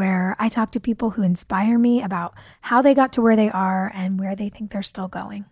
[0.00, 3.50] where I talk to people who inspire me about how they got to where they
[3.50, 5.44] are and where they think they're still going.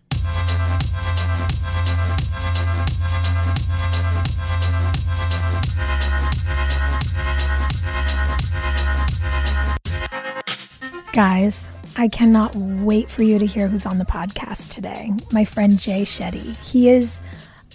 [11.13, 15.11] Guys, I cannot wait for you to hear who's on the podcast today.
[15.31, 16.57] My friend Jay Shetty.
[16.67, 17.21] He is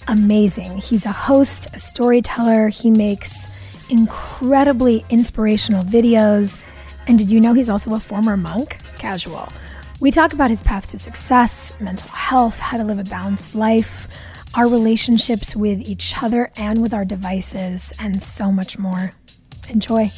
[0.08, 0.78] amazing.
[0.78, 2.66] He's a host, a storyteller.
[2.66, 3.46] He makes
[3.90, 6.62] incredibly inspirational videos.
[7.06, 8.78] And did you know he's also a former monk?
[8.98, 9.52] Casual.
[10.00, 14.08] We talk about his path to success, mental health, how to live a balanced life,
[14.54, 19.12] our relationships with each other and with our devices, and so much more.
[19.70, 20.10] Enjoy.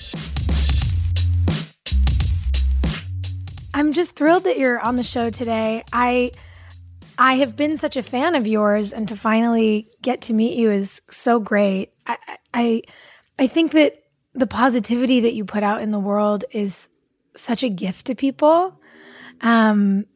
[3.74, 5.84] I'm just thrilled that you're on the show today.
[5.92, 6.32] I
[7.18, 10.70] I have been such a fan of yours, and to finally get to meet you
[10.70, 11.92] is so great.
[12.06, 12.16] I
[12.52, 12.82] I,
[13.38, 14.02] I think that
[14.34, 16.88] the positivity that you put out in the world is
[17.34, 18.78] such a gift to people,
[19.40, 20.06] um,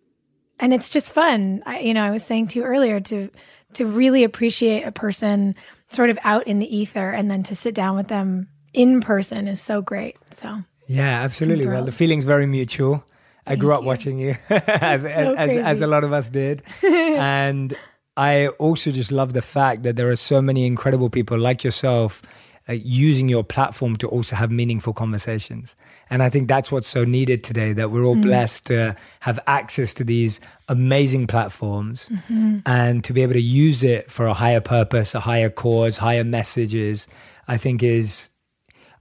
[0.58, 1.62] and it's just fun.
[1.66, 3.30] I, you know, I was saying to you earlier to
[3.74, 5.54] to really appreciate a person
[5.88, 9.48] sort of out in the ether, and then to sit down with them in person
[9.48, 10.16] is so great.
[10.32, 11.66] So yeah, absolutely.
[11.66, 13.04] Well, the feeling's very mutual.
[13.46, 13.86] I grew up you.
[13.86, 16.62] watching you, as, so as, as, a lot of us did.
[16.82, 17.76] and
[18.16, 22.22] I also just love the fact that there are so many incredible people like yourself
[22.70, 25.74] uh, using your platform to also have meaningful conversations.
[26.08, 28.22] And I think that's what's so needed today that we're all mm.
[28.22, 32.58] blessed to have access to these amazing platforms mm-hmm.
[32.66, 36.22] and to be able to use it for a higher purpose, a higher cause, higher
[36.22, 37.08] messages.
[37.48, 38.30] I think is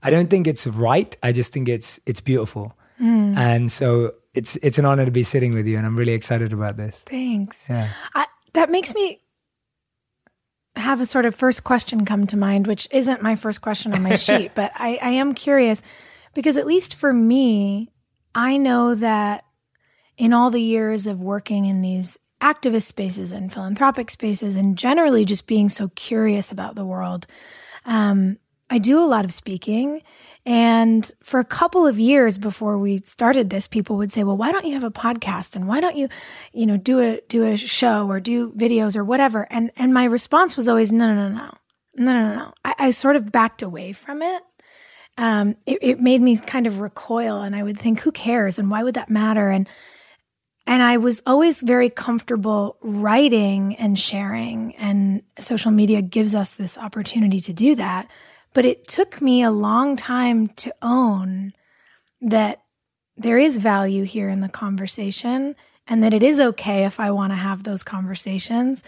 [0.02, 1.16] I don't think it's right.
[1.22, 2.76] I just think it's it's beautiful.
[3.00, 3.36] Mm.
[3.36, 6.52] And so it's it's an honor to be sitting with you, and I'm really excited
[6.52, 7.02] about this.
[7.06, 7.66] Thanks.
[7.68, 7.88] Yeah.
[8.14, 9.20] I, that makes me
[10.76, 14.02] have a sort of first question come to mind, which isn't my first question on
[14.02, 15.82] my sheet, but I, I am curious
[16.34, 17.90] because at least for me,
[18.34, 19.44] I know that
[20.16, 25.24] in all the years of working in these activist spaces and philanthropic spaces, and generally
[25.24, 27.26] just being so curious about the world,
[27.84, 28.38] um,
[28.70, 30.02] I do a lot of speaking.
[30.46, 34.52] And for a couple of years before we started this, people would say, well, why
[34.52, 35.56] don't you have a podcast?
[35.56, 36.08] And why don't you,
[36.52, 39.46] you know, do a, do a show or do videos or whatever?
[39.50, 41.54] And, and my response was always, no, no, no, no,
[41.96, 42.54] no, no, no.
[42.64, 44.42] I, I sort of backed away from it.
[45.18, 48.58] Um, it, it made me kind of recoil and I would think, who cares?
[48.58, 49.50] And why would that matter?
[49.50, 49.68] And,
[50.66, 56.78] and I was always very comfortable writing and sharing and social media gives us this
[56.78, 58.08] opportunity to do that.
[58.52, 61.52] But it took me a long time to own
[62.20, 62.62] that
[63.16, 65.54] there is value here in the conversation
[65.86, 68.82] and that it is okay if I want to have those conversations.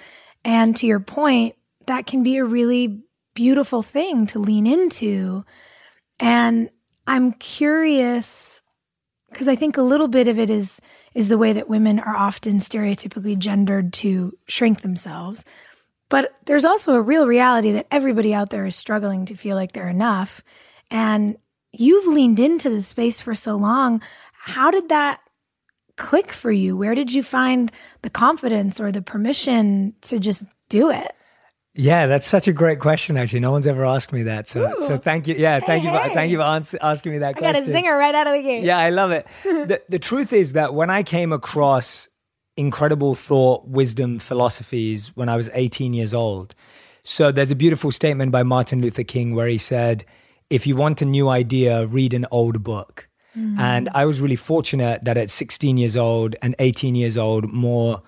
[0.45, 1.55] And to your point,
[1.87, 3.03] that can be a really
[3.35, 5.45] beautiful thing to lean into.
[6.19, 6.71] And
[7.07, 8.63] I'm curious
[9.31, 10.81] because I think a little bit of it is
[11.15, 15.45] is the way that women are often stereotypically gendered to shrink themselves.
[16.13, 19.73] But there's also a real reality that everybody out there is struggling to feel like
[19.73, 20.43] they're enough.
[20.91, 21.39] And
[21.73, 24.03] you've leaned into the space for so long.
[24.35, 25.21] How did that
[25.97, 26.77] click for you?
[26.77, 27.73] Where did you find
[28.03, 31.13] the confidence or the permission to just do it?
[31.73, 33.17] Yeah, that's such a great question.
[33.17, 34.47] Actually, no one's ever asked me that.
[34.47, 34.87] So, Ooh.
[34.87, 35.35] so thank you.
[35.37, 35.97] Yeah, thank hey, you.
[35.97, 36.15] For, hey.
[36.15, 37.37] Thank you for ans- asking me that.
[37.37, 37.65] I question.
[37.65, 38.65] got a zinger right out of the gate.
[38.65, 39.27] Yeah, I love it.
[39.45, 42.11] the, the truth is that when I came across
[42.57, 46.55] incredible thought, wisdom, philosophies when I was 18 years old.
[47.05, 50.05] So there's a beautiful statement by Martin Luther King where he said,
[50.51, 53.59] "If you want a new idea, read an old book." Mm.
[53.59, 58.03] And I was really fortunate that at 16 years old and 18 years old, more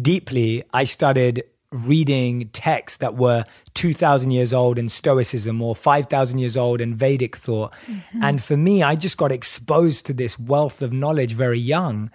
[0.00, 1.44] deeply, I started
[1.74, 3.44] reading texts that were
[3.74, 8.22] 2000 years old in stoicism or 5000 years old in vedic thought mm-hmm.
[8.22, 12.12] and for me i just got exposed to this wealth of knowledge very young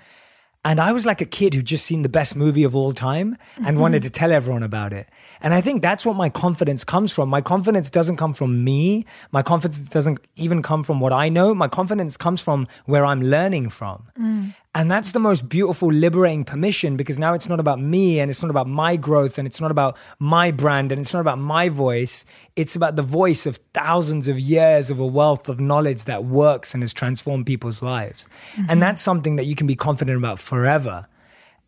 [0.65, 3.38] and I was like a kid who'd just seen the best movie of all time
[3.56, 3.79] and mm-hmm.
[3.79, 5.07] wanted to tell everyone about it.
[5.41, 7.30] And I think that's what my confidence comes from.
[7.30, 9.06] My confidence doesn't come from me.
[9.31, 11.56] My confidence doesn't even come from what I know.
[11.56, 14.03] My confidence comes from where I'm learning from.
[14.19, 14.53] Mm.
[14.75, 18.41] And that's the most beautiful, liberating permission because now it's not about me and it's
[18.41, 21.69] not about my growth and it's not about my brand and it's not about my
[21.69, 22.24] voice.
[22.56, 26.75] It's about the voice of thousands of years of a wealth of knowledge that works
[26.75, 28.27] and has transformed people's lives.
[28.53, 28.65] Mm-hmm.
[28.69, 31.07] And that's something that you can be confident about forever.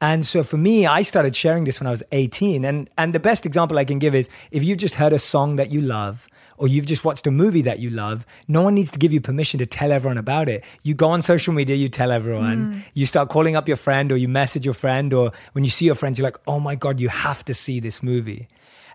[0.02, 2.66] And so for me, I started sharing this when I was 18.
[2.66, 5.58] And, and the best example I can give is if you've just heard a song
[5.58, 6.28] that you love
[6.58, 9.22] or you've just watched a movie that you love, no one needs to give you
[9.22, 10.64] permission to tell everyone about it.
[10.82, 12.84] You go on social media, you tell everyone, mm.
[12.96, 15.86] you start calling up your friend or you message your friend, or when you see
[15.86, 18.48] your friends, you're like, oh my God, you have to see this movie.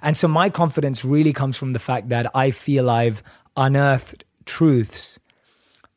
[0.03, 3.23] And so my confidence really comes from the fact that I feel I've
[3.57, 5.21] unearthed truths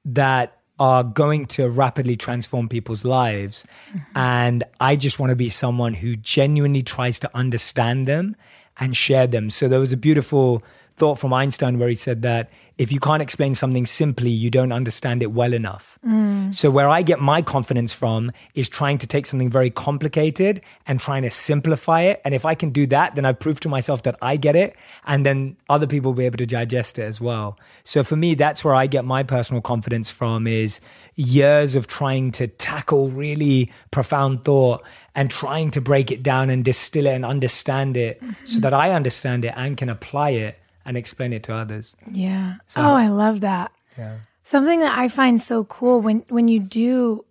[0.06, 3.66] that are going to rapidly transform people's lives.
[3.90, 4.18] Mm-hmm.
[4.18, 8.36] And I just want to be someone who genuinely tries to understand them
[8.80, 9.50] and share them.
[9.50, 10.64] So there was a beautiful
[11.00, 12.50] thought from Einstein where he said that
[12.80, 16.00] if you can't explain something simply, you don't understand it well enough.
[16.08, 16.56] Mm.
[16.56, 20.98] So, where I get my confidence from is trying to take something very complicated and
[20.98, 22.22] trying to simplify it.
[22.24, 24.78] And if I can do that, then I've proved to myself that I get it.
[25.06, 27.60] And then other people will be able to digest it as well.
[27.84, 30.80] So, for me, that's where I get my personal confidence from is
[31.16, 34.86] years of trying to tackle really profound thought
[35.16, 38.46] and trying to break it down and distill it and understand it mm-hmm.
[38.46, 40.58] so that I understand it and can apply it
[40.90, 41.96] and explain it to others.
[42.12, 42.56] Yeah.
[42.66, 43.72] So, oh, I love that.
[43.96, 44.18] Yeah.
[44.42, 47.26] Something that I find so cool when when you do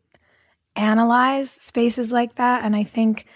[0.77, 3.27] analyze spaces like that and I think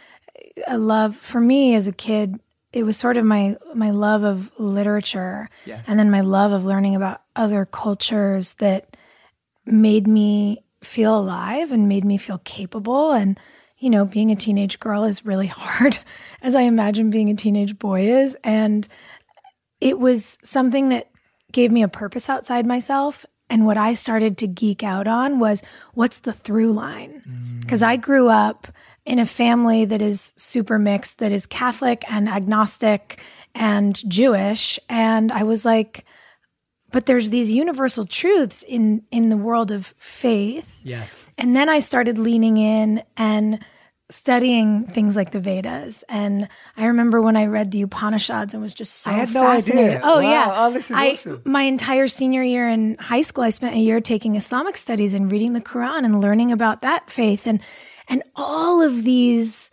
[0.69, 2.39] a love for me as a kid
[2.73, 5.83] it was sort of my my love of literature yes.
[5.89, 8.97] and then my love of learning about other cultures that
[9.67, 13.41] made me feel alive and made me feel capable and
[13.79, 15.99] you know being a teenage girl is really hard
[16.43, 18.87] as i imagine being a teenage boy is and
[19.83, 21.11] it was something that
[21.51, 23.27] gave me a purpose outside myself.
[23.51, 25.63] And what I started to geek out on was
[25.93, 27.59] what's the through line?
[27.61, 27.89] Because mm.
[27.89, 28.69] I grew up
[29.05, 33.21] in a family that is super mixed, that is Catholic and agnostic
[33.57, 34.79] and Jewish.
[34.89, 36.05] And I was like,
[36.93, 40.81] but there's these universal truths in in the world of faith.
[40.85, 41.27] Yes.
[41.37, 43.59] And then I started leaning in and
[44.13, 46.05] studying things like the Vedas.
[46.09, 49.75] And I remember when I read the Upanishads and was just so I had fascinated.
[49.75, 50.01] No idea.
[50.05, 50.21] Oh, wow.
[50.21, 50.53] yeah.
[50.55, 51.43] Oh, this is I, awesome.
[51.45, 55.33] My entire senior year in high school, I spent a year taking Islamic studies and
[55.33, 57.47] reading the Quran and learning about that faith.
[57.47, 57.61] And,
[58.09, 59.71] and all of these,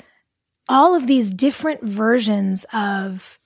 [0.67, 3.39] all of these different versions of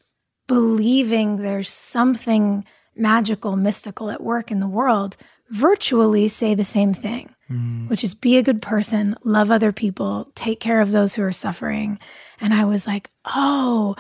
[0.47, 5.17] believing there's something magical, mystical at work in the world
[5.49, 7.89] virtually say the same thing mm.
[7.89, 11.31] which is be a good person, love other people, take care of those who are
[11.31, 11.99] suffering.
[12.41, 13.95] And I was like, oh,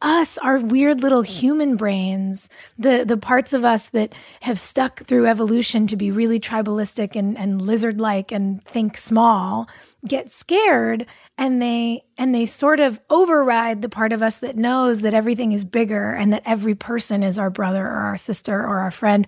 [0.00, 4.12] us, our weird little human brains, the the parts of us that
[4.42, 9.68] have stuck through evolution to be really tribalistic and, and lizard like and think small,
[10.06, 15.00] get scared and they and they sort of override the part of us that knows
[15.00, 18.78] that everything is bigger and that every person is our brother or our sister or
[18.78, 19.26] our friend.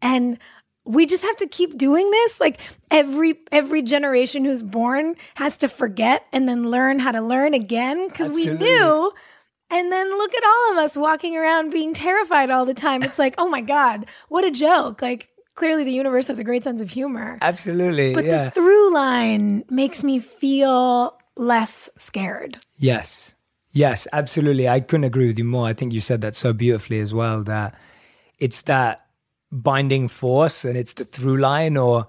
[0.00, 0.38] And
[0.84, 2.40] we just have to keep doing this.
[2.40, 2.60] Like
[2.90, 8.08] every every generation who's born has to forget and then learn how to learn again
[8.08, 9.12] because we knew.
[9.70, 13.02] And then look at all of us walking around being terrified all the time.
[13.02, 15.00] It's like oh my god what a joke.
[15.00, 17.38] Like clearly the universe has a great sense of humor.
[17.40, 18.44] Absolutely but yeah.
[18.44, 22.58] the through line makes me feel less scared.
[22.76, 23.34] Yes.
[23.70, 24.68] Yes absolutely.
[24.68, 25.68] I couldn't agree with you more.
[25.68, 27.74] I think you said that so beautifully as well that
[28.38, 29.00] it's that
[29.52, 32.06] binding force and it's the through line or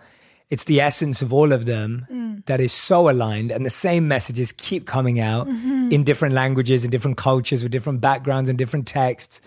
[0.50, 2.46] it's the essence of all of them mm.
[2.46, 5.90] that is so aligned and the same messages keep coming out mm-hmm.
[5.92, 9.42] in different languages in different cultures with different backgrounds and different texts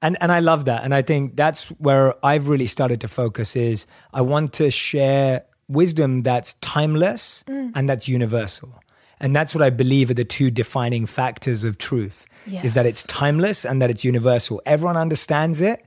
[0.00, 3.56] and and I love that and I think that's where I've really started to focus
[3.56, 7.72] is I want to share wisdom that's timeless mm.
[7.74, 8.80] and that's universal.
[9.20, 12.64] And that's what I believe are the two defining factors of truth yes.
[12.64, 14.60] is that it's timeless and that it's universal.
[14.66, 15.84] Everyone understands it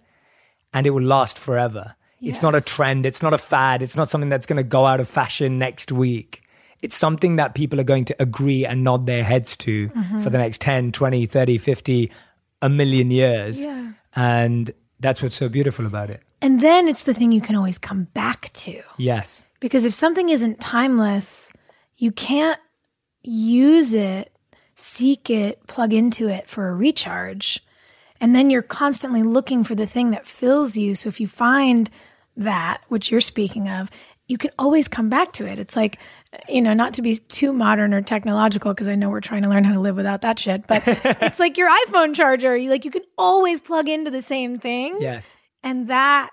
[0.76, 1.96] and it will last forever.
[2.20, 2.36] Yes.
[2.36, 4.86] It's not a trend, it's not a fad, it's not something that's going to go
[4.86, 6.44] out of fashion next week.
[6.82, 10.20] It's something that people are going to agree and nod their heads to mm-hmm.
[10.20, 12.12] for the next 10, 20, 30, 50,
[12.62, 13.66] a million years.
[13.66, 13.94] Yeah.
[14.16, 16.22] And that's what's so beautiful about it.
[16.42, 18.82] And then it's the thing you can always come back to.
[18.98, 19.46] Yes.
[19.62, 21.54] Because if something isn't timeless,
[21.96, 22.60] you can't
[23.24, 24.32] use it,
[24.76, 27.64] seek it, plug into it for a recharge.
[28.22, 30.96] And then you're constantly looking for the thing that fills you.
[30.96, 31.90] So if you find
[32.38, 33.90] that, which you're speaking of,
[34.28, 35.60] you can always come back to it.
[35.60, 36.00] It's like,
[36.50, 39.50] you know, not to be too modern or technological, because I know we're trying to
[39.50, 42.58] learn how to live without that shit, but it's like your iPhone charger.
[42.58, 44.98] You like you can always plug into the same thing.
[45.00, 45.38] Yes.
[45.62, 46.32] And that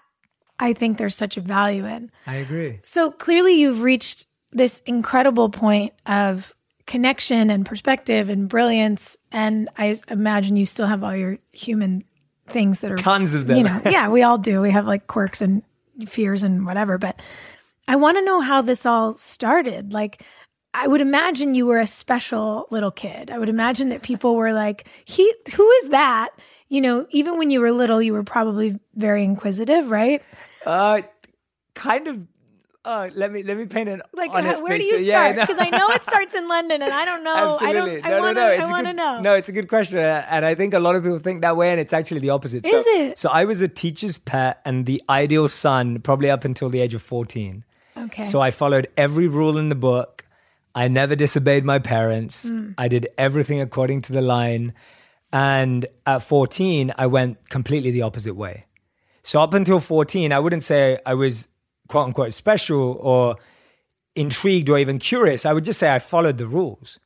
[0.58, 2.10] I think there's such a value in.
[2.26, 2.78] I agree.
[2.82, 6.54] So clearly you've reached this incredible point of
[6.86, 9.16] connection and perspective and brilliance.
[9.30, 12.04] And I imagine you still have all your human
[12.48, 13.56] things that are tons of them.
[13.58, 14.60] You know, yeah, we all do.
[14.60, 15.62] We have like quirks and
[16.06, 16.98] fears and whatever.
[16.98, 17.20] But
[17.88, 19.92] I want to know how this all started.
[19.92, 20.22] Like,
[20.74, 23.30] I would imagine you were a special little kid.
[23.30, 26.30] I would imagine that people were like, "He, who is that?"
[26.68, 30.22] You know, even when you were little, you were probably very inquisitive, right?
[30.64, 31.02] Uh,
[31.74, 32.26] kind of
[32.84, 34.96] Oh, let me let me paint an like honest where picture.
[34.96, 35.36] do you start?
[35.36, 35.76] Because yeah, no.
[35.76, 37.52] I know it starts in London, and I don't know.
[37.52, 38.12] Absolutely, I don't.
[38.12, 38.52] I wanna, no, no.
[38.52, 39.20] It's I want to know.
[39.20, 41.56] No, it's a good question, uh, and I think a lot of people think that
[41.56, 42.66] way, and it's actually the opposite.
[42.66, 43.18] Is so, it?
[43.18, 46.92] So I was a teacher's pet and the ideal son, probably up until the age
[46.92, 47.64] of fourteen.
[47.96, 48.24] Okay.
[48.24, 50.24] So I followed every rule in the book.
[50.74, 52.50] I never disobeyed my parents.
[52.50, 52.74] Mm.
[52.78, 54.72] I did everything according to the line.
[55.32, 58.66] And at 14, I went completely the opposite way.
[59.22, 61.48] So up until 14, I wouldn't say I was
[61.88, 63.36] quote unquote special or
[64.14, 65.46] intrigued or even curious.
[65.46, 66.98] I would just say I followed the rules.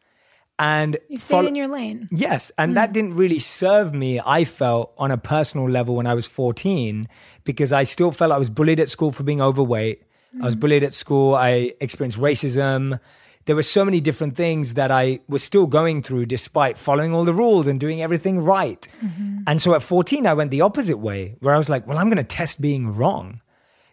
[0.58, 2.08] And you stayed in your lane.
[2.10, 2.50] Yes.
[2.56, 2.74] And mm.
[2.76, 7.08] that didn't really serve me, I felt, on a personal level when I was 14,
[7.44, 10.02] because I still felt I was bullied at school for being overweight.
[10.34, 10.42] Mm.
[10.42, 11.34] I was bullied at school.
[11.34, 12.98] I experienced racism.
[13.44, 17.24] There were so many different things that I was still going through despite following all
[17.24, 18.88] the rules and doing everything right.
[19.04, 19.40] Mm-hmm.
[19.46, 22.06] And so at 14, I went the opposite way, where I was like, well, I'm
[22.06, 23.42] going to test being wrong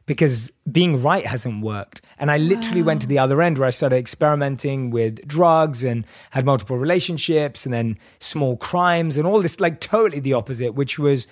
[0.05, 2.01] because being right hasn't worked.
[2.17, 2.88] And I literally wow.
[2.88, 7.65] went to the other end where I started experimenting with drugs and had multiple relationships
[7.65, 11.27] and then small crimes and all this, like totally the opposite, which was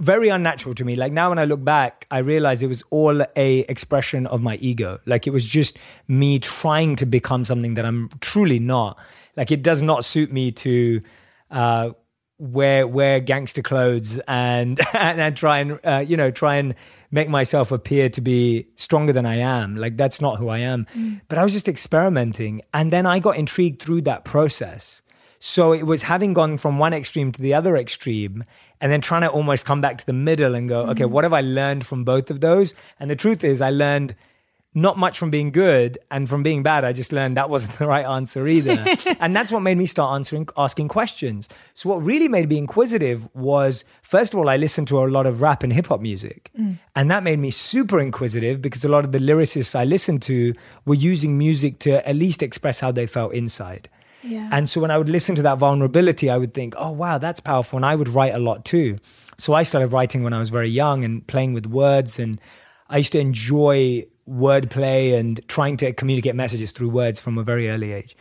[0.00, 0.96] very unnatural to me.
[0.96, 4.56] Like now when I look back, I realize it was all a expression of my
[4.56, 4.98] ego.
[5.06, 5.78] Like it was just
[6.08, 8.98] me trying to become something that I'm truly not.
[9.36, 11.00] Like it does not suit me to,
[11.50, 11.90] uh,
[12.38, 16.74] wear wear gangster clothes and and, and try and uh, you know try and
[17.12, 19.76] make myself appear to be stronger than I am.
[19.76, 20.86] Like that's not who I am.
[20.96, 21.20] Mm.
[21.28, 22.62] But I was just experimenting.
[22.74, 25.02] And then I got intrigued through that process.
[25.38, 28.42] So it was having gone from one extreme to the other extreme
[28.80, 30.90] and then trying to almost come back to the middle and go, mm.
[30.90, 32.74] okay, what have I learned from both of those?
[32.98, 34.16] And the truth is, I learned
[34.74, 36.84] not much from being good and from being bad.
[36.84, 38.84] I just learned that wasn't the right answer either.
[39.20, 41.48] and that's what made me start answering, asking questions.
[41.74, 45.26] So what really made me inquisitive was, first of all, I listened to a lot
[45.26, 46.50] of rap and hip hop music.
[46.58, 46.78] Mm.
[46.96, 50.54] And that made me super inquisitive because a lot of the lyricists I listened to
[50.86, 53.88] were using music to at least express how they felt inside.
[54.22, 54.48] Yeah.
[54.52, 57.40] And so when I would listen to that vulnerability, I would think, oh, wow, that's
[57.40, 57.76] powerful.
[57.76, 58.98] And I would write a lot too.
[59.36, 62.18] So I started writing when I was very young and playing with words.
[62.18, 62.40] And
[62.88, 67.68] I used to enjoy wordplay and trying to communicate messages through words from a very
[67.68, 68.16] early age.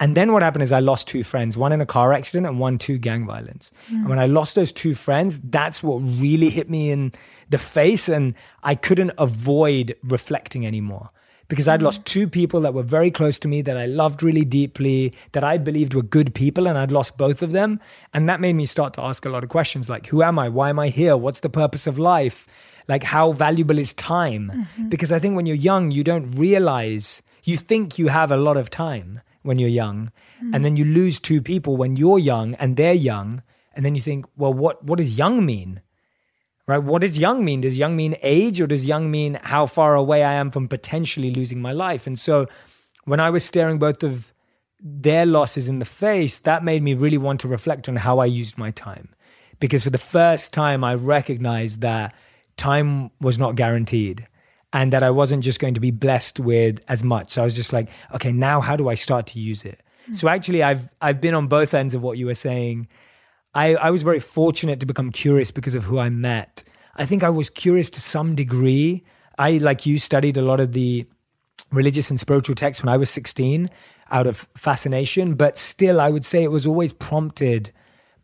[0.00, 2.58] And then what happened is I lost two friends, one in a car accident and
[2.58, 3.70] one to gang violence.
[3.88, 3.94] Mm.
[3.94, 7.12] And when I lost those two friends, that's what really hit me in
[7.50, 8.08] the face.
[8.08, 11.10] And I couldn't avoid reflecting anymore
[11.46, 14.44] because I'd lost two people that were very close to me that I loved really
[14.44, 17.78] deeply, that I believed were good people, and I'd lost both of them.
[18.14, 20.48] And that made me start to ask a lot of questions like, who am I?
[20.48, 21.16] Why am I here?
[21.16, 22.48] What's the purpose of life?
[22.92, 24.44] Like how valuable is time?
[24.54, 24.88] Mm-hmm.
[24.88, 27.06] because i think when you're young you don't realize
[27.50, 30.54] you think you have a lot of time when you're young mm-hmm.
[30.54, 33.42] and then you lose two people when you're young and they're young
[33.74, 35.80] and then you think well what what does young mean?
[36.66, 36.78] Right?
[36.78, 37.62] What does young mean?
[37.62, 41.32] Does young mean age or does young mean how far away i am from potentially
[41.32, 42.06] losing my life?
[42.06, 42.46] And so
[43.04, 44.32] when i was staring both of
[44.80, 48.26] their losses in the face that made me really want to reflect on how i
[48.26, 49.08] used my time.
[49.58, 52.14] Because for the first time i recognized that
[52.56, 54.26] time was not guaranteed
[54.72, 57.32] and that I wasn't just going to be blessed with as much.
[57.32, 59.80] So I was just like, okay, now how do I start to use it?
[60.04, 60.14] Mm-hmm.
[60.14, 62.88] So actually I've I've been on both ends of what you were saying.
[63.54, 66.64] I, I was very fortunate to become curious because of who I met.
[66.96, 69.04] I think I was curious to some degree.
[69.38, 71.06] I, like you, studied a lot of the
[71.70, 73.70] religious and spiritual texts when I was 16
[74.10, 77.72] out of fascination, but still, I would say it was always prompted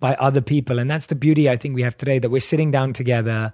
[0.01, 0.79] by other people.
[0.79, 3.53] And that's the beauty I think we have today that we're sitting down together.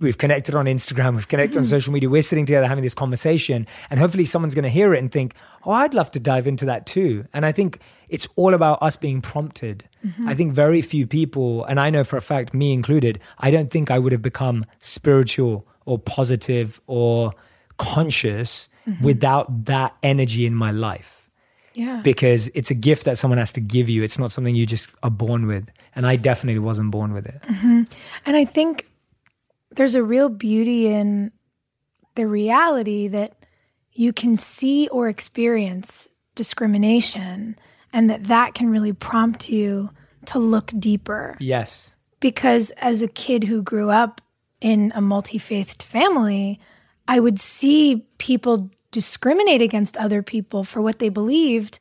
[0.00, 1.60] We've connected on Instagram, we've connected mm.
[1.60, 2.08] on social media.
[2.08, 5.34] We're sitting together having this conversation, and hopefully, someone's going to hear it and think,
[5.64, 7.26] Oh, I'd love to dive into that too.
[7.34, 9.88] And I think it's all about us being prompted.
[10.04, 10.28] Mm-hmm.
[10.28, 13.70] I think very few people, and I know for a fact, me included, I don't
[13.70, 17.32] think I would have become spiritual or positive or
[17.76, 19.04] conscious mm-hmm.
[19.04, 21.28] without that energy in my life.
[21.74, 22.00] Yeah.
[22.02, 24.02] Because it's a gift that someone has to give you.
[24.02, 25.70] It's not something you just are born with.
[25.94, 27.40] And I definitely wasn't born with it.
[27.42, 27.82] Mm-hmm.
[28.26, 28.89] And I think
[29.76, 31.32] there's a real beauty in
[32.14, 33.34] the reality that
[33.92, 37.56] you can see or experience discrimination
[37.92, 39.90] and that that can really prompt you
[40.26, 41.36] to look deeper.
[41.40, 41.92] Yes.
[42.20, 44.20] Because as a kid who grew up
[44.60, 46.60] in a multi-faithed family,
[47.08, 51.78] I would see people discriminate against other people for what they believed,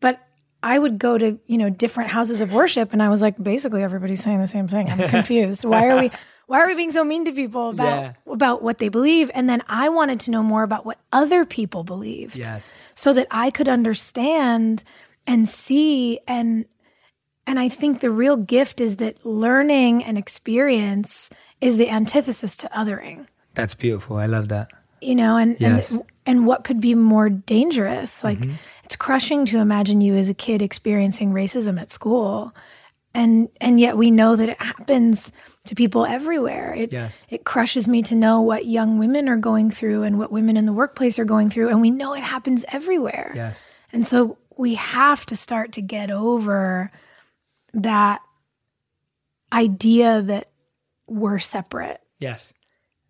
[0.00, 0.20] but
[0.62, 3.82] I would go to, you know, different houses of worship and I was like basically
[3.82, 4.88] everybody's saying the same thing.
[4.88, 5.64] I'm confused.
[5.64, 6.10] why are we
[6.50, 8.12] why are we being so mean to people about yeah.
[8.26, 9.30] about what they believe?
[9.34, 12.36] And then I wanted to know more about what other people believed.
[12.36, 12.92] Yes.
[12.96, 14.82] So that I could understand
[15.28, 16.64] and see and
[17.46, 21.30] and I think the real gift is that learning and experience
[21.60, 23.28] is the antithesis to othering.
[23.54, 24.16] That's beautiful.
[24.16, 24.72] I love that.
[25.00, 25.92] You know, and yes.
[25.92, 28.24] and and what could be more dangerous?
[28.24, 28.56] Like mm-hmm.
[28.82, 32.52] it's crushing to imagine you as a kid experiencing racism at school.
[33.12, 35.32] And and yet we know that it happens
[35.64, 36.74] to people everywhere.
[36.74, 37.26] It yes.
[37.28, 40.64] it crushes me to know what young women are going through and what women in
[40.64, 43.32] the workplace are going through and we know it happens everywhere.
[43.34, 43.72] Yes.
[43.92, 46.92] And so we have to start to get over
[47.74, 48.20] that
[49.52, 50.48] idea that
[51.08, 52.00] we're separate.
[52.20, 52.52] Yes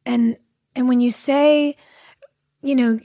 [0.07, 0.37] and
[0.75, 1.76] and when you say
[2.62, 3.00] you know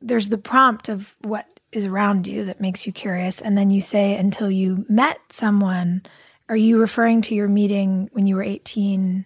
[0.00, 3.40] there's the prompt of what is around you that makes you curious.
[3.40, 6.02] And then you say until you met someone
[6.48, 9.24] are you referring to your meeting when you were 18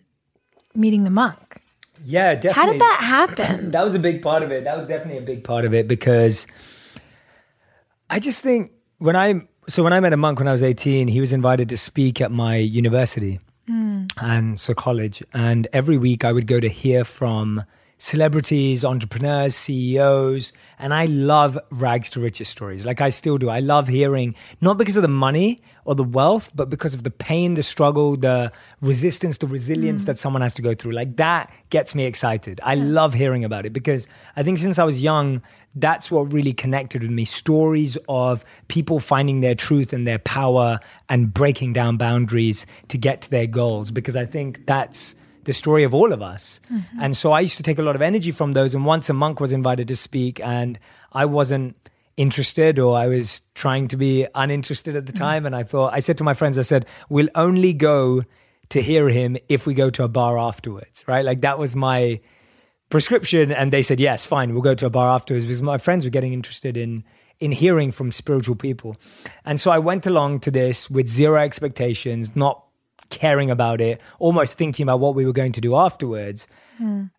[0.74, 1.62] meeting the monk?
[2.04, 3.70] Yeah definitely how did that happen?
[3.70, 4.64] That was a big part of it.
[4.64, 6.46] That was definitely a big part of it because
[8.10, 11.08] i just think when i so when i met a monk when i was 18
[11.08, 14.10] he was invited to speak at my university mm.
[14.22, 15.22] and so college.
[15.32, 17.64] And every week I would go to hear from
[17.98, 22.84] celebrities, entrepreneurs, CEOs, and I love rags to riches stories.
[22.84, 23.48] Like I still do.
[23.48, 27.10] I love hearing, not because of the money or the wealth, but because of the
[27.10, 30.06] pain, the struggle, the resistance, the resilience mm.
[30.06, 30.92] that someone has to go through.
[30.92, 32.60] Like that gets me excited.
[32.62, 35.42] I love hearing about it because I think since I was young,
[35.74, 40.78] that's what really connected with me stories of people finding their truth and their power
[41.08, 45.84] and breaking down boundaries to get to their goals because i think that's the story
[45.84, 47.00] of all of us mm-hmm.
[47.00, 49.12] and so i used to take a lot of energy from those and once a
[49.12, 50.78] monk was invited to speak and
[51.12, 51.76] i wasn't
[52.16, 55.22] interested or i was trying to be uninterested at the mm-hmm.
[55.22, 55.46] time mm-hmm.
[55.46, 58.22] and i thought i said to my friends i said we'll only go
[58.68, 62.20] to hear him if we go to a bar afterwards right like that was my
[62.88, 66.04] prescription and they said yes fine we'll go to a bar afterwards because my friends
[66.04, 67.04] were getting interested in
[67.40, 68.96] in hearing from spiritual people
[69.44, 72.63] and so i went along to this with zero expectations not
[73.14, 76.46] caring about it almost thinking about what we were going to do afterwards
[76.80, 77.10] mm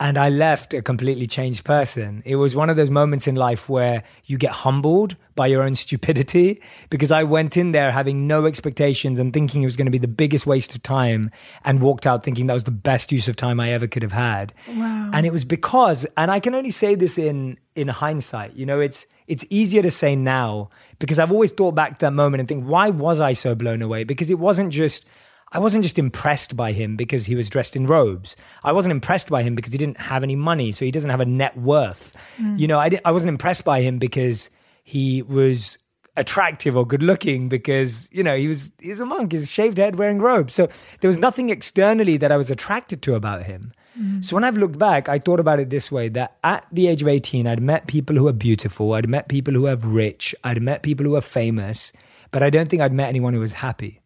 [0.00, 2.22] and I left a completely changed person.
[2.24, 5.76] It was one of those moments in life where you get humbled by your own
[5.76, 9.92] stupidity because I went in there having no expectations and thinking it was going to
[9.92, 11.30] be the biggest waste of time
[11.66, 14.12] and walked out thinking that was the best use of time I ever could have
[14.12, 14.54] had.
[14.68, 15.10] Wow.
[15.12, 18.56] And it was because and I can only say this in in hindsight.
[18.56, 22.12] You know, it's it's easier to say now because I've always thought back to that
[22.12, 24.04] moment and think why was I so blown away?
[24.04, 25.04] Because it wasn't just
[25.52, 28.36] I wasn't just impressed by him because he was dressed in robes.
[28.62, 31.20] I wasn't impressed by him because he didn't have any money, so he doesn't have
[31.20, 32.14] a net worth.
[32.38, 32.58] Mm.
[32.58, 34.48] You know, I, I wasn't impressed by him because
[34.84, 35.78] he was
[36.16, 39.96] attractive or good looking because you know he was he's a monk he's shaved head
[39.96, 40.68] wearing robes so
[41.00, 44.22] there was nothing externally that i was attracted to about him mm.
[44.22, 47.00] so when i've looked back i thought about it this way that at the age
[47.00, 50.60] of 18 i'd met people who are beautiful i'd met people who are rich i'd
[50.60, 51.92] met people who are famous
[52.32, 53.99] but i don't think i'd met anyone who was happy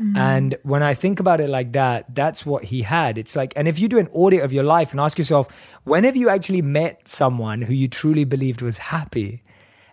[0.00, 0.16] Mm.
[0.16, 3.18] And when I think about it like that, that's what he had.
[3.18, 5.48] It's like, and if you do an audit of your life and ask yourself,
[5.84, 9.42] when have you actually met someone who you truly believed was happy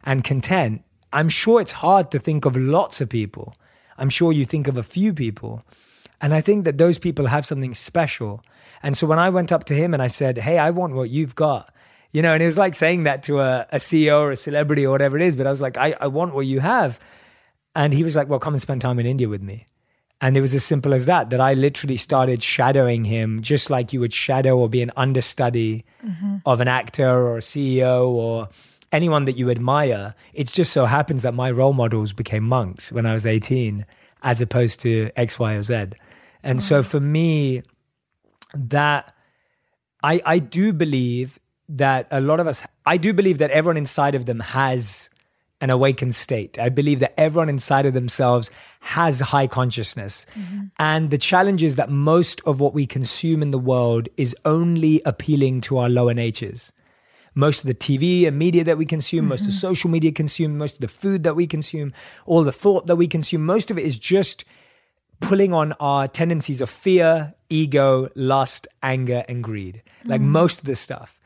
[0.04, 0.84] and content?
[1.14, 3.56] I'm sure it's hard to think of lots of people.
[3.98, 5.64] I'm sure you think of a few people.
[6.20, 8.44] And I think that those people have something special.
[8.82, 11.10] And so when I went up to him and I said, Hey, I want what
[11.10, 11.74] you've got,
[12.12, 14.86] you know, and it was like saying that to a, a CEO or a celebrity
[14.86, 17.00] or whatever it is, but I was like, I, I want what you have.
[17.76, 19.68] And he was like, Well, come and spend time in India with me.
[20.24, 23.92] And it was as simple as that, that I literally started shadowing him just like
[23.92, 26.38] you would shadow or be an understudy mm-hmm.
[26.46, 28.48] of an actor or a CEO or
[28.94, 30.16] anyone that you admire.
[30.32, 33.86] It just so happens that my role models became monks when I was 18,
[34.22, 35.88] as opposed to X, Y, or Z.
[36.42, 37.64] And so for me,
[38.54, 39.14] that
[40.04, 44.16] I, I do believe that a lot of us, I do believe that everyone inside
[44.16, 45.10] of them has
[45.64, 46.60] an awakened state.
[46.60, 50.26] I believe that everyone inside of themselves has high consciousness.
[50.36, 50.64] Mm-hmm.
[50.78, 55.02] And the challenge is that most of what we consume in the world is only
[55.06, 56.74] appealing to our lower natures.
[57.34, 59.30] Most of the TV and media that we consume, mm-hmm.
[59.30, 59.60] most of the mm-hmm.
[59.60, 61.94] social media consume, most of the food that we consume,
[62.26, 64.44] all the thought that we consume, most of it is just
[65.22, 69.82] pulling on our tendencies of fear, ego, lust, anger, and greed.
[70.04, 70.26] Like mm.
[70.26, 71.22] most of the stuff.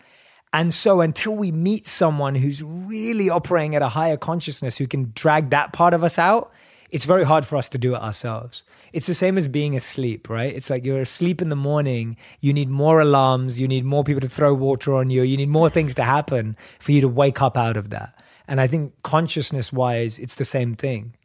[0.54, 5.12] And so until we meet someone who's really operating at a higher consciousness who can
[5.14, 6.52] drag that part of us out,
[6.90, 8.64] it's very hard for us to do it ourselves.
[8.94, 10.54] It's the same as being asleep, right?
[10.56, 14.22] It's like you're asleep in the morning, you need more alarms, you need more people
[14.22, 17.42] to throw water on you, you need more things to happen for you to wake
[17.42, 18.18] up out of that.
[18.48, 21.16] And I think consciousness wise, it's the same thing.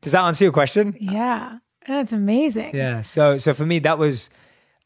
[0.00, 0.96] Does that answer your question?
[0.98, 1.58] Yeah.
[1.86, 2.74] That's amazing.
[2.74, 3.02] Yeah.
[3.02, 4.28] So so for me that was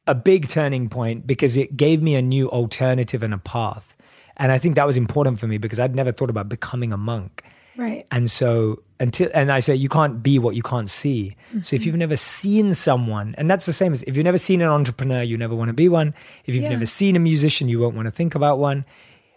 [0.07, 3.97] a big turning point because it gave me a new alternative and a path.
[4.37, 6.97] And I think that was important for me because I'd never thought about becoming a
[6.97, 7.45] monk.
[7.77, 8.07] Right.
[8.11, 11.37] And so until and I say you can't be what you can't see.
[11.49, 11.63] Mm-hmm.
[11.63, 11.87] So if mm-hmm.
[11.87, 15.23] you've never seen someone, and that's the same as if you've never seen an entrepreneur,
[15.23, 16.15] you never want to be one.
[16.45, 16.71] If you've yeah.
[16.71, 18.85] never seen a musician, you won't want to think about one.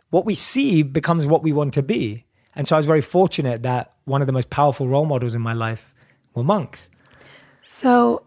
[0.09, 2.25] What we see becomes what we want to be.
[2.55, 5.41] And so I was very fortunate that one of the most powerful role models in
[5.41, 5.93] my life
[6.35, 6.89] were monks.
[7.63, 8.23] So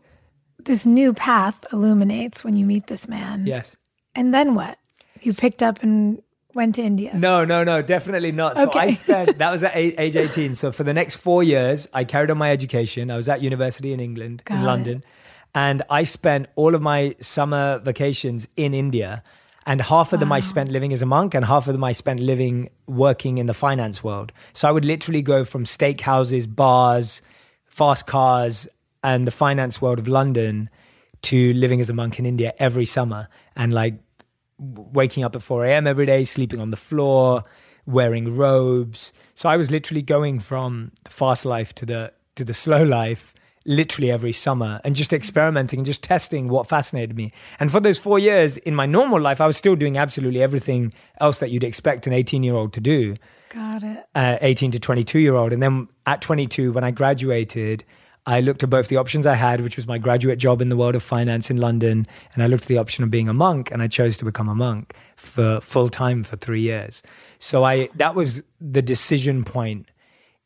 [0.66, 3.46] this new path illuminates when you meet this man.
[3.46, 3.76] Yes.
[4.14, 4.78] And then what?
[5.22, 6.22] You picked up and
[6.54, 7.12] went to India.
[7.14, 8.58] No, no, no, definitely not.
[8.58, 8.78] So okay.
[8.78, 10.54] I spent that was at age 18.
[10.54, 13.10] So for the next 4 years I carried on my education.
[13.10, 14.66] I was at university in England Got in it.
[14.66, 15.04] London.
[15.54, 19.22] And I spent all of my summer vacations in India.
[19.68, 20.20] And half of wow.
[20.20, 23.38] them I spent living as a monk, and half of them I spent living working
[23.38, 24.30] in the finance world.
[24.52, 27.20] So I would literally go from steakhouses, bars,
[27.64, 28.68] fast cars,
[29.06, 30.68] and the finance world of London
[31.22, 33.94] to living as a monk in India every summer and like
[34.58, 35.86] waking up at 4 a.m.
[35.86, 37.44] every day, sleeping on the floor,
[37.86, 39.12] wearing robes.
[39.36, 43.32] So I was literally going from the fast life to the to the slow life
[43.64, 47.32] literally every summer and just experimenting and just testing what fascinated me.
[47.60, 50.92] And for those 4 years in my normal life I was still doing absolutely everything
[51.20, 53.16] else that you'd expect an 18-year-old to do.
[53.50, 54.04] Got it.
[54.14, 57.84] Uh, 18 to 22 year old and then at 22 when I graduated
[58.26, 60.76] I looked at both the options I had, which was my graduate job in the
[60.76, 63.70] world of finance in London, and I looked at the option of being a monk,
[63.70, 67.02] and I chose to become a monk for full time for three years.
[67.38, 69.90] So I that was the decision point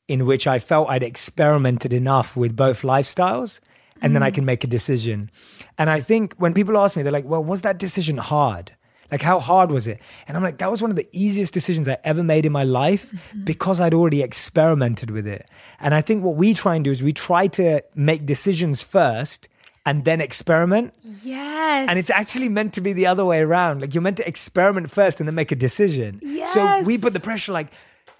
[0.08, 3.60] in which I felt I'd experimented enough with both lifestyles,
[4.02, 4.14] and mm.
[4.14, 4.34] then I mm.
[4.34, 5.30] can make a decision.
[5.78, 8.72] And I think when people ask me, they're like, "Well, was that decision hard?"
[9.10, 10.00] Like, how hard was it?
[10.28, 12.64] And I'm like, that was one of the easiest decisions I ever made in my
[12.64, 13.44] life mm-hmm.
[13.44, 15.48] because I'd already experimented with it.
[15.80, 19.48] And I think what we try and do is we try to make decisions first
[19.86, 20.94] and then experiment.
[21.24, 21.88] Yes.
[21.88, 23.80] And it's actually meant to be the other way around.
[23.80, 26.20] Like, you're meant to experiment first and then make a decision.
[26.22, 26.52] Yes.
[26.52, 27.72] So we put the pressure like,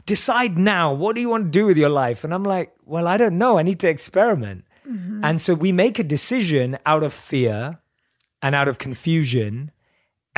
[0.07, 0.93] decide now.
[0.93, 2.25] What do you want to do with your life?
[2.25, 3.59] And I'm like, well, I don't know.
[3.59, 4.65] I need to experiment.
[4.89, 5.21] Mm-hmm.
[5.23, 7.79] And so we make a decision out of fear
[8.43, 9.71] and out of confusion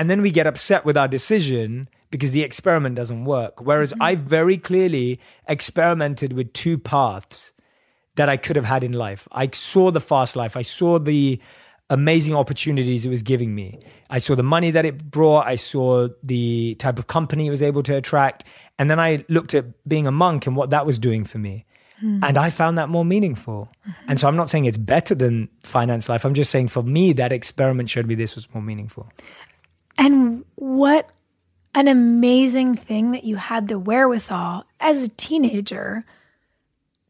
[0.02, 3.60] and then we get upset with our decision because the experiment doesn't work.
[3.60, 4.02] Whereas mm-hmm.
[4.02, 7.52] I very clearly experimented with two paths
[8.16, 9.28] that I could have had in life.
[9.30, 11.40] I saw the fast life, I saw the
[11.88, 13.78] amazing opportunities it was giving me.
[14.10, 17.62] I saw the money that it brought, I saw the type of company it was
[17.62, 18.42] able to attract.
[18.80, 21.64] And then I looked at being a monk and what that was doing for me.
[22.02, 22.24] Mm-hmm.
[22.24, 23.70] And I found that more meaningful.
[23.86, 24.10] Mm-hmm.
[24.10, 26.24] And so I'm not saying it's better than finance life.
[26.24, 29.12] I'm just saying for me, that experiment showed me this was more meaningful.
[29.98, 31.10] And what
[31.74, 36.04] an amazing thing that you had the wherewithal as a teenager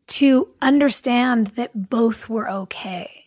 [0.09, 3.18] to understand that both were okay.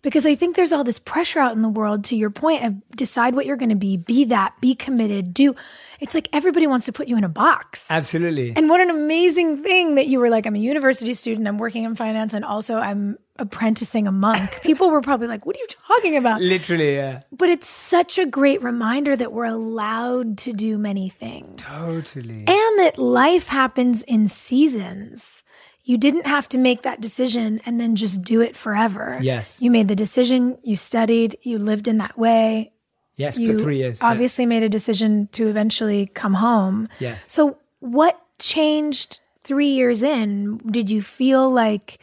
[0.00, 2.74] Because I think there's all this pressure out in the world to your point of
[2.90, 5.56] decide what you're going to be, be that, be committed, do.
[5.98, 7.86] It's like everybody wants to put you in a box.
[7.88, 8.52] Absolutely.
[8.54, 11.84] And what an amazing thing that you were like, I'm a university student, I'm working
[11.84, 14.60] in finance, and also I'm apprenticing a monk.
[14.62, 16.40] People were probably like, What are you talking about?
[16.40, 17.22] Literally, yeah.
[17.32, 21.62] But it's such a great reminder that we're allowed to do many things.
[21.62, 22.44] Totally.
[22.46, 25.42] And that life happens in seasons.
[25.82, 29.18] You didn't have to make that decision and then just do it forever.
[29.20, 29.60] Yes.
[29.60, 32.72] You made the decision, you studied, you lived in that way.
[33.16, 34.00] Yes, you for three years.
[34.00, 34.48] Obviously yeah.
[34.48, 36.88] made a decision to eventually come home.
[36.98, 37.24] Yes.
[37.28, 40.58] So what changed three years in?
[40.70, 41.98] Did you feel like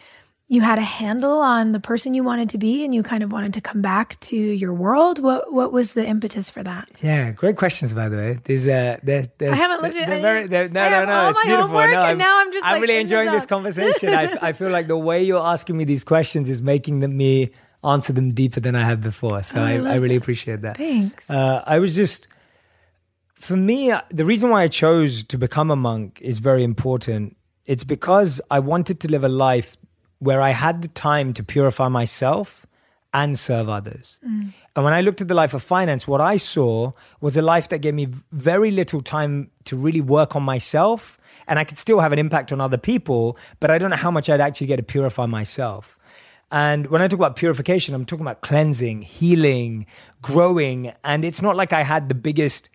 [0.52, 3.32] you had a handle on the person you wanted to be and you kind of
[3.32, 5.18] wanted to come back to your world?
[5.18, 6.90] What what was the impetus for that?
[7.02, 8.40] Yeah great questions by the way.
[8.44, 10.22] There's uh there's, there's i haven't looked at it.
[10.22, 11.72] very, no no no it's beautiful.
[11.72, 14.10] no I'm, now i'm just i'm like really enjoying this conversation.
[14.10, 17.52] I, I feel like the way you're asking me these questions is making them, me
[17.82, 19.44] answer them deeper than i have before.
[19.44, 20.76] So oh, i, I, I really appreciate that.
[20.76, 21.30] Thanks.
[21.30, 22.28] Uh, i was just
[23.36, 27.38] for me the reason why i chose to become a monk is very important.
[27.66, 29.78] It's because i wanted to live a life
[30.22, 32.68] where I had the time to purify myself
[33.12, 34.20] and serve others.
[34.24, 34.54] Mm.
[34.76, 37.70] And when I looked at the life of finance, what I saw was a life
[37.70, 41.18] that gave me very little time to really work on myself.
[41.48, 44.12] And I could still have an impact on other people, but I don't know how
[44.12, 45.98] much I'd actually get to purify myself.
[46.52, 49.88] And when I talk about purification, I'm talking about cleansing, healing,
[50.22, 50.94] growing.
[51.04, 52.70] And it's not like I had the biggest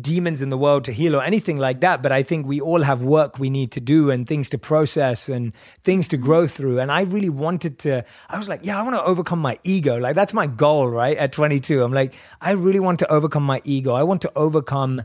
[0.00, 2.02] demons in the world to heal or anything like that.
[2.02, 5.28] But I think we all have work we need to do and things to process
[5.28, 5.52] and
[5.84, 6.80] things to grow through.
[6.80, 9.96] And I really wanted to, I was like, yeah, I want to overcome my ego.
[9.98, 11.16] Like that's my goal, right?
[11.16, 13.92] At 22, I'm like, I really want to overcome my ego.
[13.92, 15.02] I want to overcome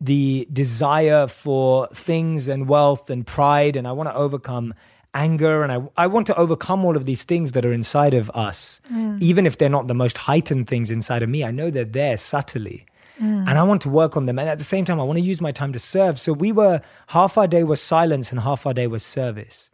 [0.00, 3.76] the desire for things and wealth and pride.
[3.76, 4.74] And I want to overcome
[5.14, 8.30] anger and I, I want to overcome all of these things that are inside of
[8.30, 9.20] us, mm.
[9.20, 11.44] even if they're not the most heightened things inside of me.
[11.44, 12.86] I know they're there subtly.
[13.22, 13.48] Mm.
[13.48, 14.38] And I want to work on them.
[14.38, 16.18] And at the same time, I want to use my time to serve.
[16.18, 19.70] So we were, half our day was silence and half our day was service.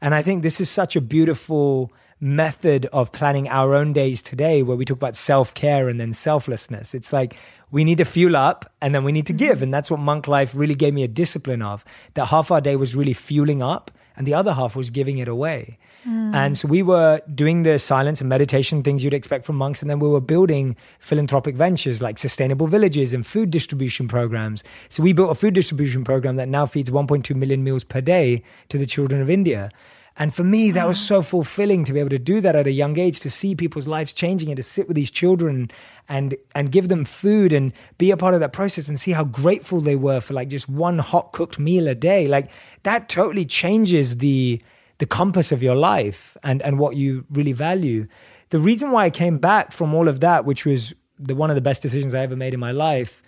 [0.00, 4.62] And I think this is such a beautiful method of planning our own days today
[4.62, 6.94] where we talk about self care and then selflessness.
[6.94, 7.36] It's like
[7.70, 9.56] we need to fuel up and then we need to give.
[9.56, 9.64] Mm-hmm.
[9.64, 11.84] And that's what monk life really gave me a discipline of
[12.14, 15.28] that half our day was really fueling up and the other half was giving it
[15.28, 15.78] away.
[16.06, 16.34] Mm.
[16.34, 19.82] And so we were doing the silence and meditation things you'd expect from monks.
[19.82, 24.64] And then we were building philanthropic ventures like sustainable villages and food distribution programs.
[24.88, 28.42] So we built a food distribution program that now feeds 1.2 million meals per day
[28.68, 29.70] to the children of India.
[30.16, 32.72] And for me, that was so fulfilling to be able to do that at a
[32.72, 35.70] young age, to see people's lives changing and to sit with these children
[36.08, 39.24] and and give them food and be a part of that process and see how
[39.24, 42.26] grateful they were for like just one hot cooked meal a day.
[42.28, 42.50] Like
[42.82, 44.60] that totally changes the
[45.00, 48.06] the compass of your life and, and what you really value.
[48.50, 51.56] The reason why I came back from all of that, which was the one of
[51.56, 53.22] the best decisions I ever made in my life,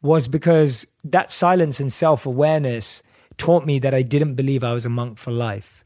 [0.00, 3.02] was because that silence and self awareness
[3.36, 5.82] taught me that I didn't believe I was a monk for life.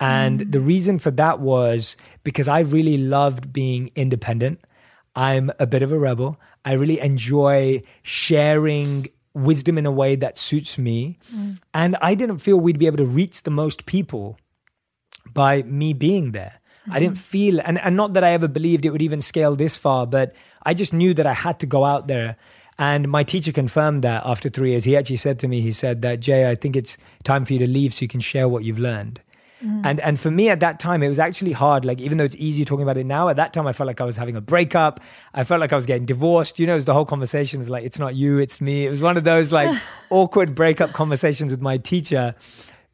[0.00, 0.52] And mm.
[0.52, 4.60] the reason for that was because I really loved being independent.
[5.14, 6.40] I'm a bit of a rebel.
[6.64, 11.18] I really enjoy sharing wisdom in a way that suits me.
[11.34, 11.58] Mm.
[11.74, 14.38] And I didn't feel we'd be able to reach the most people
[15.32, 16.60] by me being there.
[16.82, 16.92] Mm-hmm.
[16.92, 17.22] I didn't mm-hmm.
[17.22, 20.34] feel, and, and not that I ever believed it would even scale this far, but
[20.62, 22.36] I just knew that I had to go out there.
[22.78, 24.84] And my teacher confirmed that after three years.
[24.84, 27.58] He actually said to me, he said that, Jay, I think it's time for you
[27.58, 29.20] to leave so you can share what you've learned.
[29.62, 29.82] Mm.
[29.84, 31.84] And and for me at that time, it was actually hard.
[31.84, 34.00] Like even though it's easy talking about it now, at that time I felt like
[34.00, 35.00] I was having a breakup.
[35.34, 36.58] I felt like I was getting divorced.
[36.58, 38.86] You know, it was the whole conversation of like, it's not you, it's me.
[38.86, 39.78] It was one of those like
[40.10, 42.34] awkward breakup conversations with my teacher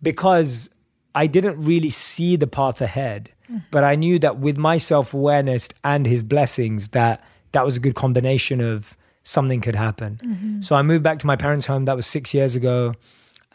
[0.02, 0.68] because
[1.16, 3.64] I didn't really see the path ahead, mm.
[3.70, 7.80] but I knew that with my self awareness and his blessings, that that was a
[7.80, 10.20] good combination of something could happen.
[10.22, 10.62] Mm-hmm.
[10.62, 11.86] So I moved back to my parents' home.
[11.86, 12.94] That was six years ago,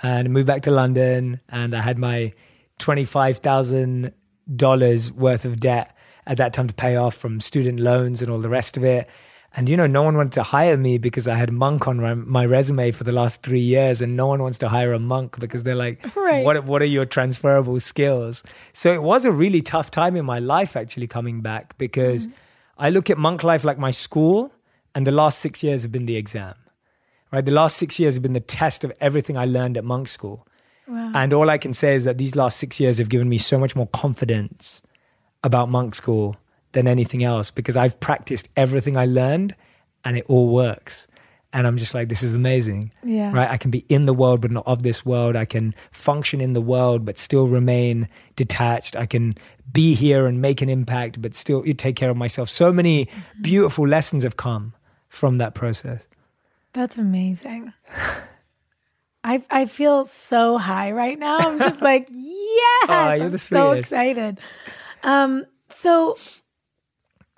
[0.01, 2.33] and I moved back to London, and I had my
[2.79, 4.11] twenty five thousand
[4.55, 5.95] dollars worth of debt
[6.25, 9.07] at that time to pay off from student loans and all the rest of it.
[9.53, 12.45] And you know, no one wanted to hire me because I had monk on my
[12.45, 15.63] resume for the last three years, and no one wants to hire a monk because
[15.63, 16.45] they're like, right.
[16.45, 16.63] "What?
[16.63, 20.77] What are your transferable skills?" So it was a really tough time in my life
[20.77, 22.33] actually coming back because mm.
[22.77, 24.53] I look at monk life like my school,
[24.95, 26.55] and the last six years have been the exam.
[27.29, 30.07] Right, the last six years have been the test of everything I learned at monk
[30.07, 30.47] school.
[30.87, 31.11] Wow.
[31.13, 33.57] And all I can say is that these last six years have given me so
[33.57, 34.81] much more confidence
[35.43, 36.37] about monk school
[36.73, 39.55] than anything else because I've practiced everything I learned
[40.03, 41.07] and it all works.
[41.53, 42.91] And I'm just like, this is amazing.
[43.03, 43.31] Yeah.
[43.33, 43.49] Right.
[43.49, 45.35] I can be in the world, but not of this world.
[45.35, 48.07] I can function in the world, but still remain
[48.37, 48.95] detached.
[48.95, 49.35] I can
[49.71, 52.49] be here and make an impact, but still take care of myself.
[52.49, 53.09] So many
[53.41, 54.73] beautiful lessons have come
[55.09, 56.07] from that process.
[56.73, 57.73] That's amazing.
[59.23, 61.37] I I feel so high right now.
[61.37, 64.39] I'm just like, yes, oh, I'm so excited.
[65.03, 66.17] Um, so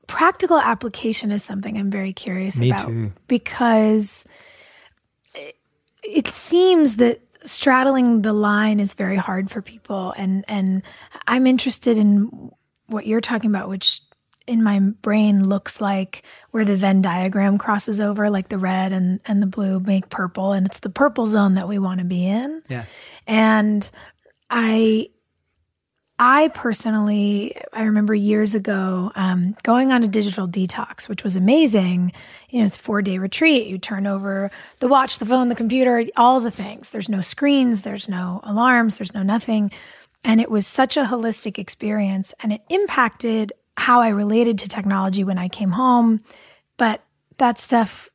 [0.07, 3.11] practical application is something I'm very curious Me about too.
[3.27, 4.25] because
[5.35, 5.55] it,
[6.03, 10.81] it seems that straddling the line is very hard for people and and
[11.27, 12.51] I'm interested in
[12.87, 14.01] what you're talking about which
[14.45, 19.19] in my brain looks like where the Venn diagram crosses over like the red and
[19.25, 22.25] and the blue make purple and it's the purple zone that we want to be
[22.25, 22.61] in.
[22.67, 22.85] Yeah.
[23.25, 23.89] And
[24.49, 25.09] I
[26.19, 32.12] I personally, I remember years ago um, going on a digital detox, which was amazing.
[32.49, 33.67] You know, it's a four day retreat.
[33.67, 36.89] You turn over the watch, the phone, the computer, all the things.
[36.89, 39.71] There's no screens, there's no alarms, there's no nothing.
[40.23, 45.23] And it was such a holistic experience and it impacted how I related to technology
[45.23, 46.23] when I came home.
[46.78, 47.04] But
[47.38, 48.10] that stuff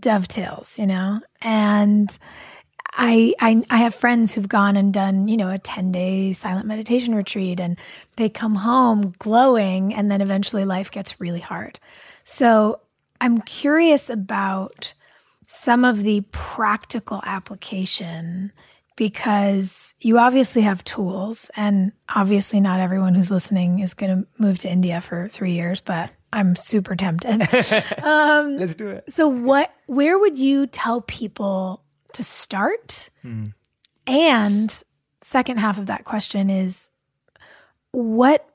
[0.00, 1.20] dovetails, you know?
[1.42, 2.16] And
[2.96, 6.66] I, I, I have friends who've gone and done, you know, a 10 day silent
[6.66, 7.76] meditation retreat and
[8.16, 11.80] they come home glowing and then eventually life gets really hard.
[12.22, 12.80] So
[13.20, 14.94] I'm curious about
[15.46, 18.52] some of the practical application
[18.96, 24.58] because you obviously have tools and obviously not everyone who's listening is going to move
[24.58, 27.42] to India for 3 years but I'm super tempted.
[28.02, 29.10] um, Let's do it.
[29.10, 31.83] So what where would you tell people
[32.14, 33.10] to start?
[33.24, 33.52] Mm.
[34.06, 34.82] And
[35.22, 36.90] second half of that question is
[37.92, 38.48] what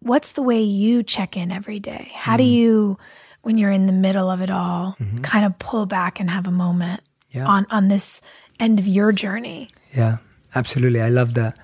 [0.00, 2.10] what's the way you check in every day?
[2.14, 2.38] How mm.
[2.38, 2.98] do you
[3.42, 5.18] when you're in the middle of it all mm-hmm.
[5.18, 7.46] kind of pull back and have a moment yeah.
[7.46, 8.22] on on this
[8.60, 9.68] end of your journey?
[9.96, 10.18] Yeah,
[10.54, 11.00] absolutely.
[11.00, 11.58] I love that.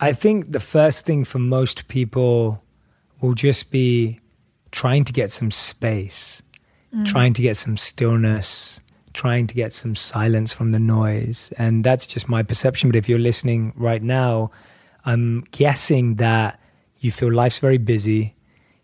[0.00, 2.62] I think the first thing for most people
[3.20, 4.18] will just be
[4.72, 6.42] trying to get some space,
[6.92, 7.04] mm.
[7.04, 8.80] trying to get some stillness,
[9.12, 11.52] trying to get some silence from the noise.
[11.58, 12.90] And that's just my perception.
[12.90, 14.50] But if you're listening right now,
[15.04, 16.60] I'm guessing that
[16.98, 18.34] you feel life's very busy.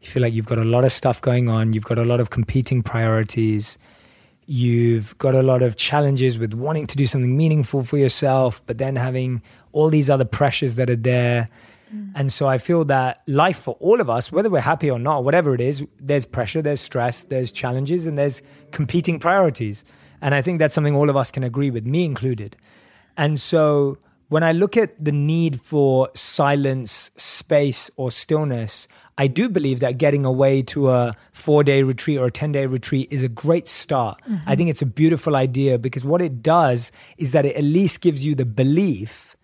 [0.00, 1.72] You feel like you've got a lot of stuff going on.
[1.72, 3.78] You've got a lot of competing priorities.
[4.46, 8.78] You've got a lot of challenges with wanting to do something meaningful for yourself, but
[8.78, 11.50] then having all these other pressures that are there.
[11.94, 12.12] Mm.
[12.14, 15.24] And so I feel that life for all of us, whether we're happy or not,
[15.24, 18.40] whatever it is, there's pressure, there's stress, there's challenges, and there's
[18.72, 19.84] competing priorities.
[20.20, 22.56] And I think that's something all of us can agree with, me included.
[23.16, 29.48] And so when I look at the need for silence, space, or stillness, I do
[29.48, 33.22] believe that getting away to a four day retreat or a 10 day retreat is
[33.22, 34.20] a great start.
[34.22, 34.48] Mm-hmm.
[34.48, 38.00] I think it's a beautiful idea because what it does is that it at least
[38.00, 39.36] gives you the belief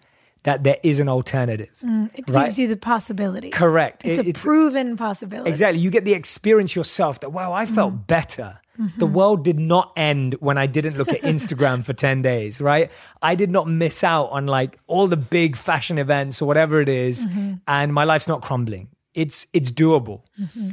[0.44, 1.70] that there is an alternative.
[1.82, 2.46] Mm, it right?
[2.46, 3.50] gives you the possibility.
[3.50, 4.04] Correct.
[4.04, 5.50] It's it, a it's, proven possibility.
[5.50, 5.80] Exactly.
[5.80, 8.06] You get the experience yourself that, wow, I felt mm.
[8.06, 8.60] better.
[8.78, 8.98] Mm-hmm.
[8.98, 12.90] The world did not end when I didn't look at Instagram for 10 days, right?
[13.22, 16.88] I did not miss out on like all the big fashion events or whatever it
[16.88, 17.54] is, mm-hmm.
[17.68, 18.88] and my life's not crumbling.
[19.14, 20.22] It's it's doable.
[20.40, 20.70] Mm-hmm.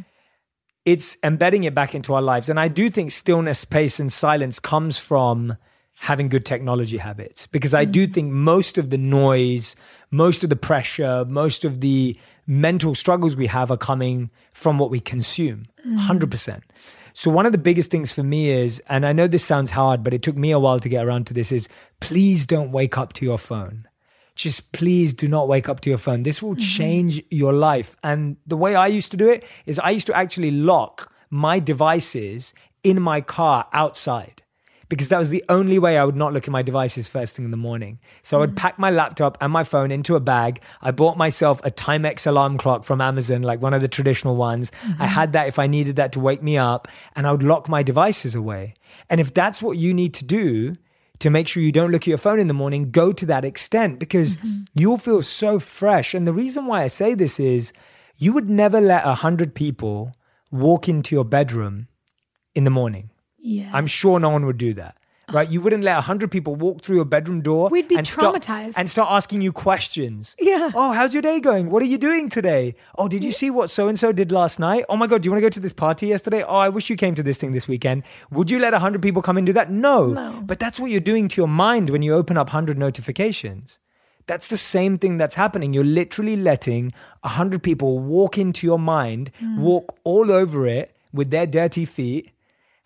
[0.84, 2.50] It's embedding it back into our lives.
[2.50, 5.58] And I do think stillness, pace, and silence comes from
[6.00, 8.14] having good technology habits because I do mm.
[8.16, 9.76] think most of the noise,
[10.10, 14.90] most of the pressure, most of the mental struggles we have are coming from what
[14.90, 15.68] we consume.
[15.88, 16.00] Mm.
[16.00, 16.62] 100%.
[17.14, 20.04] So one of the biggest things for me is and I know this sounds hard
[20.04, 21.68] but it took me a while to get around to this is
[22.00, 23.88] please don't wake up to your phone.
[24.36, 26.24] Just please do not wake up to your phone.
[26.24, 26.78] This will mm-hmm.
[26.78, 27.96] change your life.
[28.02, 31.60] And the way I used to do it is I used to actually lock my
[31.60, 34.42] devices in my car outside
[34.92, 37.46] because that was the only way I would not look at my devices first thing
[37.46, 37.98] in the morning.
[38.24, 38.58] So I would mm.
[38.58, 40.62] pack my laptop and my phone into a bag.
[40.82, 44.70] I bought myself a Timex alarm clock from Amazon, like one of the traditional ones.
[44.70, 45.02] Mm-hmm.
[45.02, 47.70] I had that if I needed that to wake me up, and I would lock
[47.70, 48.74] my devices away.
[49.10, 50.76] And if that's what you need to do,
[51.20, 53.46] to make sure you don't look at your phone in the morning, go to that
[53.46, 54.64] extent because mm-hmm.
[54.74, 56.14] you'll feel so fresh.
[56.14, 57.72] And the reason why I say this is
[58.18, 60.18] you would never let a hundred people
[60.52, 61.88] walk into your bedroom
[62.54, 63.11] in the morning.
[63.42, 63.70] Yes.
[63.74, 64.96] I'm sure no one would do that.
[65.32, 65.50] Right?
[65.50, 67.70] You wouldn't let 100 people walk through your bedroom door.
[67.70, 68.42] We'd be and traumatized.
[68.42, 70.36] Start, and start asking you questions.
[70.40, 70.72] Yeah.
[70.76, 71.70] Oh, how's your day going?
[71.70, 72.76] What are you doing today?
[72.98, 74.84] Oh, did you see what so and so did last night?
[74.90, 76.44] Oh my God, do you want to go to this party yesterday?
[76.44, 78.04] Oh, I wish you came to this thing this weekend.
[78.30, 79.72] Would you let 100 people come and do that?
[79.72, 80.08] No.
[80.08, 80.42] no.
[80.44, 83.80] But that's what you're doing to your mind when you open up 100 notifications.
[84.28, 85.74] That's the same thing that's happening.
[85.74, 89.60] You're literally letting 100 people walk into your mind, mm.
[89.60, 92.32] walk all over it with their dirty feet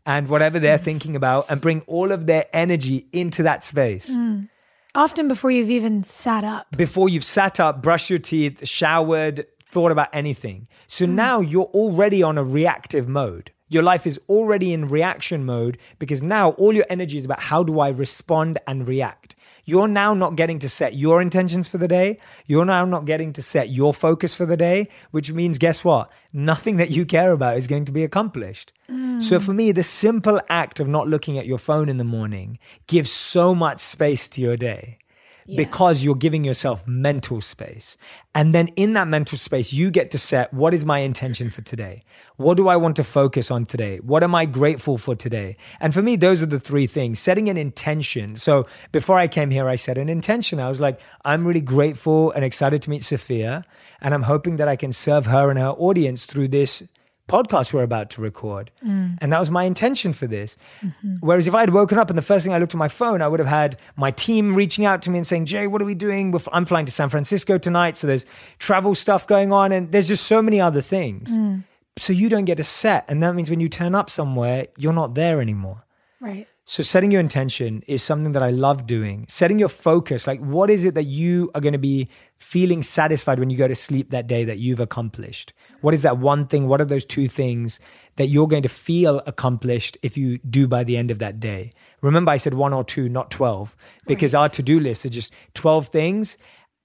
[0.06, 4.10] and whatever they're thinking about and bring all of their energy into that space.
[4.10, 4.50] Mm.
[4.94, 6.68] Often before you've even sat up.
[6.76, 10.68] Before you've sat up, brushed your teeth, showered, thought about anything.
[10.88, 11.10] So mm.
[11.10, 13.52] now you're already on a reactive mode.
[13.68, 17.64] Your life is already in reaction mode because now all your energy is about how
[17.64, 19.35] do I respond and react.
[19.66, 22.20] You're now not getting to set your intentions for the day.
[22.46, 26.12] You're now not getting to set your focus for the day, which means, guess what?
[26.32, 28.72] Nothing that you care about is going to be accomplished.
[28.90, 29.24] Mm.
[29.24, 32.60] So for me, the simple act of not looking at your phone in the morning
[32.88, 35.00] gives so much space to your day
[35.48, 37.98] because you're giving yourself mental space.
[38.34, 41.62] And then in that mental space, you get to set what is my intention for
[41.62, 42.04] today?
[42.38, 43.98] What do I want to focus on today?
[43.98, 45.56] What am I grateful for today?
[45.80, 48.36] And for me, those are the three things setting an intention.
[48.36, 50.60] So before I came here, I set an intention.
[50.60, 53.64] I was like, I'm really grateful and excited to meet Sophia.
[54.02, 56.84] And I'm hoping that I can serve her and her audience through this
[57.28, 58.72] podcast we're about to record.
[58.86, 59.18] Mm.
[59.20, 60.58] And that was my intention for this.
[60.82, 61.16] Mm-hmm.
[61.22, 63.22] Whereas if I had woken up and the first thing I looked at my phone,
[63.22, 65.86] I would have had my team reaching out to me and saying, Jay, what are
[65.86, 66.34] we doing?
[66.52, 67.98] I'm flying to San Francisco tonight.
[67.98, 68.26] So there's
[68.60, 71.38] travel stuff going on and there's just so many other things.
[71.38, 71.64] Mm.
[71.98, 73.06] So you don't get a set.
[73.08, 75.84] And that means when you turn up somewhere, you're not there anymore.
[76.20, 76.48] Right.
[76.68, 79.28] So setting your intention is something that I love doing.
[79.30, 83.40] Setting your focus, like what is it that you are going to be feeling satisfied
[83.40, 85.54] when you go to sleep that day that you've accomplished?
[85.82, 86.68] What is that one thing?
[86.68, 87.80] What are those two things
[88.18, 91.72] that you're going to feel accomplished if you do by the end of that day?
[92.02, 93.76] Remember, I said one or two, not 12,
[94.06, 94.42] because right.
[94.42, 96.38] our to do list are just 12 things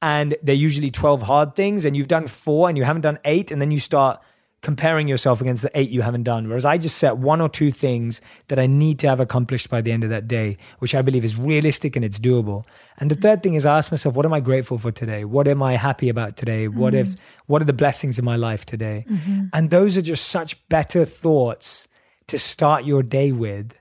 [0.03, 3.51] and they're usually 12 hard things and you've done four and you haven't done eight.
[3.51, 4.21] And then you start
[4.63, 6.47] comparing yourself against the eight you haven't done.
[6.47, 9.81] Whereas I just set one or two things that I need to have accomplished by
[9.81, 12.67] the end of that day, which I believe is realistic and it's doable.
[12.99, 15.25] And the third thing is I ask myself, what am I grateful for today?
[15.25, 16.69] What am I happy about today?
[16.69, 17.13] What mm-hmm.
[17.13, 19.07] if what are the blessings in my life today?
[19.09, 19.47] Mm-hmm.
[19.55, 21.89] And those are just such better thoughts
[22.27, 23.73] to start your day with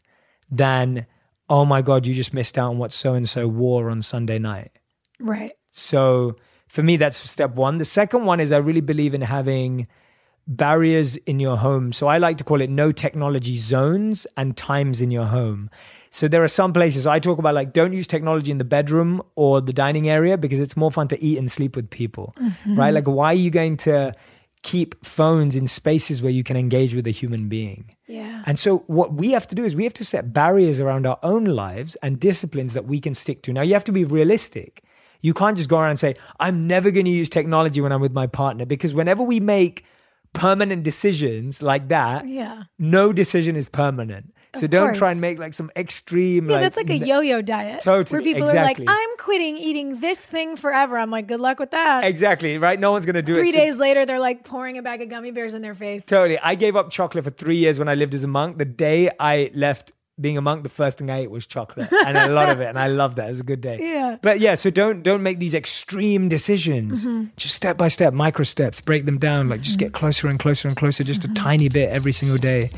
[0.50, 1.06] than,
[1.50, 4.40] oh my God, you just missed out on what so and so wore on Sunday
[4.40, 4.72] night.
[5.20, 5.52] Right.
[5.72, 6.38] So
[6.70, 7.80] for me, that's step one.
[7.80, 9.88] The second one is I really believe in having
[10.50, 11.94] barriers in your home.
[11.94, 15.70] So I like to call it no technology zones and times in your home.
[16.10, 19.22] So there are some places I talk about like don't use technology in the bedroom
[19.36, 22.36] or the dining area because it's more fun to eat and sleep with people.
[22.42, 22.80] Mm-hmm.
[22.80, 22.94] Right?
[22.94, 24.14] Like why are you going to
[24.64, 27.96] keep phones in spaces where you can engage with a human being?
[28.08, 28.42] Yeah.
[28.48, 31.20] And so what we have to do is we have to set barriers around our
[31.22, 33.54] own lives and disciplines that we can stick to.
[33.54, 34.84] Now you have to be realistic.
[35.22, 38.02] You can't just go around and say, I'm never going to use technology when I'm
[38.02, 39.86] with my partner because whenever we make
[40.34, 42.64] permanent decisions like that, yeah.
[42.78, 44.34] no decision is permanent.
[44.56, 44.98] So of don't course.
[44.98, 46.50] try and make like some extreme.
[46.50, 47.82] Yeah, like, that's like a yo-yo diet.
[47.82, 48.86] Totally, where people exactly.
[48.86, 52.58] are like, "I'm quitting eating this thing forever." I'm like, "Good luck with that." Exactly,
[52.58, 52.80] right?
[52.80, 53.52] No one's gonna do three it.
[53.52, 56.04] Three days so- later, they're like pouring a bag of gummy bears in their face.
[56.04, 56.40] Totally.
[56.40, 58.58] I gave up chocolate for three years when I lived as a monk.
[58.58, 62.18] The day I left being a monk, the first thing I ate was chocolate and
[62.18, 63.28] a lot of it, and I loved that.
[63.28, 63.78] It was a good day.
[63.80, 64.18] Yeah.
[64.22, 67.06] But yeah, so don't don't make these extreme decisions.
[67.06, 67.28] Mm-hmm.
[67.38, 69.50] Just step by step, micro steps, break them down.
[69.50, 71.32] Like just get closer and closer and closer, just mm-hmm.
[71.32, 72.72] a tiny bit every single day.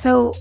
[0.00, 0.32] So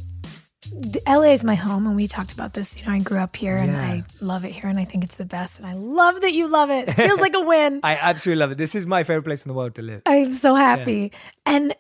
[1.07, 2.79] LA is my home, and we talked about this.
[2.79, 3.75] You know, I grew up here, and.
[3.75, 5.57] I love it here, and I think it's the best.
[5.57, 6.89] And I love that you love it.
[6.89, 7.79] it feels like a win.
[7.83, 8.57] I absolutely love it.
[8.57, 10.01] This is my favorite place in the world to live.
[10.05, 11.11] I'm so happy.
[11.11, 11.19] Yeah.
[11.45, 11.75] And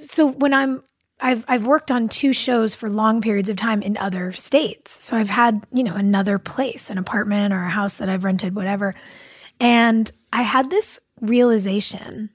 [0.00, 0.82] so when I'm
[1.20, 5.04] I've I've worked on two shows for long periods of time in other states.
[5.04, 8.54] So I've had, you know, another place, an apartment or a house that I've rented,
[8.54, 8.94] whatever.
[9.60, 12.30] And I had this realization.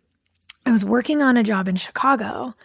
[0.66, 2.56] I was working on a job in Chicago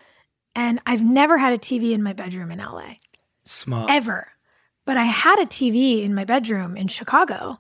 [0.54, 2.94] and I've never had a TV in my bedroom in LA.
[3.44, 3.90] Smart.
[3.90, 4.28] Ever.
[4.86, 7.58] But I had a TV in my bedroom in Chicago.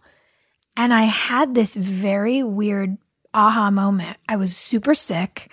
[0.76, 2.98] And I had this very weird
[3.32, 4.16] aha moment.
[4.28, 5.50] I was super sick.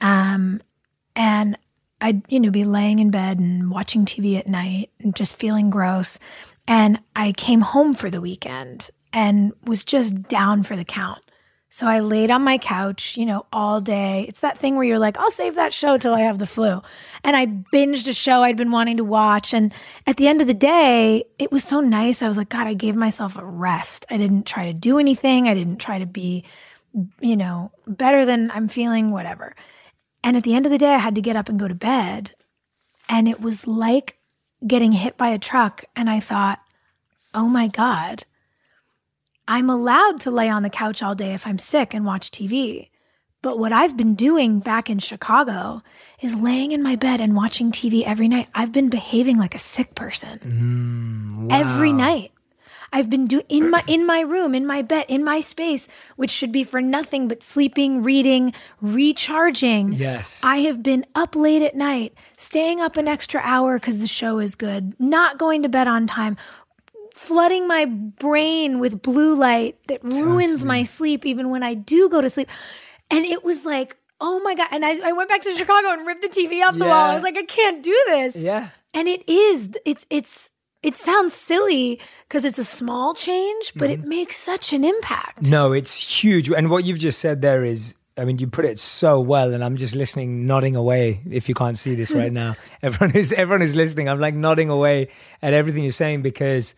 [0.00, 0.60] Um,
[1.14, 1.56] and
[2.00, 5.70] I'd, you know, be laying in bed and watching TV at night and just feeling
[5.70, 6.18] gross.
[6.66, 11.22] And I came home for the weekend and was just down for the count.
[11.78, 14.24] So I laid on my couch, you know, all day.
[14.26, 16.82] It's that thing where you're like, I'll save that show till I have the flu.
[17.22, 19.54] And I binged a show I'd been wanting to watch.
[19.54, 19.72] And
[20.04, 22.20] at the end of the day, it was so nice.
[22.20, 24.04] I was like, God, I gave myself a rest.
[24.10, 25.46] I didn't try to do anything.
[25.46, 26.42] I didn't try to be,
[27.20, 29.54] you know, better than I'm feeling, whatever.
[30.24, 31.76] And at the end of the day, I had to get up and go to
[31.76, 32.32] bed.
[33.08, 34.18] And it was like
[34.66, 35.84] getting hit by a truck.
[35.94, 36.58] And I thought,
[37.34, 38.24] oh my God
[39.48, 42.90] I'm allowed to lay on the couch all day if I'm sick and watch TV.
[43.40, 45.82] But what I've been doing back in Chicago
[46.20, 48.48] is laying in my bed and watching TV every night.
[48.54, 51.58] I've been behaving like a sick person mm, wow.
[51.58, 52.32] every night.
[52.92, 56.30] I've been doing in my in my room, in my bed, in my space, which
[56.30, 59.92] should be for nothing but sleeping, reading, recharging.
[59.92, 60.42] Yes.
[60.44, 64.38] I have been up late at night, staying up an extra hour because the show
[64.38, 66.36] is good, not going to bed on time,
[67.18, 72.20] flooding my brain with blue light that ruins my sleep even when I do go
[72.20, 72.48] to sleep.
[73.10, 74.68] And it was like, oh my God.
[74.70, 76.90] And I, I went back to Chicago and ripped the TV off the yeah.
[76.90, 77.10] wall.
[77.10, 78.36] I was like, I can't do this.
[78.36, 78.68] Yeah.
[78.94, 80.52] And it is, it's, it's,
[80.82, 84.04] it sounds silly because it's a small change, but mm-hmm.
[84.04, 85.42] it makes such an impact.
[85.42, 86.48] No, it's huge.
[86.50, 89.62] And what you've just said there is I mean, you put it so well, and
[89.62, 91.20] I'm just listening, nodding away.
[91.30, 94.08] If you can't see this right now, everyone is everyone is listening.
[94.08, 95.10] I'm like nodding away
[95.40, 96.74] at everything you're saying because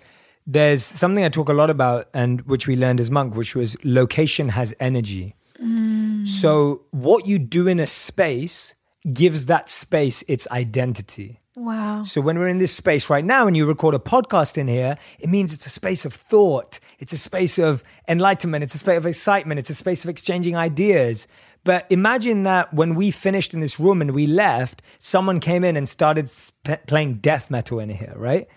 [0.53, 3.77] there's something I talk a lot about, and which we learned as monk, which was
[3.85, 5.37] location has energy.
[5.63, 6.27] Mm.
[6.27, 8.75] So what you do in a space
[9.13, 11.39] gives that space its identity.
[11.55, 12.03] Wow.
[12.05, 14.97] So when we're in this space right now and you record a podcast in here,
[15.21, 16.81] it means it's a space of thought.
[16.99, 18.65] It's a space of enlightenment.
[18.65, 19.61] It's a space of excitement.
[19.61, 21.29] It's a space of exchanging ideas.
[21.63, 25.77] But imagine that when we finished in this room and we left, someone came in
[25.77, 28.49] and started sp- playing death metal in here, right?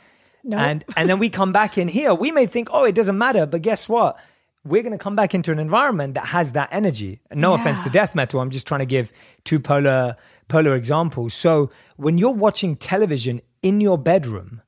[0.51, 2.13] And and then we come back in here.
[2.13, 4.19] We may think, oh, it doesn't matter, but guess what?
[4.65, 7.19] We're going to come back into an environment that has that energy.
[7.33, 7.61] No yeah.
[7.61, 8.39] offense to death metal.
[8.39, 9.11] I'm just trying to give
[9.43, 10.15] two polar
[10.47, 11.33] polar examples.
[11.33, 14.61] So when you're watching television in your bedroom,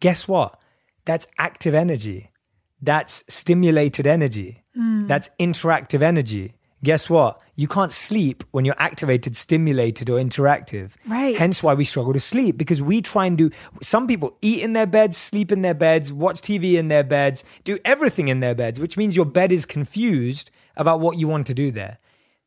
[0.00, 0.58] guess what?
[1.04, 2.30] That's active energy.
[2.80, 4.62] That's stimulated energy.
[4.76, 5.08] Mm.
[5.08, 6.54] That's interactive energy.
[6.84, 7.40] Guess what?
[7.54, 10.92] You can't sleep when you're activated, stimulated, or interactive.
[11.06, 11.36] Right.
[11.36, 13.50] Hence why we struggle to sleep because we try and do.
[13.82, 17.44] Some people eat in their beds, sleep in their beds, watch TV in their beds,
[17.62, 21.46] do everything in their beds, which means your bed is confused about what you want
[21.46, 21.98] to do there.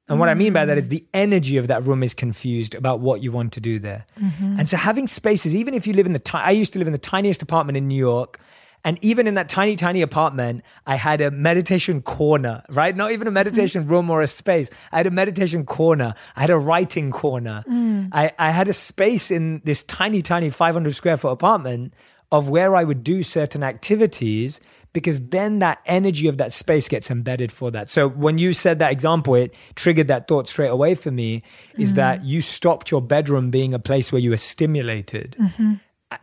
[0.08, 3.00] And what I mean by that is the energy of that room is confused about
[3.00, 4.06] what you want to do there.
[4.22, 4.60] Mm-hmm.
[4.60, 6.88] And so having spaces, even if you live in the, ti- I used to live
[6.88, 8.40] in the tiniest apartment in New York.
[8.86, 12.96] And even in that tiny, tiny apartment, I had a meditation corner, right?
[12.96, 13.92] Not even a meditation mm-hmm.
[13.92, 14.70] room or a space.
[14.92, 16.14] I had a meditation corner.
[16.36, 17.64] I had a writing corner.
[17.68, 18.10] Mm.
[18.12, 21.96] I, I had a space in this tiny, tiny 500 square foot apartment
[22.32, 24.62] of where I would do certain activities
[24.94, 27.90] because then that energy of that space gets embedded for that.
[27.90, 31.42] So when you said that example, it triggered that thought straight away for me
[31.78, 31.96] is mm-hmm.
[31.98, 35.36] that you stopped your bedroom being a place where you were stimulated.
[35.40, 35.74] Mm-hmm.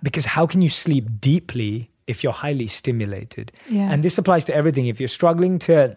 [0.03, 3.53] Because how can you sleep deeply if you're highly stimulated?
[3.69, 3.91] Yeah.
[3.91, 4.87] And this applies to everything.
[4.87, 5.97] If you're struggling to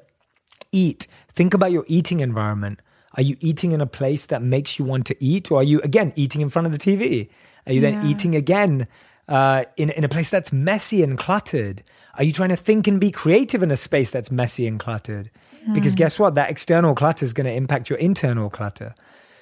[0.71, 2.81] eat, think about your eating environment.
[3.15, 5.51] Are you eating in a place that makes you want to eat?
[5.51, 7.29] Or are you, again, eating in front of the TV?
[7.65, 8.09] Are you then yeah.
[8.09, 8.87] eating again
[9.27, 11.83] uh, in, in a place that's messy and cluttered?
[12.17, 15.31] Are you trying to think and be creative in a space that's messy and cluttered?
[15.67, 15.73] Mm.
[15.73, 16.35] Because guess what?
[16.35, 18.95] That external clutter is going to impact your internal clutter.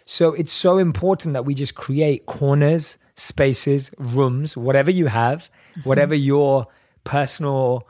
[0.06, 5.50] So it's so important that we just create corners, spaces, rooms, whatever you have.
[5.84, 6.68] whatever your
[7.04, 7.88] personal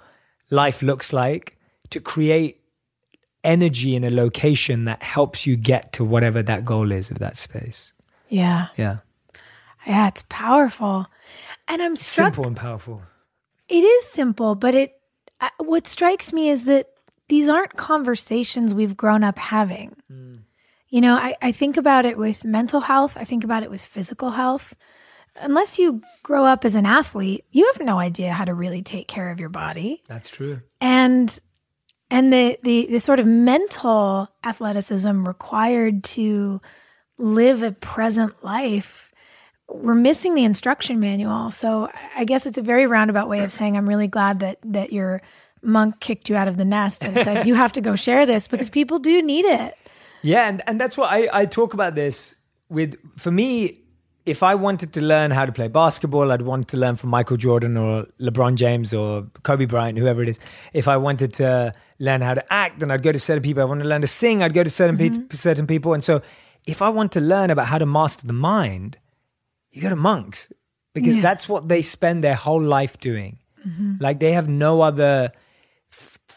[0.50, 1.58] life looks like,
[1.90, 2.62] to create
[3.44, 7.38] energy in a location that helps you get to whatever that goal is of that
[7.38, 7.94] space.
[8.30, 8.68] Yeah.
[8.78, 8.98] Yeah.
[9.86, 11.08] Yeah, it's powerful.
[11.68, 13.02] And I'm struck, simple and powerful.
[13.68, 15.00] It is simple, but it
[15.58, 16.88] what strikes me is that
[17.28, 19.96] these aren't conversations we've grown up having.
[20.12, 20.40] Mm.
[20.90, 23.82] You know, I, I think about it with mental health, I think about it with
[23.82, 24.76] physical health.
[25.36, 29.08] Unless you grow up as an athlete, you have no idea how to really take
[29.08, 30.04] care of your body.
[30.08, 30.62] That's true.
[30.80, 31.40] And
[32.12, 36.62] and the the, the sort of mental athleticism required to
[37.18, 39.14] live a present life
[39.70, 41.50] we're missing the instruction manual.
[41.50, 44.94] So I guess it's a very roundabout way of saying I'm really glad that that
[44.94, 45.22] your
[45.62, 48.48] monk kicked you out of the nest and said you have to go share this
[48.48, 49.78] because people do need it.
[50.22, 52.36] Yeah, and, and that's what I, I talk about this
[52.70, 53.83] with for me,
[54.26, 57.36] if I wanted to learn how to play basketball, I'd want to learn from Michael
[57.36, 60.40] Jordan or LeBron James or Kobe Bryant, whoever it is.
[60.72, 63.62] If I wanted to learn how to act, then I'd go to certain people.
[63.62, 65.24] I want to learn to sing, I'd go to certain mm-hmm.
[65.24, 65.94] pe- certain people.
[65.94, 66.22] And so
[66.66, 68.98] if I want to learn about how to master the mind,
[69.72, 70.50] you go to monks
[70.94, 71.24] because yeah.
[71.24, 73.40] that's what they spend their whole life doing.
[73.68, 73.96] Mm-hmm.
[74.00, 75.32] Like they have no other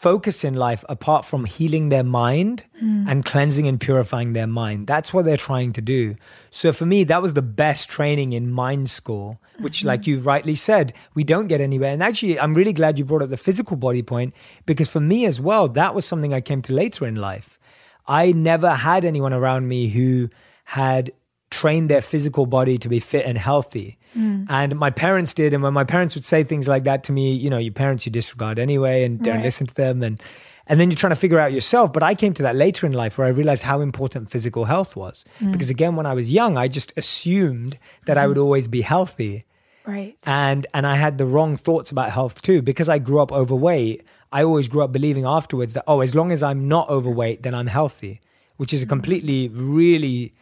[0.01, 3.09] focus in life apart from healing their mind mm.
[3.09, 4.85] and cleansing and purifying their mind.
[4.85, 6.15] That's what they're trying to do.
[6.51, 9.87] So for me, that was the best training in mind school, which, mm-hmm.
[9.87, 11.91] like you rightly said, we don't get anywhere.
[11.91, 14.35] And actually, I'm really glad you brought up the physical body point
[14.67, 17.57] because for me as well, that was something I came to later in life.
[18.05, 20.29] I never had anyone around me who
[20.65, 21.11] had
[21.49, 23.97] trained their physical body to be fit and healthy.
[24.17, 24.47] Mm.
[24.49, 25.53] And my parents did.
[25.53, 28.05] And when my parents would say things like that to me, you know, your parents
[28.05, 29.43] you disregard anyway and don't right.
[29.43, 30.01] listen to them.
[30.01, 30.21] And,
[30.65, 31.93] and then you're trying to figure out yourself.
[31.93, 34.95] But I came to that later in life where I realized how important physical health
[34.95, 35.23] was.
[35.39, 35.51] Mm.
[35.51, 38.21] Because again, when I was young, I just assumed that mm.
[38.21, 39.45] I would always be healthy.
[39.85, 40.17] Right.
[40.25, 42.61] And and I had the wrong thoughts about health too.
[42.61, 46.31] Because I grew up overweight, I always grew up believing afterwards that, oh, as long
[46.31, 48.19] as I'm not overweight, then I'm healthy,
[48.57, 48.89] which is a mm.
[48.89, 50.33] completely, really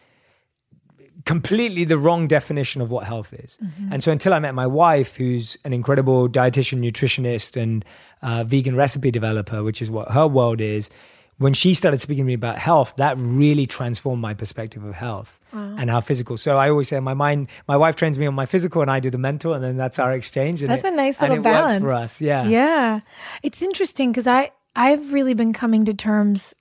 [1.25, 3.57] completely the wrong definition of what health is.
[3.63, 3.93] Mm-hmm.
[3.93, 7.83] And so until I met my wife, who's an incredible dietitian, nutritionist, and
[8.21, 10.89] uh, vegan recipe developer, which is what her world is,
[11.37, 15.39] when she started speaking to me about health, that really transformed my perspective of health
[15.51, 15.75] wow.
[15.77, 16.37] and how physical.
[16.37, 19.01] So I always say my mind, my wife trains me on my physical, and I
[19.01, 20.61] do the mental, and then that's our exchange.
[20.61, 22.21] And that's it, a nice little balance for us.
[22.21, 22.99] Yeah, yeah.
[23.43, 26.53] It's interesting because I I've really been coming to terms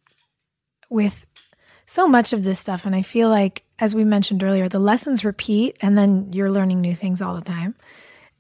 [0.88, 1.26] with
[1.86, 2.86] so much of this stuff.
[2.86, 6.80] And I feel like, as we mentioned earlier, the lessons repeat and then you're learning
[6.80, 7.74] new things all the time.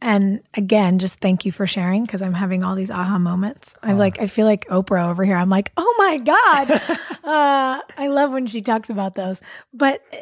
[0.00, 3.74] And again, just thank you for sharing because I'm having all these aha moments.
[3.82, 5.36] I'm like, I feel like Oprah over here.
[5.36, 6.70] I'm like, oh my God.
[7.24, 9.40] uh, I love when she talks about those.
[9.72, 10.16] But uh,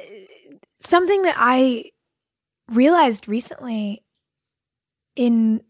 [0.79, 1.87] something that I
[2.71, 4.05] realized recently
[5.17, 5.63] in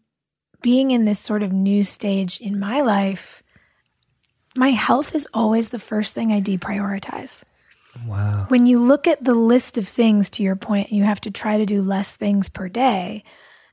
[0.61, 3.41] being in this sort of new stage in my life,
[4.55, 7.43] my health is always the first thing I deprioritize.
[8.07, 8.45] Wow.
[8.49, 11.57] When you look at the list of things, to your point, you have to try
[11.57, 13.23] to do less things per day.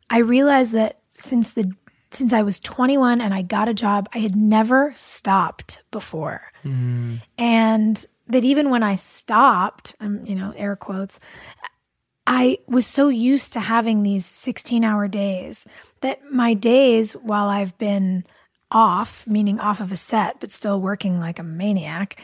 [0.08, 1.72] I realized that since the
[2.12, 6.52] since I was 21 and I got a job, I had never stopped before.
[6.64, 7.20] Mm.
[7.38, 11.20] And that even when I stopped, um, you know, air quotes,
[12.26, 15.66] I was so used to having these 16 hour days
[16.00, 18.24] that my days while I've been
[18.70, 22.20] off, meaning off of a set, but still working like a maniac,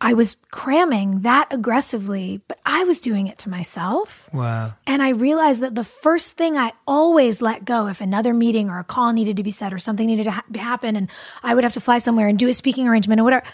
[0.00, 4.28] I was cramming that aggressively, but I was doing it to myself.
[4.32, 4.74] Wow.
[4.86, 8.78] And I realized that the first thing I always let go if another meeting or
[8.78, 11.10] a call needed to be said or something needed to ha- happen and
[11.42, 13.44] I would have to fly somewhere and do a speaking arrangement or whatever,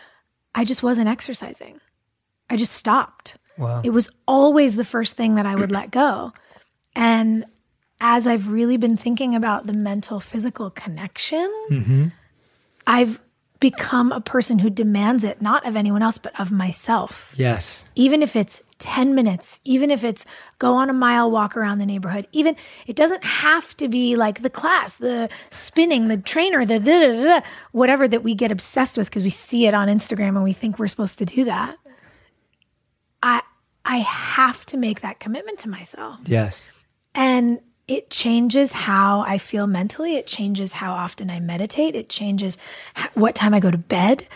[0.54, 1.80] I just wasn't exercising.
[2.50, 3.38] I just stopped.
[3.56, 3.80] Wow.
[3.82, 6.32] It was always the first thing that I would let go.
[6.94, 7.46] And
[8.00, 12.08] as I've really been thinking about the mental physical connection, mm-hmm.
[12.86, 13.20] I've
[13.64, 17.32] become a person who demands it, not of anyone else, but of myself.
[17.34, 17.86] Yes.
[17.94, 20.26] Even if it's 10 minutes, even if it's
[20.58, 22.56] go on a mile walk around the neighborhood, even
[22.86, 27.24] it doesn't have to be like the class, the spinning, the trainer, the da, da,
[27.24, 30.52] da, whatever that we get obsessed with because we see it on Instagram and we
[30.52, 31.78] think we're supposed to do that.
[33.22, 33.40] I
[33.86, 36.20] I have to make that commitment to myself.
[36.26, 36.68] Yes.
[37.14, 40.16] And it changes how I feel mentally.
[40.16, 41.94] It changes how often I meditate.
[41.94, 42.56] It changes
[43.14, 44.26] what time I go to bed.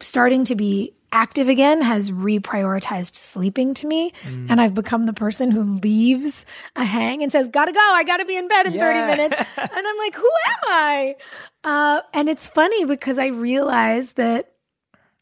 [0.00, 4.12] Starting to be active again has reprioritized sleeping to me.
[4.24, 4.50] Mm.
[4.50, 7.80] And I've become the person who leaves a hang and says, Gotta go.
[7.80, 9.06] I gotta be in bed in yeah.
[9.06, 9.50] 30 minutes.
[9.58, 11.16] and I'm like, Who am I?
[11.64, 14.52] Uh, and it's funny because I realize that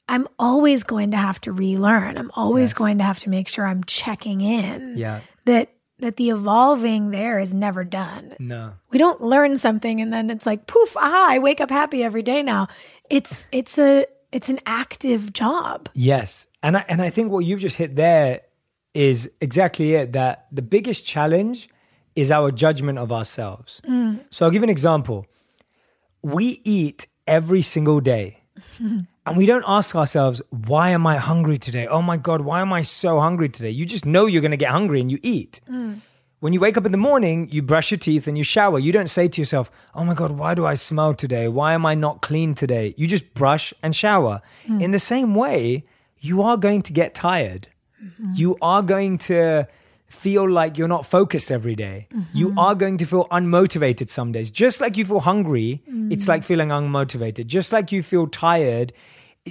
[0.09, 2.19] I'm always going to have to relearn.
[2.19, 2.75] I'm always yes.
[2.75, 4.99] going to have to make sure I'm checking in.
[4.99, 5.21] Yeah.
[5.47, 5.71] That
[6.01, 8.35] that the evolving there is never done.
[8.39, 8.73] No.
[8.91, 12.23] We don't learn something and then it's like poof, aha, I wake up happy every
[12.23, 12.69] day now.
[13.11, 15.89] It's it's a it's an active job.
[15.95, 16.49] Yes.
[16.63, 18.41] And I and I think what you've just hit there
[18.93, 21.69] is exactly it that the biggest challenge
[22.17, 23.81] is our judgment of ourselves.
[23.89, 24.21] Mm.
[24.31, 25.27] So I'll give an example.
[26.23, 28.43] We eat every single day.
[29.27, 31.87] And we don't ask ourselves, why am I hungry today?
[31.87, 33.71] Oh my God, why am I so hungry today?
[33.71, 35.61] You just know you're going to get hungry and you eat.
[35.71, 36.03] Mm.
[36.41, 38.79] When you wake up in the morning, you brush your teeth and you shower.
[38.79, 41.49] You don't say to yourself, oh my God, why do I smell today?
[41.49, 42.93] Why am I not clean today?
[42.99, 44.43] You just brush and shower.
[44.69, 44.83] Mm.
[44.83, 45.87] In the same way,
[46.19, 47.69] you are going to get tired.
[48.03, 48.33] Mm-hmm.
[48.35, 49.67] You are going to
[50.07, 52.09] feel like you're not focused every day.
[52.13, 52.37] Mm-hmm.
[52.37, 54.51] You are going to feel unmotivated some days.
[54.51, 56.13] Just like you feel hungry, mm.
[56.13, 57.47] it's like feeling unmotivated.
[57.47, 58.93] Just like you feel tired,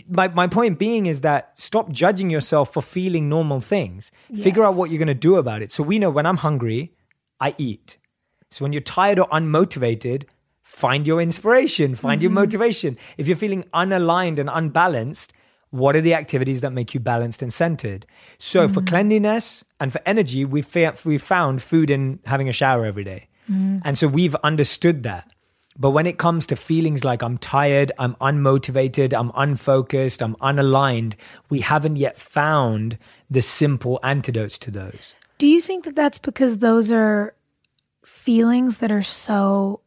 [0.08, 4.12] my, my point being is that stop judging yourself for feeling normal things.
[4.30, 4.44] Yes.
[4.44, 5.72] Figure out what you're going to do about it.
[5.72, 6.94] So we know when I'm hungry,
[7.40, 7.98] I eat.
[8.50, 10.26] So when you're tired or unmotivated,
[10.62, 12.24] find your inspiration, find mm-hmm.
[12.24, 12.98] your motivation.
[13.18, 15.34] If you're feeling unaligned and unbalanced,
[15.70, 18.06] what are the activities that make you balanced and centered?
[18.38, 18.74] So mm-hmm.
[18.74, 23.04] for cleanliness and for energy, we fa- we found food and having a shower every
[23.04, 23.28] day.
[23.52, 23.80] Mm-hmm.
[23.84, 25.34] And so we've understood that.
[25.78, 31.16] But when it comes to feelings like I'm tired, I'm unmotivated, I'm unfocused, I'm unaligned,
[31.50, 32.98] we haven't yet found
[33.30, 35.16] the simple antidotes to those.
[35.38, 37.36] Do you think that that's because those are
[38.06, 39.82] feelings that are so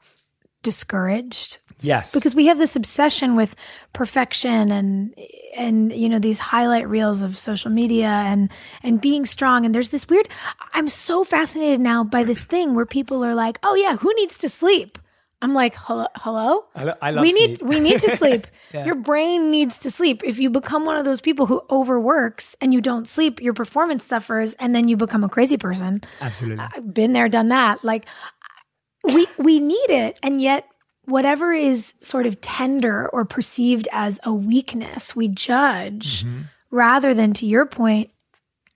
[0.62, 1.59] discouraged?
[1.80, 2.12] Yes.
[2.12, 3.55] Because we have this obsession with
[3.93, 5.14] perfection and
[5.57, 8.51] and you know these highlight reels of social media and
[8.82, 10.28] and being strong and there's this weird
[10.72, 14.39] I'm so fascinated now by this thing where people are like, "Oh yeah, who needs
[14.39, 14.99] to sleep?"
[15.43, 16.64] I'm like, hello, hello.
[16.74, 17.62] I, lo- I love we sleep.
[17.62, 18.47] need we need to sleep.
[18.72, 18.87] yeah.
[18.87, 20.22] Your brain needs to sleep.
[20.24, 24.05] If you become one of those people who overworks and you don't sleep, your performance
[24.05, 26.03] suffers, and then you become a crazy person.
[26.20, 27.84] Absolutely, I've been there, done that.
[27.84, 28.07] Like
[29.05, 30.66] we we need it, and yet
[31.07, 36.43] whatever is sort of tender or perceived as a weakness, we judge mm-hmm.
[36.70, 38.11] rather than, to your point,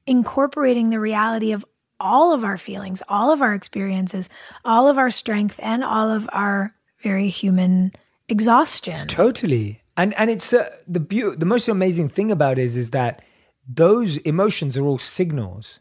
[0.06, 1.64] incorporating the reality of
[2.00, 4.28] all of our feelings, all of our experiences,
[4.64, 7.92] all of our strength, and all of our very human
[8.28, 9.06] exhaustion.
[9.06, 9.82] Totally.
[9.96, 13.22] And and it's uh, the be- the most amazing thing about it is is that
[13.68, 15.80] those emotions are all signals.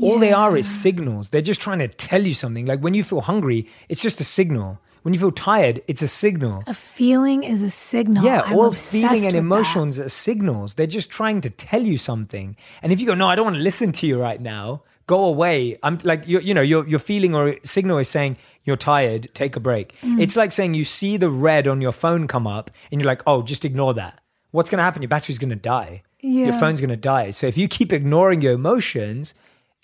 [0.00, 1.30] All they are is signals.
[1.30, 2.66] They're just trying to tell you something.
[2.66, 4.78] Like when you feel hungry, it's just a signal.
[5.02, 6.64] when you feel tired, it's a signal.
[6.66, 8.24] A feeling is a signal.
[8.24, 10.74] Yeah, I'm all feeling and emotions are signals.
[10.74, 12.56] They're just trying to tell you something.
[12.82, 15.24] And if you go, no, I don't want to listen to you right now, go
[15.24, 15.78] away.
[15.82, 19.56] I'm like, you you know, your, your feeling or signal is saying, you're tired, take
[19.56, 19.94] a break.
[20.02, 20.20] Mm.
[20.20, 23.22] It's like saying you see the red on your phone come up and you're like,
[23.26, 24.20] oh, just ignore that.
[24.50, 25.02] What's going to happen?
[25.02, 26.02] Your battery's going to die.
[26.20, 26.46] Yeah.
[26.46, 27.30] Your phone's going to die.
[27.30, 29.34] So if you keep ignoring your emotions,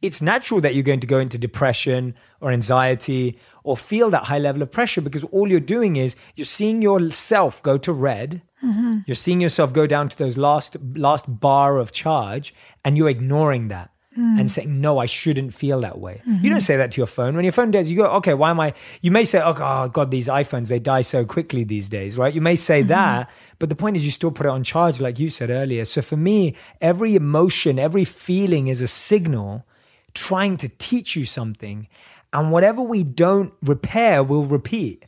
[0.03, 4.39] it's natural that you're going to go into depression or anxiety or feel that high
[4.39, 8.43] level of pressure because all you're doing is you're seeing yourself go to red.
[8.64, 8.99] Mm-hmm.
[9.07, 12.53] You're seeing yourself go down to those last last bar of charge
[12.85, 13.91] and you're ignoring that.
[14.18, 14.40] Mm.
[14.40, 16.20] And saying, no, I shouldn't feel that way.
[16.28, 16.44] Mm-hmm.
[16.44, 17.34] You don't say that to your phone.
[17.34, 18.74] When your phone dies, you go, okay, why am I?
[19.00, 19.54] You may say, oh,
[19.88, 22.34] God, these iPhones, they die so quickly these days, right?
[22.34, 22.88] You may say mm-hmm.
[22.88, 25.86] that, but the point is you still put it on charge, like you said earlier.
[25.86, 29.64] So for me, every emotion, every feeling is a signal
[30.12, 31.88] trying to teach you something.
[32.34, 35.06] And whatever we don't repair will repeat.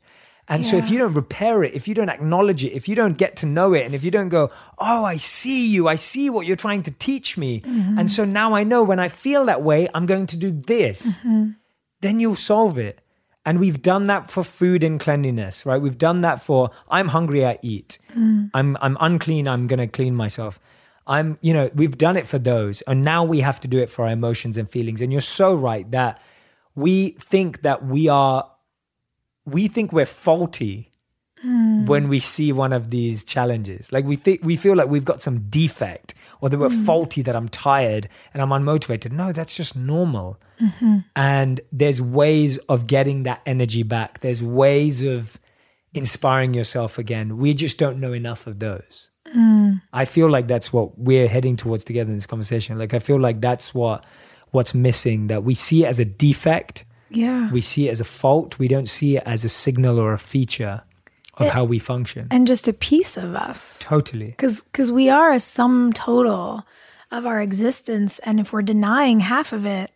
[0.48, 0.70] And yeah.
[0.70, 3.36] so if you don't repair it, if you don't acknowledge it, if you don't get
[3.36, 6.46] to know it, and if you don't go, oh, I see you, I see what
[6.46, 7.60] you're trying to teach me.
[7.60, 7.98] Mm-hmm.
[7.98, 11.16] And so now I know when I feel that way, I'm going to do this,
[11.16, 11.50] mm-hmm.
[12.00, 13.00] then you'll solve it.
[13.46, 15.80] And we've done that for food and cleanliness, right?
[15.80, 17.98] We've done that for I'm hungry, I eat.
[18.16, 18.50] Mm.
[18.54, 20.58] I'm I'm unclean, I'm gonna clean myself.
[21.06, 22.80] I'm, you know, we've done it for those.
[22.82, 25.02] And now we have to do it for our emotions and feelings.
[25.02, 26.20] And you're so right that
[26.74, 28.48] we think that we are,
[29.46, 30.92] we think we're faulty
[31.44, 31.86] mm.
[31.86, 33.92] when we see one of these challenges.
[33.92, 36.84] Like we think, we feel like we've got some defect or that we're mm.
[36.86, 39.12] faulty, that I'm tired and I'm unmotivated.
[39.12, 40.40] No, that's just normal.
[40.60, 40.98] Mm-hmm.
[41.16, 44.20] And there's ways of getting that energy back.
[44.20, 45.38] There's ways of
[45.92, 47.36] inspiring yourself again.
[47.38, 49.10] We just don't know enough of those.
[49.34, 49.80] Mm.
[49.92, 52.78] I feel like that's what we're heading towards together in this conversation.
[52.78, 54.04] Like I feel like that's what
[54.50, 56.84] what's missing that we see it as a defect.
[57.16, 57.50] Yeah.
[57.50, 58.58] We see it as a fault.
[58.58, 60.82] We don't see it as a signal or a feature
[61.34, 62.28] of it, how we function.
[62.30, 63.78] And just a piece of us.
[63.80, 64.32] Totally.
[64.38, 66.66] Cuz we are a sum total
[67.10, 69.90] of our existence and if we're denying half of it,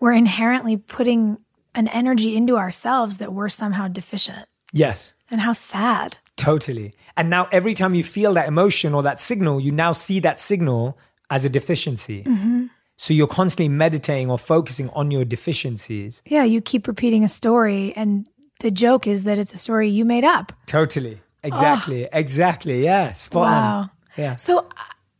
[0.00, 1.38] we're inherently putting
[1.74, 4.46] an energy into ourselves that we're somehow deficient.
[4.72, 5.14] Yes.
[5.30, 6.18] And how sad.
[6.36, 6.94] Totally.
[7.16, 10.38] And now every time you feel that emotion or that signal, you now see that
[10.38, 10.98] signal
[11.30, 12.24] as a deficiency.
[12.24, 12.66] Mm-hmm.
[12.96, 16.22] So you're constantly meditating or focusing on your deficiencies.
[16.26, 18.28] Yeah, you keep repeating a story, and
[18.60, 20.52] the joke is that it's a story you made up.
[20.66, 21.20] Totally.
[21.42, 22.06] Exactly.
[22.06, 22.10] Oh.
[22.12, 22.84] Exactly.
[22.84, 23.12] Yeah.
[23.12, 23.78] Spot wow.
[23.78, 23.90] on.
[24.16, 24.36] Yeah.
[24.36, 24.64] So uh,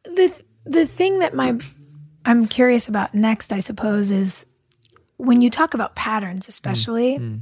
[0.04, 0.32] the
[0.64, 1.58] the thing that my
[2.24, 4.46] I'm curious about next, I suppose, is
[5.16, 7.20] when you talk about patterns, especially, mm.
[7.20, 7.40] Mm.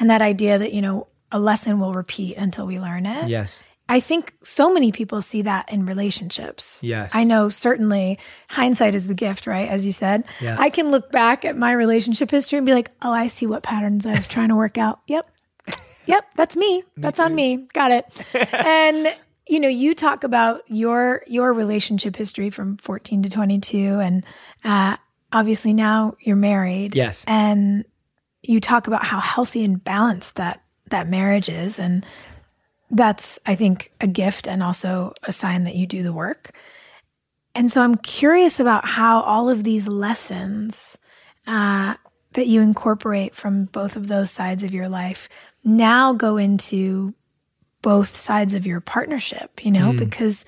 [0.00, 3.28] and that idea that you know a lesson will repeat until we learn it.
[3.28, 3.62] Yes.
[3.88, 6.78] I think so many people see that in relationships.
[6.82, 7.10] Yes.
[7.14, 8.18] I know certainly
[8.48, 9.68] hindsight is the gift, right?
[9.68, 10.24] As you said.
[10.40, 10.56] Yeah.
[10.58, 13.62] I can look back at my relationship history and be like, oh, I see what
[13.62, 15.00] patterns I was trying to work out.
[15.06, 15.28] Yep.
[16.06, 16.24] Yep.
[16.34, 16.82] That's me.
[16.96, 17.68] That's on me.
[17.72, 18.34] Got it.
[18.52, 19.14] and
[19.46, 24.26] you know, you talk about your your relationship history from 14 to 22 and
[24.64, 24.96] uh
[25.32, 26.96] obviously now you're married.
[26.96, 27.24] Yes.
[27.28, 27.84] And
[28.42, 31.78] you talk about how healthy and balanced that that marriage is.
[31.78, 32.04] And
[32.92, 36.54] that's, I think, a gift and also a sign that you do the work.
[37.54, 40.96] And so I'm curious about how all of these lessons
[41.46, 41.94] uh,
[42.34, 45.28] that you incorporate from both of those sides of your life
[45.64, 47.14] now go into
[47.80, 49.98] both sides of your partnership, you know, mm.
[49.98, 50.44] because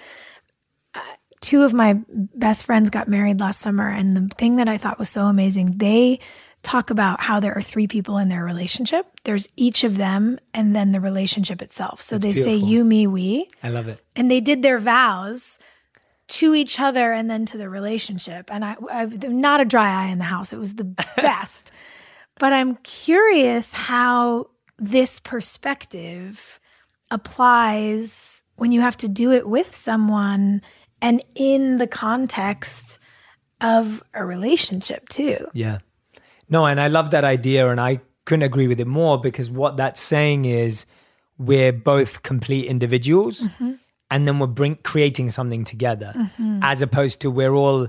[0.94, 1.00] uh,
[1.40, 3.88] two of my best friends got married last summer.
[3.88, 6.20] And the thing that I thought was so amazing, they
[6.64, 9.06] talk about how there are three people in their relationship.
[9.24, 12.02] There's each of them and then the relationship itself.
[12.02, 12.60] So That's they beautiful.
[12.60, 13.48] say you, me, we.
[13.62, 14.04] I love it.
[14.16, 15.58] And they did their vows
[16.26, 18.50] to each other and then to the relationship.
[18.50, 20.52] And I, I not a dry eye in the house.
[20.52, 20.84] It was the
[21.16, 21.70] best.
[22.38, 24.48] but I'm curious how
[24.78, 26.60] this perspective
[27.10, 30.62] applies when you have to do it with someone
[31.00, 32.98] and in the context
[33.60, 35.46] of a relationship too.
[35.52, 35.78] Yeah.
[36.48, 39.76] No, and I love that idea, and I couldn't agree with it more because what
[39.76, 40.86] that's saying is
[41.38, 43.72] we're both complete individuals, mm-hmm.
[44.10, 46.60] and then we're bring, creating something together, mm-hmm.
[46.62, 47.88] as opposed to we're all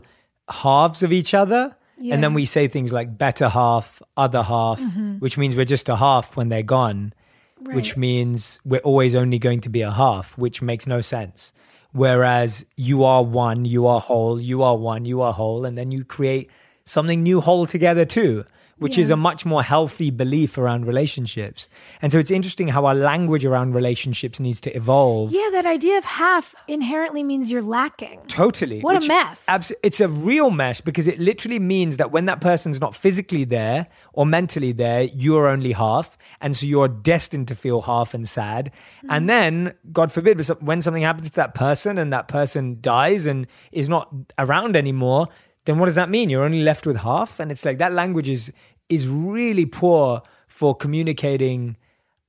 [0.50, 1.76] halves of each other.
[1.98, 2.16] Yeah.
[2.16, 5.20] And then we say things like better half, other half, mm-hmm.
[5.20, 7.14] which means we're just a half when they're gone,
[7.62, 7.74] right.
[7.74, 11.54] which means we're always only going to be a half, which makes no sense.
[11.94, 15.92] Whereas you are one, you are whole, you are one, you are whole, and then
[15.92, 16.52] you create
[16.86, 18.46] something new whole together too,
[18.78, 19.04] which yeah.
[19.04, 21.68] is a much more healthy belief around relationships.
[22.02, 25.32] And so it's interesting how our language around relationships needs to evolve.
[25.32, 28.22] Yeah, that idea of half inherently means you're lacking.
[28.28, 28.82] Totally.
[28.82, 29.44] What a mess.
[29.48, 33.46] Abs- it's a real mess because it literally means that when that person's not physically
[33.46, 36.18] there or mentally there, you're only half.
[36.42, 38.72] And so you're destined to feel half and sad.
[38.98, 39.08] Mm-hmm.
[39.10, 43.48] And then, God forbid, when something happens to that person and that person dies and
[43.72, 45.30] is not around anymore,
[45.66, 46.30] then what does that mean?
[46.30, 48.52] You're only left with half, and it's like that language is
[48.88, 51.76] is really poor for communicating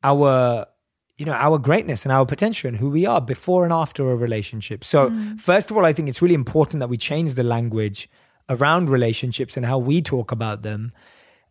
[0.02, 0.66] our
[1.18, 4.16] you know our greatness and our potential and who we are before and after a
[4.16, 4.84] relationship.
[4.84, 5.40] So mm.
[5.40, 8.08] first of all, I think it's really important that we change the language
[8.48, 10.92] around relationships and how we talk about them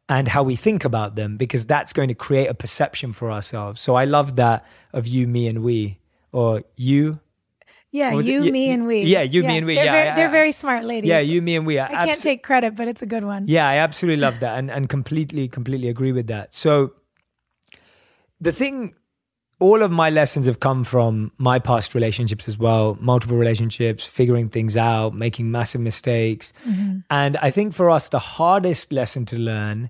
[0.08, 3.82] and how we think about them because that's going to create a perception for ourselves.
[3.82, 6.00] So I love that of you, me, and we,
[6.32, 7.20] or you,
[7.96, 8.52] yeah, you, it?
[8.52, 9.04] me, and we.
[9.04, 9.48] Yeah, you, yeah.
[9.48, 9.76] me, and we.
[9.76, 11.08] They're yeah, very, they're very smart ladies.
[11.08, 11.80] Yeah, you, me, and we.
[11.80, 13.46] I abso- can't take credit, but it's a good one.
[13.48, 16.54] Yeah, I absolutely love that, and and completely, completely agree with that.
[16.54, 16.92] So,
[18.42, 18.96] the thing,
[19.60, 24.50] all of my lessons have come from my past relationships as well, multiple relationships, figuring
[24.50, 27.00] things out, making massive mistakes, mm-hmm.
[27.10, 29.90] and I think for us, the hardest lesson to learn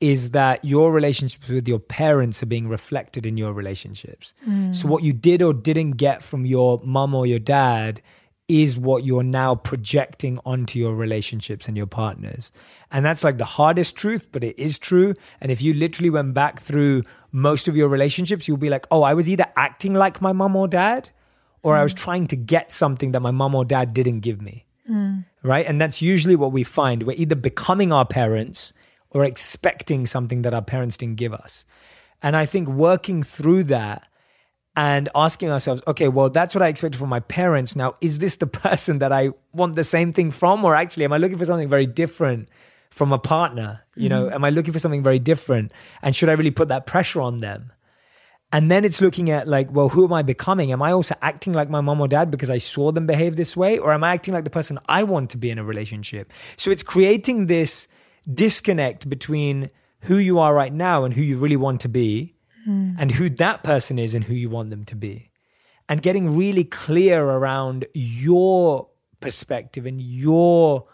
[0.00, 4.34] is that your relationships with your parents are being reflected in your relationships.
[4.46, 4.76] Mm.
[4.76, 8.02] So, what you did or didn't get from your mum or your dad
[8.48, 12.52] is what you're now projecting onto your relationships and your partners.
[12.92, 15.14] And that's like the hardest truth, but it is true.
[15.40, 19.02] And if you literally went back through most of your relationships, you'll be like, oh,
[19.02, 21.10] I was either acting like my mum or dad,
[21.62, 21.78] or mm.
[21.78, 21.98] I was mm.
[21.98, 24.66] trying to get something that my mum or dad didn't give me.
[24.88, 25.24] Mm.
[25.42, 25.66] Right.
[25.66, 27.02] And that's usually what we find.
[27.02, 28.72] We're either becoming our parents
[29.16, 31.64] or expecting something that our parents didn't give us.
[32.22, 34.06] And I think working through that
[34.76, 37.74] and asking ourselves, okay, well, that's what I expected from my parents.
[37.74, 40.66] Now, is this the person that I want the same thing from?
[40.66, 42.50] Or actually, am I looking for something very different
[42.90, 43.84] from a partner?
[43.94, 44.28] You mm-hmm.
[44.28, 45.72] know, am I looking for something very different?
[46.02, 47.72] And should I really put that pressure on them?
[48.52, 50.72] And then it's looking at like, well, who am I becoming?
[50.72, 53.56] Am I also acting like my mom or dad because I saw them behave this
[53.56, 53.78] way?
[53.78, 56.30] Or am I acting like the person I want to be in a relationship?
[56.58, 57.88] So it's creating this
[58.32, 59.70] disconnect between
[60.00, 62.34] who you are right now and who you really want to be
[62.66, 62.94] mm.
[62.98, 65.30] and who that person is and who you want them to be
[65.88, 68.88] and getting really clear around your
[69.20, 70.86] perspective and your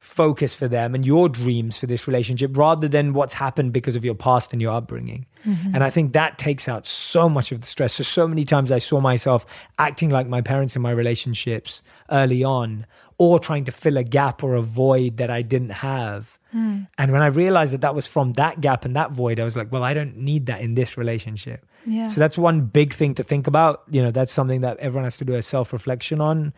[0.00, 4.04] focus for them and your dreams for this relationship rather than what's happened because of
[4.04, 5.26] your past and your upbringing.
[5.46, 5.76] Mm-hmm.
[5.76, 7.94] And I think that takes out so much of the stress.
[7.94, 9.46] So, so many times I saw myself
[9.78, 12.84] acting like my parents in my relationships early on
[13.16, 16.36] or trying to fill a gap or a void that I didn't have.
[16.54, 16.88] Mm.
[16.98, 19.56] And when I realized that that was from that gap and that void, I was
[19.56, 21.64] like, well, I don't need that in this relationship.
[21.86, 22.08] Yeah.
[22.08, 23.82] So that's one big thing to think about.
[23.90, 26.52] You know, that's something that everyone has to do a self reflection on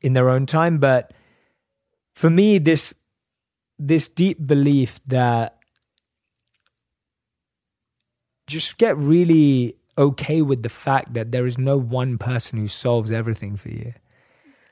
[0.00, 0.78] in their own time.
[0.78, 1.12] But
[2.14, 2.94] for me, this
[3.78, 5.58] this deep belief that
[8.46, 13.10] just get really okay with the fact that there is no one person who solves
[13.10, 13.94] everything for you.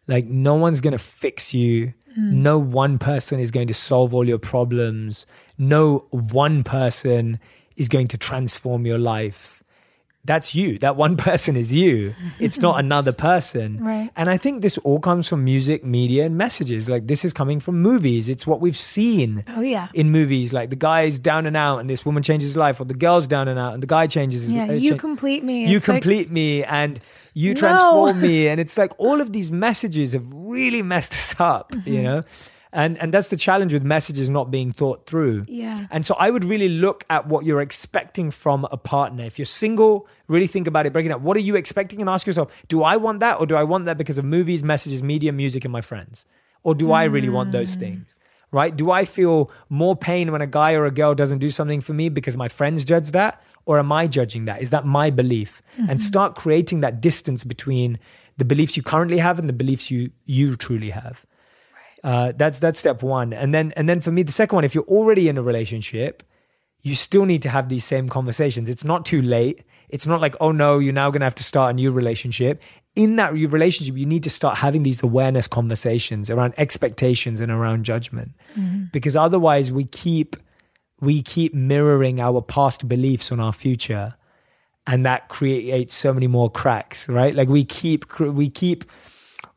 [0.07, 2.33] Like no one's gonna fix you Mm.
[2.33, 5.27] No one person is going to solve all your problems.
[5.59, 7.39] No one person
[7.77, 9.63] is going to transform your life.
[10.25, 10.79] That's you.
[10.79, 12.15] That one person is you.
[12.39, 13.83] It's not another person.
[13.83, 14.11] Right.
[14.15, 16.89] And I think this all comes from music, media, and messages.
[16.89, 18.29] Like this is coming from movies.
[18.29, 19.45] It's what we've seen.
[19.49, 19.89] Oh yeah.
[19.95, 22.85] In movies, like the guy's down and out, and this woman changes his life, or
[22.85, 24.43] the girl's down and out, and the guy changes.
[24.43, 25.67] His, yeah, uh, you complete me.
[25.67, 27.01] You it's complete like, me, and
[27.35, 28.27] you transform no.
[28.27, 31.73] me, and it's like all of these messages have really messed us up.
[31.73, 31.93] Mm-hmm.
[31.93, 32.23] You know
[32.73, 36.31] and and that's the challenge with messages not being thought through yeah and so i
[36.31, 40.67] would really look at what you're expecting from a partner if you're single really think
[40.67, 43.39] about it breaking up what are you expecting and ask yourself do i want that
[43.39, 46.25] or do i want that because of movies messages media music and my friends
[46.63, 46.95] or do mm.
[46.95, 47.81] i really want those mm.
[47.81, 48.15] things
[48.53, 51.81] right do i feel more pain when a guy or a girl doesn't do something
[51.81, 55.11] for me because my friends judge that or am i judging that is that my
[55.11, 55.91] belief mm-hmm.
[55.91, 57.99] and start creating that distance between
[58.37, 61.25] the beliefs you currently have and the beliefs you you truly have
[62.05, 64.75] uh, that's that's step one, and then and then for me, the second one, if
[64.75, 66.23] you're already in a relationship,
[66.81, 68.69] you still need to have these same conversations.
[68.69, 69.63] It's not too late.
[69.89, 72.61] It's not like, oh no, you're now going to have to start a new relationship.
[72.95, 77.85] In that relationship, you need to start having these awareness conversations around expectations and around
[77.85, 78.85] judgment, mm-hmm.
[78.93, 80.37] because otherwise, we keep
[81.01, 84.15] we keep mirroring our past beliefs on our future,
[84.87, 87.09] and that creates so many more cracks.
[87.09, 87.35] Right?
[87.35, 88.85] Like we keep we keep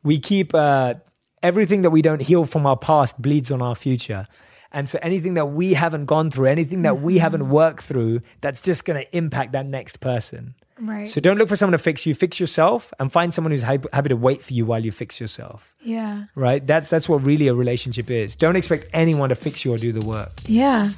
[0.02, 0.94] we keep uh,
[1.42, 4.26] everything that we don't heal from our past bleeds on our future.
[4.72, 7.52] And so anything that we haven't gone through, anything that we haven't mm-hmm.
[7.52, 10.55] worked through, that's just going to impact that next person.
[10.78, 11.08] Right.
[11.08, 12.14] So don't look for someone to fix you.
[12.14, 15.74] Fix yourself, and find someone who's happy to wait for you while you fix yourself.
[15.80, 16.24] Yeah.
[16.34, 16.66] Right.
[16.66, 18.36] That's that's what really a relationship is.
[18.36, 20.32] Don't expect anyone to fix you or do the work.
[20.46, 20.90] Yeah.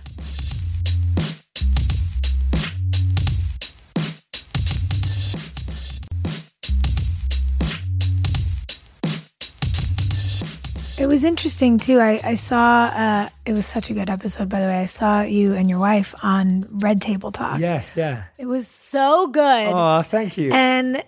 [10.99, 12.01] It was interesting too.
[12.01, 14.79] I, I saw uh, it was such a good episode, by the way.
[14.79, 17.61] I saw you and your wife on Red Table Talk.
[17.61, 18.25] Yes, yeah.
[18.37, 19.69] It was so good.
[19.69, 20.53] Oh, thank you.
[20.53, 21.05] And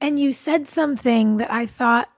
[0.00, 2.08] and you said something that I thought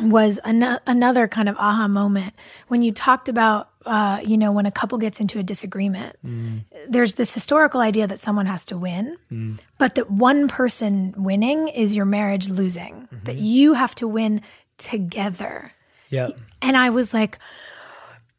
[0.00, 2.34] was an- another kind of aha moment
[2.68, 6.60] when you talked about uh, you know when a couple gets into a disagreement mm.
[6.88, 9.58] there's this historical idea that someone has to win mm.
[9.78, 13.24] but that one person winning is your marriage losing mm-hmm.
[13.24, 14.42] that you have to win
[14.76, 15.72] together
[16.10, 16.28] yeah
[16.62, 17.38] and i was like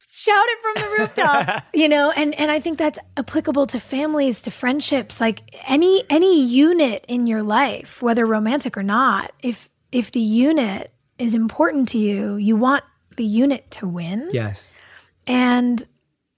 [0.10, 4.42] shout it from the rooftops you know and and i think that's applicable to families
[4.42, 10.12] to friendships like any any unit in your life whether romantic or not if if
[10.12, 12.84] the unit is important to you, you want
[13.16, 14.30] the unit to win.
[14.32, 14.72] Yes.
[15.26, 15.84] And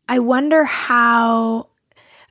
[0.08, 1.69] I wonder how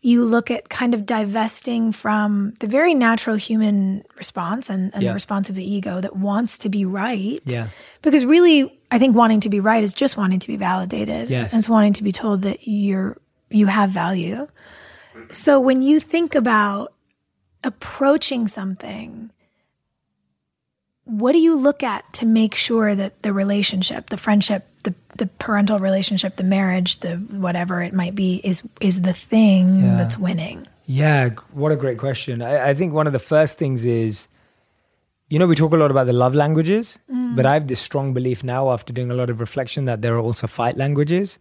[0.01, 5.11] you look at kind of divesting from the very natural human response and, and yeah.
[5.11, 7.41] the response of the ego that wants to be right.
[7.45, 7.69] Yeah.
[8.03, 11.31] Because really, I think wanting to be right is just wanting to be validated.
[11.31, 11.53] Yes.
[11.53, 13.17] And it's wanting to be told that you're
[13.51, 14.47] you have value.
[15.33, 16.95] So when you think about
[17.65, 19.31] approaching something
[21.09, 25.27] what do you look at to make sure that the relationship, the friendship, the the
[25.27, 29.97] parental relationship, the marriage, the whatever it might be, is is the thing yeah.
[29.97, 30.67] that's winning?
[30.85, 32.43] Yeah, what a great question.
[32.43, 34.27] I, I, think one of the first things is,
[35.29, 37.37] you know, we talk a lot about the love languages, mm.
[37.37, 40.15] but I have this strong belief now, after doing a lot of reflection, that there
[40.15, 41.39] are also fight languages.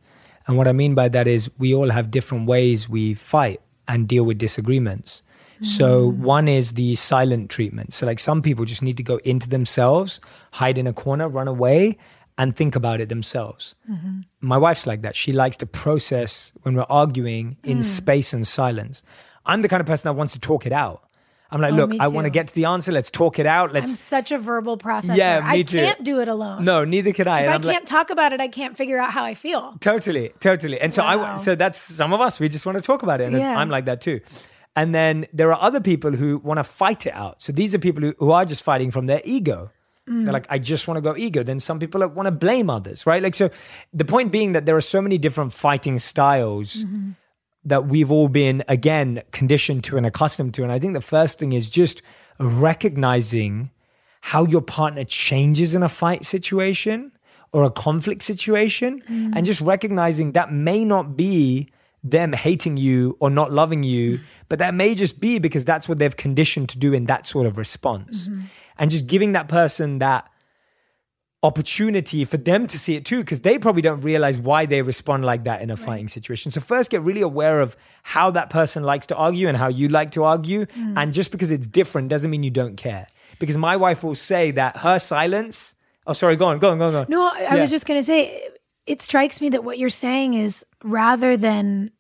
[0.47, 4.07] And what I mean by that is we all have different ways we fight and
[4.07, 5.23] deal with disagreements.
[5.61, 6.17] So mm.
[6.17, 7.93] one is the silent treatment.
[7.93, 10.19] So like some people just need to go into themselves,
[10.51, 11.97] hide in a corner, run away,
[12.37, 13.75] and think about it themselves.
[13.89, 14.21] Mm-hmm.
[14.41, 15.15] My wife's like that.
[15.15, 17.83] She likes to process when we're arguing in mm.
[17.83, 19.03] space and silence.
[19.45, 21.03] I'm the kind of person that wants to talk it out.
[21.49, 22.91] I'm like, oh, look, I want to get to the answer.
[22.91, 23.71] Let's talk it out.
[23.71, 23.89] Let's.
[23.89, 25.15] I'm such a verbal processor.
[25.15, 25.77] Yeah, me I too.
[25.77, 26.65] can't do it alone.
[26.65, 27.39] No, neither can I.
[27.39, 29.33] If and I I'm can't like, talk about it, I can't figure out how I
[29.33, 29.77] feel.
[29.79, 30.79] Totally, totally.
[30.79, 31.35] And so wow.
[31.35, 32.39] I, so that's some of us.
[32.39, 33.57] We just want to talk about it, and yeah.
[33.57, 34.19] I'm like that too.
[34.77, 37.41] And then there are other people who want to fight it out.
[37.41, 39.71] So these are people who, who are just fighting from their ego.
[40.07, 40.23] Mm.
[40.23, 41.41] They're like, I just want to go ego.
[41.41, 43.23] Then some people want to blame others, right?
[43.23, 43.49] Like, so
[43.91, 47.13] the point being that there are so many different fighting styles mm-hmm.
[47.65, 50.61] that we've all been, again, conditioned to and accustomed to.
[50.61, 52.03] And I think the first thing is just
[52.39, 53.71] recognizing
[54.21, 57.11] how your partner changes in a fight situation
[57.51, 59.33] or a conflict situation mm.
[59.35, 61.69] and just recognizing that may not be
[62.11, 65.97] them hating you or not loving you, but that may just be because that's what
[65.97, 68.27] they've conditioned to do in that sort of response.
[68.27, 68.41] Mm-hmm.
[68.79, 70.29] And just giving that person that
[71.43, 75.23] opportunity for them to see it too, because they probably don't realize why they respond
[75.23, 75.85] like that in a right.
[75.85, 76.51] fighting situation.
[76.51, 79.87] So, first, get really aware of how that person likes to argue and how you
[79.87, 80.65] like to argue.
[80.65, 80.93] Mm.
[80.97, 83.07] And just because it's different doesn't mean you don't care.
[83.39, 85.75] Because my wife will say that her silence.
[86.07, 87.05] Oh, sorry, go on, go on, go on, go on.
[87.09, 87.55] No, I yeah.
[87.55, 88.49] was just going to say,
[88.85, 91.91] it strikes me that what you're saying is rather than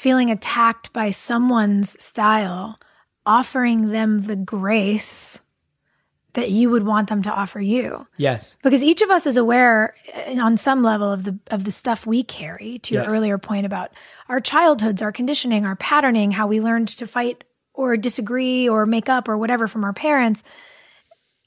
[0.00, 2.80] feeling attacked by someone's style,
[3.26, 5.40] offering them the grace
[6.32, 8.06] that you would want them to offer you.
[8.16, 8.56] Yes.
[8.62, 12.06] Because each of us is aware eh, on some level of the of the stuff
[12.06, 13.12] we carry to your yes.
[13.12, 13.90] earlier point about
[14.30, 17.44] our childhoods, our conditioning, our patterning, how we learned to fight
[17.74, 20.42] or disagree or make up or whatever from our parents.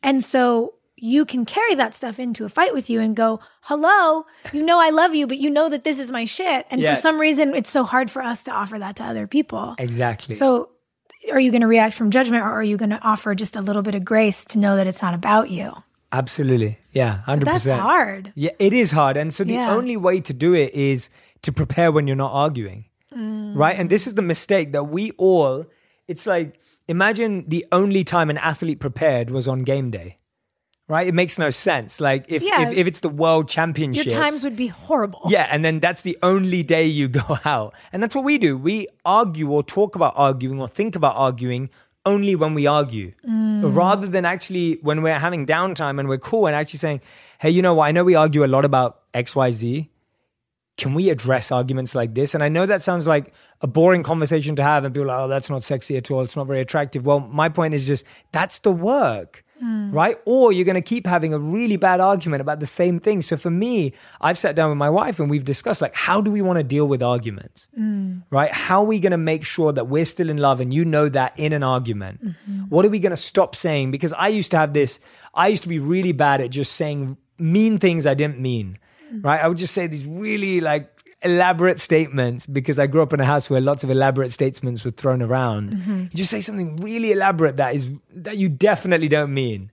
[0.04, 4.26] And so you can carry that stuff into a fight with you and go, hello,
[4.54, 6.66] you know I love you, but you know that this is my shit.
[6.72, 6.98] And yes.
[6.98, 9.76] for some reason, it's so hard for us to offer that to other people.
[9.78, 10.36] Exactly.
[10.36, 10.70] So
[11.30, 13.62] are you going to react from judgment or are you going to offer just a
[13.62, 15.74] little bit of grace to know that it's not about you?
[16.14, 16.80] Absolutely.
[16.94, 17.44] Yeah, 100%.
[17.44, 18.32] That's hard.
[18.34, 19.18] Yeah, it is hard.
[19.18, 19.74] And so the yeah.
[19.74, 21.10] only way to do it is
[21.42, 22.86] to prepare when you're not arguing.
[23.14, 23.58] Mm.
[23.58, 23.78] Right?
[23.78, 25.66] And this is the mistake that we all,
[26.08, 30.20] it's like, imagine the only time an athlete prepared was on game day
[30.88, 31.08] right?
[31.08, 32.02] It makes no sense.
[32.02, 32.70] Like if, yeah.
[32.70, 35.22] if, if it's the world championship, your times would be horrible.
[35.28, 38.58] Yeah, and then that's the only day you go out, and that's what we do.
[38.58, 41.70] We argue or talk about arguing or think about arguing
[42.06, 43.74] only when we argue, mm.
[43.74, 47.02] rather than actually when we're having downtime and we're cool and actually saying,
[47.40, 47.86] "Hey, you know what?
[47.86, 49.90] I know we argue a lot about X, Y, Z."
[50.76, 52.34] Can we address arguments like this?
[52.34, 53.32] And I know that sounds like
[53.62, 56.22] a boring conversation to have, and people are like, oh, that's not sexy at all.
[56.24, 57.06] It's not very attractive.
[57.06, 59.94] Well, my point is just that's the work Mm.
[59.94, 60.18] Right?
[60.26, 63.22] Or you're going to keep having a really bad argument about the same thing.
[63.22, 66.32] So for me, I've sat down with my wife and we've discussed like, how do
[66.32, 67.68] we want to deal with arguments?
[67.80, 68.24] Mm.
[68.30, 68.52] Right?
[68.52, 71.10] How are we going to make sure that we're still in love and you know
[71.10, 72.26] that in an argument?
[72.26, 72.62] Mm-hmm.
[72.70, 73.92] What are we going to stop saying?
[73.92, 75.00] Because I used to have this,
[75.34, 78.80] I used to be really bad at just saying mean things I didn't mean.
[79.14, 79.24] Mm.
[79.24, 79.42] Right?
[79.42, 80.93] I would just say these really like
[81.24, 84.92] elaborate statements because I grew up in a house where lots of elaborate statements were
[84.92, 85.72] thrown around.
[85.72, 86.00] Mm-hmm.
[86.02, 89.72] You just say something really elaborate that is that you definitely don't mean.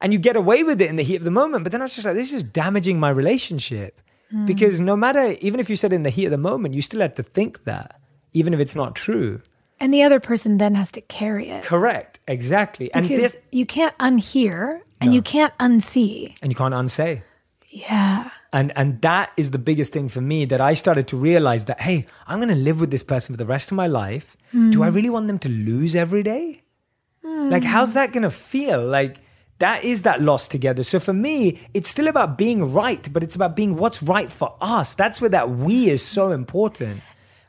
[0.00, 1.64] and you get away with it in the heat of the moment.
[1.64, 4.00] But then I was just like, this is damaging my relationship.
[4.32, 4.46] Mm.
[4.46, 7.00] Because no matter, even if you said in the heat of the moment, you still
[7.00, 8.00] had to think that,
[8.32, 9.40] even if it's not true.
[9.80, 11.64] And the other person then has to carry it.
[11.64, 12.18] Correct.
[12.26, 12.90] Exactly.
[12.92, 15.14] Because and this, you can't unhear and no.
[15.14, 16.36] you can't unsee.
[16.42, 17.22] And you can't unsay.
[17.68, 18.30] Yeah.
[18.52, 21.80] And and that is the biggest thing for me that I started to realize that
[21.80, 24.36] hey, I'm going to live with this person for the rest of my life.
[24.54, 24.72] Mm.
[24.72, 26.62] Do I really want them to lose every day?
[27.24, 27.50] Mm.
[27.50, 28.86] Like how's that going to feel?
[28.86, 29.18] Like
[29.58, 30.82] that is that loss together.
[30.82, 34.56] So for me, it's still about being right, but it's about being what's right for
[34.60, 34.94] us.
[34.94, 37.02] That's where that we is so important.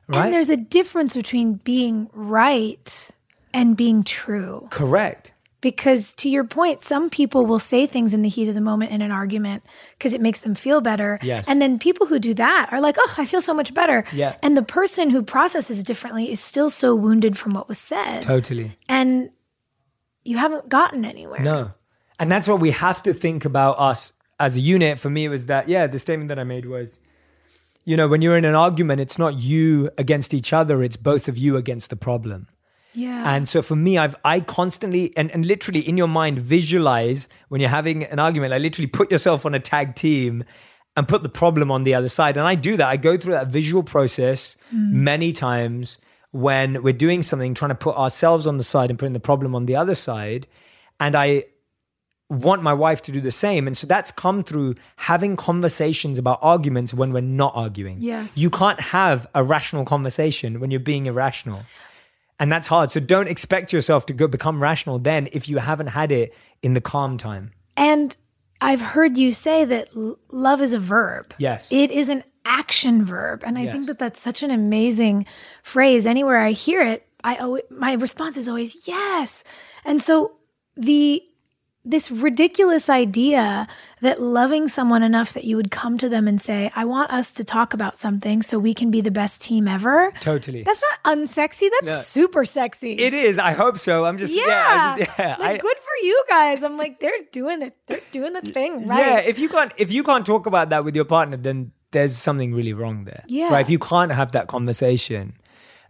[0.08, 0.26] Right?
[0.26, 3.10] And there's a difference between being right
[3.54, 4.68] and being true.
[4.72, 5.34] Correct.
[5.62, 8.92] Because to your point, some people will say things in the heat of the moment
[8.92, 9.64] in an argument
[9.98, 11.20] because it makes them feel better.
[11.22, 11.50] Yes.
[11.50, 14.06] And then people who do that are like, oh, I feel so much better.
[14.14, 14.36] Yeah.
[14.42, 18.22] And the person who processes differently is still so wounded from what was said.
[18.22, 18.78] Totally.
[18.88, 19.32] And
[20.24, 21.42] you haven't gotten anywhere.
[21.42, 21.72] No.
[22.20, 25.00] And that's what we have to think about us as a unit.
[25.00, 27.00] For me, it was that, yeah, the statement that I made was,
[27.84, 31.28] you know, when you're in an argument, it's not you against each other, it's both
[31.28, 32.48] of you against the problem.
[32.94, 33.24] Yeah.
[33.26, 37.62] And so for me, I've I constantly and, and literally in your mind visualize when
[37.62, 40.44] you're having an argument, like literally put yourself on a tag team
[40.98, 42.36] and put the problem on the other side.
[42.36, 42.88] And I do that.
[42.88, 44.92] I go through that visual process mm.
[44.92, 45.98] many times
[46.32, 49.56] when we're doing something, trying to put ourselves on the side and putting the problem
[49.56, 50.48] on the other side.
[51.00, 51.46] And I
[52.30, 53.66] want my wife to do the same.
[53.66, 57.98] And so that's come through having conversations about arguments when we're not arguing.
[58.02, 58.38] Yes.
[58.38, 61.64] You can't have a rational conversation when you're being irrational.
[62.40, 62.92] And that's hard.
[62.92, 66.74] So don't expect yourself to go become rational then if you haven't had it in
[66.74, 67.52] the calm time.
[67.76, 68.16] And
[68.62, 69.90] I've heard you say that
[70.32, 71.34] love is a verb.
[71.38, 71.72] Yes.
[71.72, 73.44] It is an action verb.
[73.46, 73.74] And I yes.
[73.74, 75.26] think that that's such an amazing
[75.64, 76.06] phrase.
[76.06, 79.44] Anywhere I hear it, I always, my response is always yes.
[79.86, 80.34] And so
[80.76, 81.24] the
[81.90, 83.68] this ridiculous idea
[84.02, 87.34] that loving someone enough that you would come to them and say, I want us
[87.34, 90.12] to talk about something so we can be the best team ever.
[90.22, 90.64] Totally.
[90.64, 91.70] That's not unsexy.
[91.72, 92.00] That's no.
[92.02, 92.94] super sexy.
[92.94, 93.40] It is.
[93.40, 94.06] I hope so.
[94.06, 94.46] I'm just, yeah.
[94.46, 96.64] yeah, just, yeah like, I, good for you guys.
[96.64, 97.76] I'm like, they're doing it.
[97.88, 99.00] They're doing the thing right.
[99.00, 99.20] Yeah.
[99.20, 102.54] If you can't, if you can't talk about that with your partner, then there's something
[102.54, 103.24] really wrong there.
[103.28, 103.52] Yeah.
[103.52, 103.62] Right.
[103.62, 105.34] If you can't have that conversation.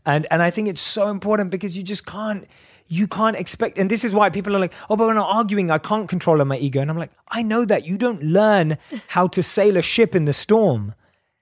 [0.05, 2.47] And, and I think it's so important because you just can't,
[2.89, 5.71] you can't expect, and this is why people are like, oh, but when I'm arguing,
[5.71, 6.81] I can't control my ego.
[6.81, 7.85] And I'm like, I know that.
[7.85, 8.77] You don't learn
[9.07, 10.95] how to sail a ship in the storm.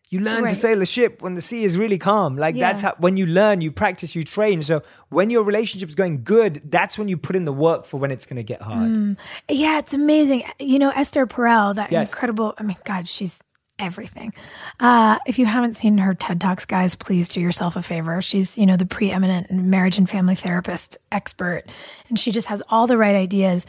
[0.10, 0.50] You learn right.
[0.50, 2.38] to sail a ship when the sea is really calm.
[2.38, 2.68] Like yeah.
[2.68, 4.62] that's how when you learn, you practice, you train.
[4.62, 8.12] So when your relationship's going good, that's when you put in the work for when
[8.12, 8.90] it's going to get hard.
[8.90, 9.18] Mm.
[9.50, 10.44] Yeah, it's amazing.
[10.60, 12.12] You know, Esther Perel, that yes.
[12.12, 12.54] incredible.
[12.58, 13.42] I mean, God, she's
[13.80, 14.34] everything.
[14.80, 18.22] Uh, if you haven't seen her TED Talks, guys, please do yourself a favor.
[18.22, 21.64] She's, you know, the preeminent marriage and family therapist expert,
[22.10, 23.66] and she just has all the right ideas.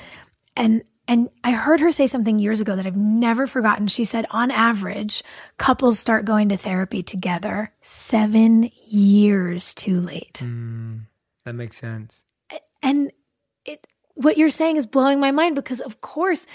[0.57, 3.89] And and I heard her say something years ago that I've never forgotten.
[3.89, 5.23] She said, on average,
[5.57, 10.41] couples start going to therapy together seven years too late.
[10.45, 11.07] Mm,
[11.47, 12.25] that makes sense.
[12.83, 13.11] And
[13.65, 13.87] it,
[14.17, 16.47] what you're saying is blowing my mind because, of course,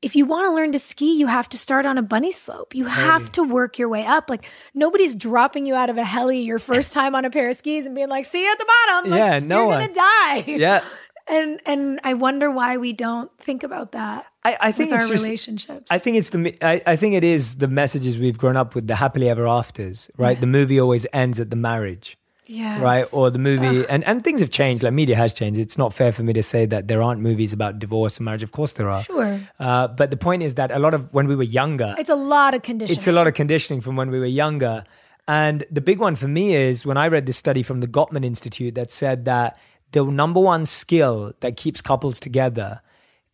[0.00, 2.74] if you want to learn to ski, you have to start on a bunny slope.
[2.74, 3.06] You totally.
[3.06, 4.30] have to work your way up.
[4.30, 7.56] Like nobody's dropping you out of a heli your first time on a pair of
[7.56, 9.80] skis and being like, "See you at the bottom." Like, yeah, no you're one.
[9.80, 10.44] gonna die.
[10.46, 10.84] Yeah.
[11.30, 14.24] And and I wonder why we don't think about that.
[14.44, 15.86] I, I think it's our just, relationships.
[15.90, 18.86] I think it's the I, I think it is the messages we've grown up with,
[18.86, 20.38] the happily ever afters, right?
[20.38, 20.40] Yeah.
[20.40, 22.16] The movie always ends at the marriage.
[22.48, 22.80] Yes.
[22.80, 23.04] Right.
[23.12, 24.82] Or the movie, and, and things have changed.
[24.82, 25.60] Like media has changed.
[25.60, 28.42] It's not fair for me to say that there aren't movies about divorce and marriage.
[28.42, 29.02] Of course there are.
[29.02, 29.40] Sure.
[29.58, 32.16] Uh, but the point is that a lot of when we were younger, it's a
[32.16, 32.96] lot of conditioning.
[32.96, 34.84] It's a lot of conditioning from when we were younger.
[35.26, 38.24] And the big one for me is when I read this study from the Gottman
[38.24, 39.58] Institute that said that
[39.92, 42.80] the number one skill that keeps couples together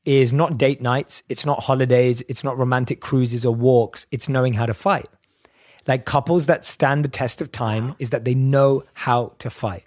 [0.05, 4.55] is not date nights, it's not holidays, it's not romantic cruises or walks, it's knowing
[4.55, 5.09] how to fight
[5.87, 9.85] like couples that stand the test of time is that they know how to fight.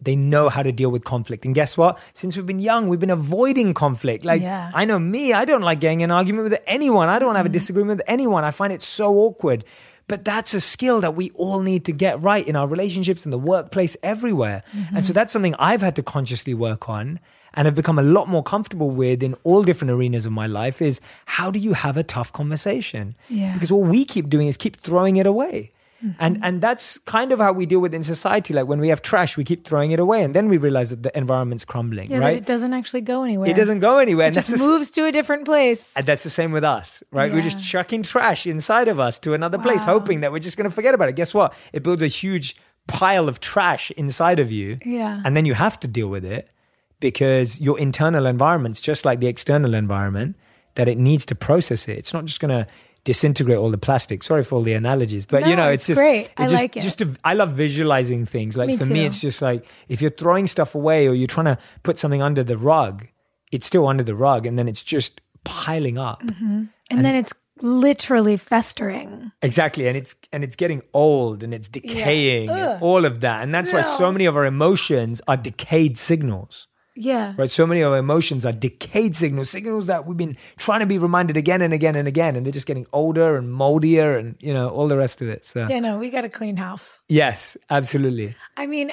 [0.00, 1.44] They know how to deal with conflict.
[1.44, 1.98] And guess what?
[2.12, 4.24] Since we've been young, we've been avoiding conflict.
[4.24, 4.70] Like, yeah.
[4.74, 7.08] I know me, I don't like getting an argument with anyone.
[7.08, 7.54] I don't want to have a mm-hmm.
[7.54, 8.44] disagreement with anyone.
[8.44, 9.64] I find it so awkward.
[10.06, 13.30] But that's a skill that we all need to get right in our relationships, in
[13.30, 14.62] the workplace, everywhere.
[14.76, 14.96] Mm-hmm.
[14.96, 17.20] And so that's something I've had to consciously work on
[17.54, 20.82] and have become a lot more comfortable with in all different arenas of my life
[20.82, 23.14] is how do you have a tough conversation?
[23.28, 23.52] Yeah.
[23.52, 25.72] Because all we keep doing is keep throwing it away.
[26.04, 26.16] Mm-hmm.
[26.20, 28.52] And and that's kind of how we deal with in society.
[28.52, 31.02] Like when we have trash, we keep throwing it away, and then we realize that
[31.02, 32.10] the environment's crumbling.
[32.10, 32.36] Yeah, right?
[32.36, 33.48] it doesn't actually go anywhere.
[33.48, 34.28] It doesn't go anywhere.
[34.28, 35.94] It just moves to a different place.
[35.96, 37.30] And that's the same with us, right?
[37.30, 37.36] Yeah.
[37.36, 39.64] We're just chucking trash inside of us to another wow.
[39.64, 41.16] place, hoping that we're just going to forget about it.
[41.16, 41.54] Guess what?
[41.72, 42.56] It builds a huge
[42.86, 44.78] pile of trash inside of you.
[44.84, 45.22] Yeah.
[45.24, 46.50] And then you have to deal with it
[47.00, 50.36] because your internal environment's just like the external environment.
[50.74, 51.98] that it needs to process it.
[51.98, 52.66] It's not just going to
[53.04, 54.22] disintegrate all the plastic.
[54.22, 56.30] Sorry for all the analogies, but no, you know, it's, it's just great.
[56.36, 56.80] I just, like it.
[56.80, 58.56] Just to, I love visualizing things.
[58.56, 58.92] Like me for too.
[58.92, 62.22] me, it's just like if you're throwing stuff away or you're trying to put something
[62.22, 63.06] under the rug,
[63.52, 66.22] it's still under the rug, and then it's just piling up.
[66.22, 66.64] Mm-hmm.
[66.90, 69.30] And, then it's literally festering.
[69.42, 73.54] Exactly, and it's and it's getting old and it's decaying and all of that, and
[73.54, 76.66] that's why so many of our emotions are decayed signals.
[76.96, 77.34] Yeah.
[77.36, 80.86] Right, so many of our emotions are decayed signals, signals that we've been trying to
[80.86, 84.36] be reminded again and again and again, and they're just getting older and moldier, and
[84.40, 85.44] you know all the rest of it.
[85.44, 87.00] So Yeah, no, we got a clean house.
[87.08, 88.36] yes, absolutely.
[88.56, 88.92] I mean,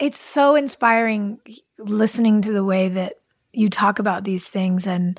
[0.00, 1.38] it's so inspiring
[1.78, 3.14] listening to the way that
[3.52, 4.84] you talk about these things.
[4.86, 5.18] And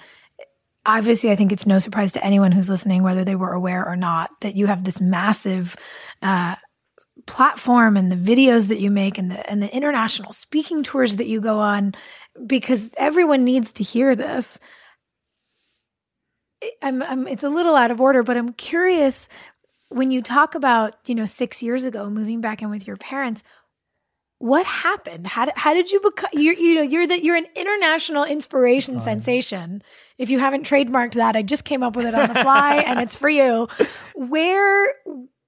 [0.86, 3.96] obviously, I think it's no surprise to anyone who's listening, whether they were aware or
[3.96, 5.78] not, that you have this massive
[6.22, 6.56] uh,
[7.26, 11.28] platform and the videos that you make and the and the international speaking tours that
[11.28, 11.96] you go on,
[12.46, 14.60] because everyone needs to hear this.
[16.82, 19.28] I'm, I'm it's a little out of order, but I'm curious
[19.90, 23.44] when you talk about you know six years ago moving back in with your parents
[24.40, 25.28] what happened?
[25.28, 28.98] How did, how did you become you're you know you're that you're an international inspiration
[28.98, 29.82] oh, sensation.
[30.18, 33.00] If you haven't trademarked that i just came up with it on the fly and
[33.00, 33.68] it's for you.
[34.16, 34.94] Where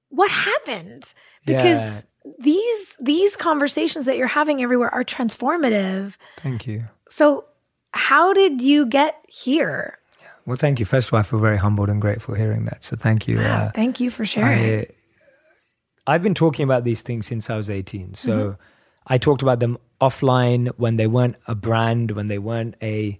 [0.10, 1.14] what happened
[1.48, 2.06] because
[2.40, 6.86] these these conversations that you're having everywhere are transformative Thank you.
[7.10, 7.46] so
[7.94, 9.98] how did you get here
[10.46, 10.86] Well, thank you.
[10.86, 12.84] First of all, I feel very humbled and grateful hearing that.
[12.84, 13.38] So thank you.
[13.40, 14.88] wow, Uh, thank you for sharing I,
[16.14, 18.14] I've been talking about these things since I was 18.
[18.16, 18.62] So Mm-hmm.
[19.14, 23.20] I talked about them offline when they weren't a brand, when they weren't a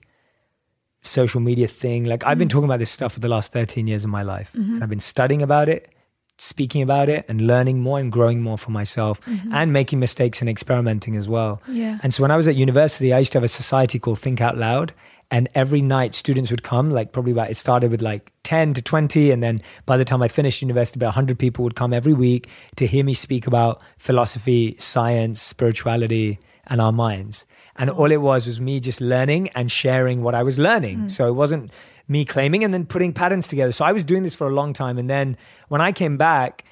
[1.02, 2.06] social media thing.
[2.06, 2.40] Like I've Mm-hmm.
[2.40, 4.54] been talking about this stuff for the last 13 years of my life.
[4.54, 5.90] And I've been studying about it,
[6.38, 9.20] speaking about it, and learning more and growing more for myself
[9.52, 11.62] and making mistakes and experimenting as well.
[11.64, 11.76] Mm-hmm.
[11.76, 12.00] Yeah.
[12.04, 14.42] And so when I was at university, I used to have a society called Think
[14.42, 14.94] Out Loud.
[15.30, 18.82] And every night students would come, like probably about, it started with like 10 to
[18.82, 19.32] 20.
[19.32, 22.48] And then by the time I finished university, about 100 people would come every week
[22.78, 27.46] to hear me speak about philosophy, science, spirituality, and our minds.
[27.76, 31.10] And all it was was me just learning and sharing what I was learning.
[31.10, 31.72] So it wasn't
[32.08, 33.72] me claiming and then putting patterns together.
[33.72, 34.98] So I was doing this for a long time.
[34.98, 36.64] And then when I came back,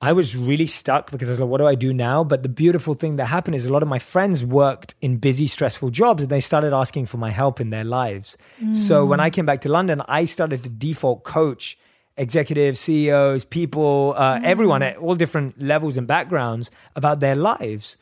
[0.00, 2.24] I was really stuck because I was like, what do I do now?
[2.24, 5.46] But the beautiful thing that happened is a lot of my friends worked in busy,
[5.46, 8.36] stressful jobs and they started asking for my help in their lives.
[8.74, 11.78] So when I came back to London, I started to default coach
[12.16, 17.96] executives, CEOs, people, uh, everyone at all different levels and backgrounds about their lives.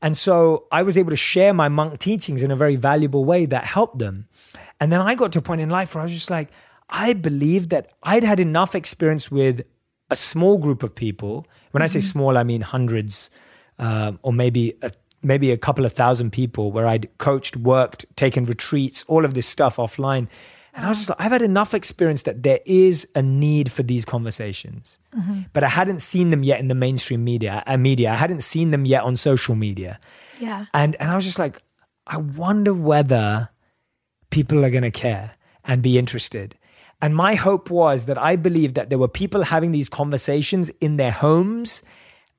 [0.00, 3.46] And so I was able to share my monk teachings in a very valuable way
[3.46, 4.28] that helped them.
[4.80, 6.50] And then I got to a point in life where I was just like,
[6.88, 9.62] I believed that I'd had enough experience with
[10.10, 11.46] a small group of people.
[11.72, 13.28] When I say small, I mean hundreds,
[13.78, 14.90] um, or maybe a,
[15.22, 19.46] maybe a couple of thousand people, where I'd coached, worked, taken retreats, all of this
[19.46, 20.28] stuff offline.
[20.74, 23.82] And I was just like, I've had enough experience that there is a need for
[23.82, 24.98] these conversations,
[25.52, 27.64] but I hadn't seen them yet in the mainstream media.
[27.66, 29.98] Uh, media, I hadn't seen them yet on social media.
[30.38, 31.60] yeah And and I was just like,
[32.06, 33.50] I wonder whether
[34.30, 35.32] people are going to care
[35.64, 36.56] and be interested.
[37.00, 40.96] And my hope was that I believed that there were people having these conversations in
[40.96, 41.82] their homes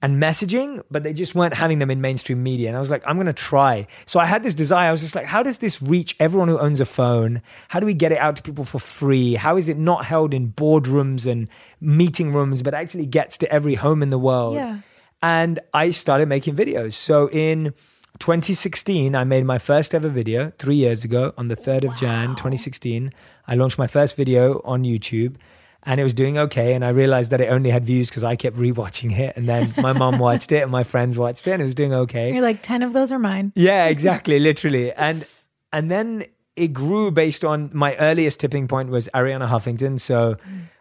[0.01, 2.69] and messaging, but they just weren't having them in mainstream media.
[2.69, 3.85] And I was like, I'm going to try.
[4.05, 4.89] So I had this desire.
[4.89, 7.41] I was just like, how does this reach everyone who owns a phone?
[7.67, 9.35] How do we get it out to people for free?
[9.35, 11.49] How is it not held in boardrooms and
[11.81, 14.55] meeting rooms, but actually gets to every home in the world?
[14.55, 14.79] Yeah.
[15.21, 16.93] And I started making videos.
[16.93, 17.73] So in
[18.19, 22.29] 2016, I made my first ever video three years ago on the 3rd of Jan
[22.29, 23.13] 2016.
[23.47, 25.37] I launched my first video on YouTube
[25.83, 26.73] and it was doing okay.
[26.73, 29.37] And I realized that it only had views because I kept rewatching it.
[29.37, 31.93] And then my mom watched it and my friends watched it and it was doing
[31.93, 32.33] okay.
[32.33, 34.91] you're like 10 of those are mine Yeah, exactly, literally.
[34.93, 35.25] And
[35.71, 36.25] and then
[36.55, 39.99] it grew based on my earliest tipping point was Arianna Huffington.
[39.99, 40.35] So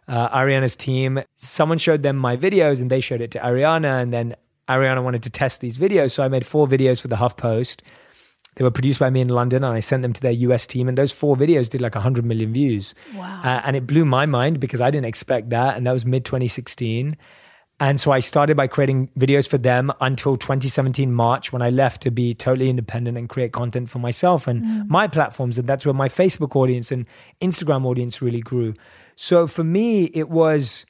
[0.08, 4.12] uh, Arianna's team, someone showed them my videos and they showed it to Ariana, and
[4.12, 4.34] then
[4.68, 6.12] Arianna wanted to test these videos.
[6.12, 7.80] So I made four videos for the HuffPost.
[8.56, 10.88] They were produced by me in London, and I sent them to their US team.
[10.88, 12.94] And those four videos did like 100 million views.
[13.14, 13.40] Wow.
[13.44, 15.76] Uh, and it blew my mind because I didn't expect that.
[15.76, 17.16] And that was mid 2016.
[17.80, 22.02] And so I started by creating videos for them until 2017 March when I left
[22.02, 25.58] to be totally independent and create content for myself and my platforms.
[25.58, 27.06] And that's where my Facebook audience and
[27.40, 28.74] Instagram audience really grew.
[29.14, 30.86] So for me, it was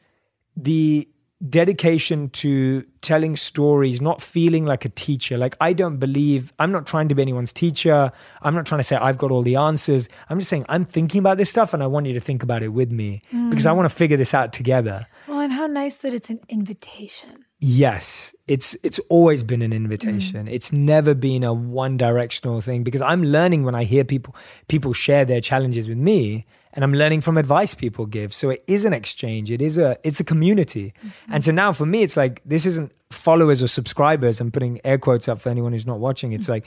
[0.57, 1.07] the
[1.47, 5.39] dedication to telling stories, not feeling like a teacher.
[5.39, 8.10] Like, I don't believe, I'm not trying to be anyone's teacher.
[8.43, 10.09] I'm not trying to say I've got all the answers.
[10.28, 12.62] I'm just saying I'm thinking about this stuff and I want you to think about
[12.62, 15.06] it with me because I want to figure this out together.
[15.28, 17.44] Well, and how nice that it's an invitation.
[17.60, 20.47] Yes, it's it's always been an invitation.
[20.47, 20.52] Mm.
[20.52, 24.36] It's never been a one directional thing because I'm learning when I hear people
[24.69, 28.35] people share their challenges with me and I'm learning from advice people give.
[28.35, 29.51] So it is an exchange.
[29.51, 30.95] It is a it's a community.
[30.99, 31.32] Mm-hmm.
[31.35, 34.40] And so now for me it's like this isn't followers or subscribers.
[34.40, 36.32] I'm putting air quotes up for anyone who's not watching.
[36.32, 36.53] It's mm-hmm.
[36.53, 36.66] like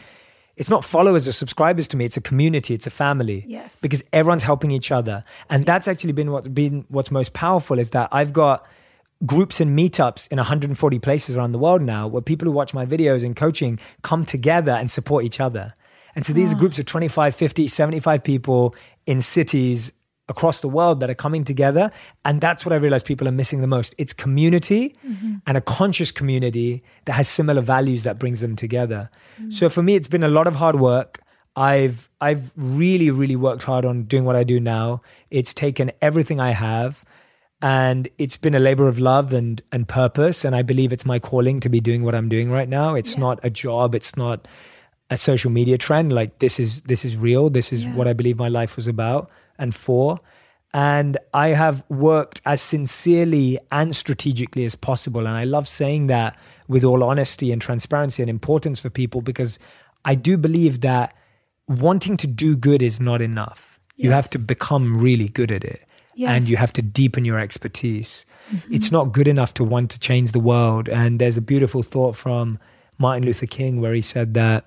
[0.58, 2.06] it's not followers or subscribers to me.
[2.06, 2.74] It's a community.
[2.74, 3.46] It's a family.
[3.48, 3.80] Yes.
[3.82, 5.68] Because everyone's helping each other, and yes.
[5.68, 8.68] that's actually been what been what's most powerful is that I've got
[9.26, 12.86] groups and meetups in 140 places around the world now where people who watch my
[12.86, 15.74] videos and coaching come together and support each other.
[16.16, 18.76] And so these are groups of 25, 50, 75 people
[19.06, 19.94] in cities
[20.30, 21.92] across the world that are coming together.
[22.26, 23.94] And that's what I realize people are missing the most.
[23.98, 25.36] It's community mm-hmm.
[25.46, 29.10] and a conscious community that has similar values that brings them together.
[29.40, 29.52] Mm-hmm.
[29.52, 31.20] So for me, it's been a lot of hard work.
[31.56, 35.02] I've I've really, really worked hard on doing what I do now.
[35.30, 37.04] It's taken everything I have
[37.62, 41.20] and it's been a labor of love and and purpose and i believe it's my
[41.20, 43.20] calling to be doing what i'm doing right now it's yeah.
[43.20, 44.48] not a job it's not
[45.12, 47.94] a social media trend like this is this is real this is yeah.
[47.94, 49.30] what i believe my life was about
[49.60, 50.20] and for
[50.74, 56.40] and i have worked as sincerely and strategically as possible and i love saying that
[56.68, 59.60] with all honesty and transparency and importance for people because
[60.06, 61.14] i do believe that
[61.68, 64.06] wanting to do good is not enough yes.
[64.06, 66.30] you have to become really good at it Yes.
[66.30, 68.26] and you have to deepen your expertise.
[68.52, 68.74] Mm-hmm.
[68.74, 70.90] It's not good enough to want to change the world.
[70.90, 72.60] And there's a beautiful thought from
[72.98, 74.66] Martin Luther King where he said that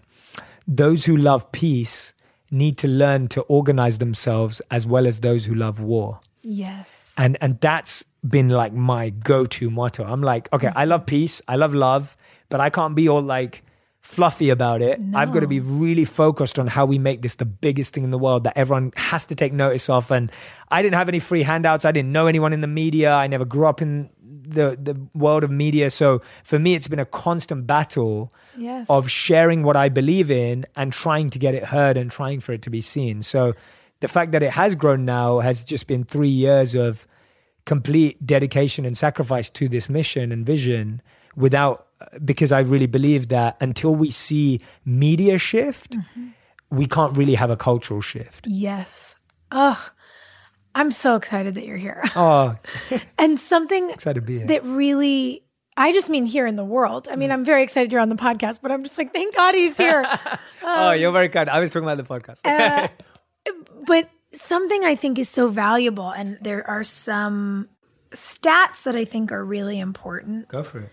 [0.67, 2.15] those who love peace
[2.51, 6.21] need to learn to organize themselves as well as those who love war.
[6.43, 7.13] Yes.
[7.17, 10.05] And and that's been like my go-to motto.
[10.05, 12.17] I'm like, okay, I love peace, I love love,
[12.49, 13.63] but I can't be all like
[14.01, 15.01] fluffy about it.
[15.01, 15.19] No.
[15.19, 18.11] I've got to be really focused on how we make this the biggest thing in
[18.11, 20.11] the world that everyone has to take notice of.
[20.11, 20.31] And
[20.71, 21.87] I didn't have any free handouts.
[21.87, 23.15] I didn't know anyone in the media.
[23.15, 24.11] I never grew up in
[24.47, 25.91] the the world of media.
[25.91, 28.87] So for me, it's been a constant battle yes.
[28.89, 32.53] of sharing what I believe in and trying to get it heard and trying for
[32.53, 33.23] it to be seen.
[33.23, 33.55] So
[34.01, 37.07] the fact that it has grown now has just been three years of
[37.65, 41.01] complete dedication and sacrifice to this mission and vision
[41.37, 41.87] without
[42.25, 46.29] because I really believe that until we see media shift, mm-hmm.
[46.71, 48.47] we can't really have a cultural shift.
[48.47, 49.17] Yes.
[49.51, 49.79] Ugh.
[50.75, 52.03] I'm so excited that you're here.
[52.17, 52.57] Oh.
[53.19, 54.47] and something excited to be here.
[54.47, 55.43] that really
[55.77, 57.09] I just mean here in the world.
[57.11, 57.35] I mean, mm.
[57.35, 60.05] I'm very excited you're on the podcast, but I'm just like, thank God he's here.
[60.27, 61.51] um, oh, you're very kind.
[61.51, 62.41] I was talking about the podcast.
[62.45, 62.89] uh,
[63.87, 67.69] but something I think is so valuable, and there are some
[68.13, 70.47] stats that I think are really important.
[70.47, 70.91] Go for it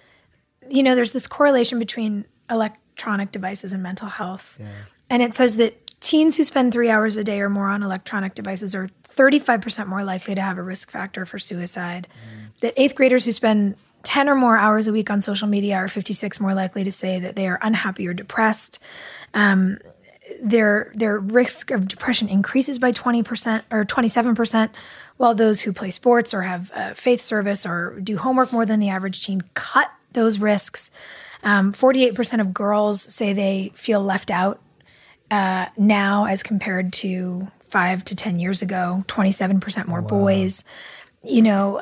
[0.70, 4.58] you know, there's this correlation between electronic devices and mental health.
[4.60, 4.68] Yeah.
[5.10, 8.36] And it says that teens who spend three hours a day or more on electronic
[8.36, 12.08] devices are 35% more likely to have a risk factor for suicide.
[12.10, 12.60] Mm.
[12.62, 15.88] That eighth graders who spend 10 or more hours a week on social media are
[15.88, 18.80] 56 more likely to say that they are unhappy or depressed.
[19.34, 19.78] Um,
[20.42, 24.70] their their risk of depression increases by 20% or 27%,
[25.18, 28.90] while those who play sports or have faith service or do homework more than the
[28.90, 30.90] average teen cut those risks.
[31.44, 34.60] Um, 48% of girls say they feel left out
[35.32, 40.08] uh, now as compared to five to 10 years ago, 27% more wow.
[40.08, 40.66] boys.
[41.24, 41.82] You know,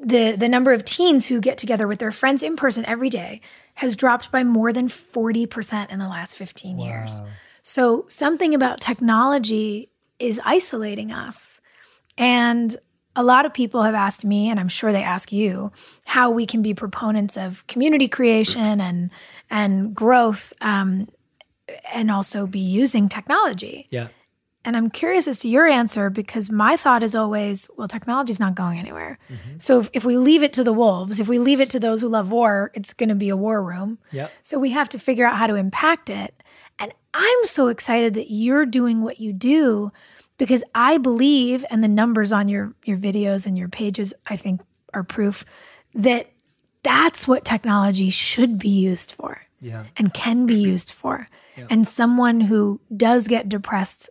[0.00, 3.40] the, the number of teens who get together with their friends in person every day
[3.74, 6.84] has dropped by more than 40% in the last 15 wow.
[6.84, 7.20] years.
[7.62, 11.60] So, something about technology is isolating us.
[12.16, 12.76] And
[13.14, 15.72] a lot of people have asked me, and I'm sure they ask you,
[16.04, 19.10] how we can be proponents of community creation and
[19.50, 21.08] and growth, um,
[21.92, 23.86] and also be using technology.
[23.90, 24.08] Yeah.
[24.64, 28.54] And I'm curious as to your answer because my thought is always, well, technology's not
[28.54, 29.18] going anywhere.
[29.30, 29.58] Mm-hmm.
[29.60, 32.02] So if, if we leave it to the wolves, if we leave it to those
[32.02, 33.98] who love war, it's going to be a war room.
[34.10, 34.28] Yeah.
[34.42, 36.34] So we have to figure out how to impact it.
[36.78, 39.90] And I'm so excited that you're doing what you do
[40.38, 44.60] because I believe, and the numbers on your your videos and your pages, I think,
[44.94, 45.44] are proof
[45.94, 46.30] that
[46.82, 49.84] that's what technology should be used for, yeah.
[49.96, 51.28] and can be used for.
[51.58, 51.66] Yeah.
[51.70, 54.10] And someone who does get depressed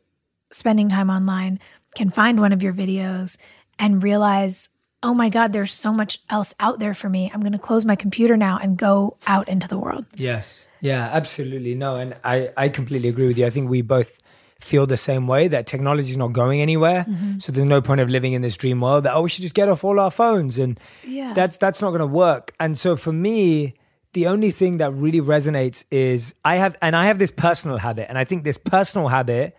[0.51, 1.59] spending time online
[1.95, 3.37] can find one of your videos
[3.79, 4.69] and realize,
[5.03, 7.31] oh my God, there's so much else out there for me.
[7.33, 10.05] I'm going to close my computer now and go out into the world.
[10.15, 10.67] Yes.
[10.81, 11.75] Yeah, absolutely.
[11.75, 13.45] No, and I, I completely agree with you.
[13.45, 14.19] I think we both
[14.59, 17.05] feel the same way that technology is not going anywhere.
[17.07, 17.39] Mm-hmm.
[17.39, 19.53] So there's no point of living in this dream world that oh we should just
[19.53, 21.33] get off all our phones and yeah.
[21.33, 22.53] that's that's not going to work.
[22.59, 23.75] And so for me,
[24.17, 28.09] the only thing that really resonates is I have and I have this personal habit
[28.09, 29.55] and I think this personal habit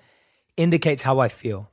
[0.57, 1.71] indicates how I feel.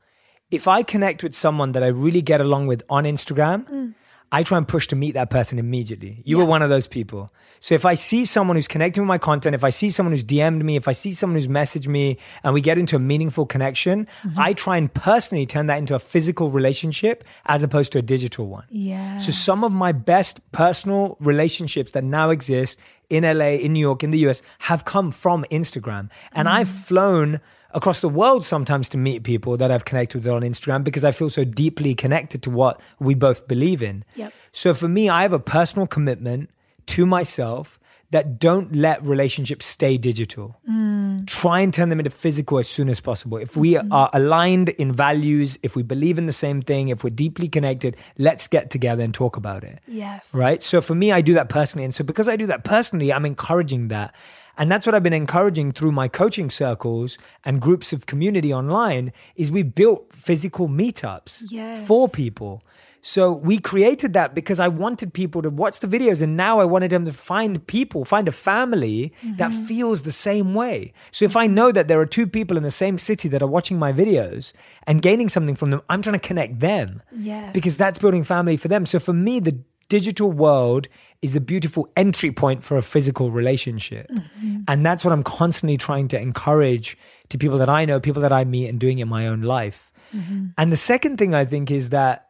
[0.51, 3.95] If I connect with someone that I really get along with on Instagram, mm.
[4.37, 6.13] I try and push to meet that person immediately.
[6.29, 6.43] You Yeah.
[6.43, 7.21] were one of those people.
[7.65, 10.23] So if I see someone who's connecting with my content, if I see someone who's
[10.33, 12.05] DM'd me, if I see someone who's messaged me
[12.43, 14.39] and we get into a meaningful connection, Mm-hmm.
[14.47, 18.45] I try and personally turn that into a physical relationship as opposed to a digital
[18.57, 18.65] one.
[18.69, 19.17] Yeah.
[19.25, 22.77] So some of my best personal relationships that now exist
[23.09, 26.09] in LA, in New York, in the US have come from Instagram.
[26.37, 26.83] And I've Mm.
[26.89, 27.29] flown
[27.75, 31.11] across the world sometimes to meet people that I've connected with on Instagram because I
[31.11, 34.03] feel so deeply connected to what we both believe in.
[34.15, 34.33] Yep.
[34.51, 36.49] So for me, I have a personal commitment
[36.87, 37.77] to myself
[38.11, 40.57] that don't let relationships stay digital.
[40.69, 41.27] Mm.
[41.27, 43.37] Try and turn them into physical as soon as possible.
[43.37, 43.91] If we mm-hmm.
[43.91, 47.97] are aligned in values, if we believe in the same thing, if we're deeply connected,
[48.17, 49.79] let's get together and talk about it.
[49.85, 50.33] yes.
[50.33, 50.63] Right?
[50.63, 51.83] So for me, I do that personally.
[51.83, 54.15] And so because I do that personally, I'm encouraging that.
[54.57, 59.11] And that's what I've been encouraging through my coaching circles and groups of community online
[59.35, 61.85] is we built physical meetups Yes.
[61.87, 62.61] for people.
[63.07, 66.65] So we created that because I wanted people to watch the videos and now I
[66.65, 69.65] wanted them to find people, find a family that mm-hmm.
[69.65, 70.91] feels the same way.
[71.11, 73.47] So if I know that there are two people in the same city that are
[73.47, 74.53] watching my videos
[74.87, 77.53] and gaining something from them, I'm trying to connect them Yes.
[77.53, 78.87] because that's building family for them.
[78.87, 79.59] So for me, the
[79.89, 80.87] digital world
[81.21, 84.09] is a beautiful entry point for a physical relationship.
[84.09, 84.61] Mm-hmm.
[84.67, 86.97] And that's what I'm constantly trying to encourage
[87.29, 89.91] to people that I know, people that I meet, and doing in my own life.
[90.15, 90.47] Mm-hmm.
[90.57, 92.29] And the second thing I think is that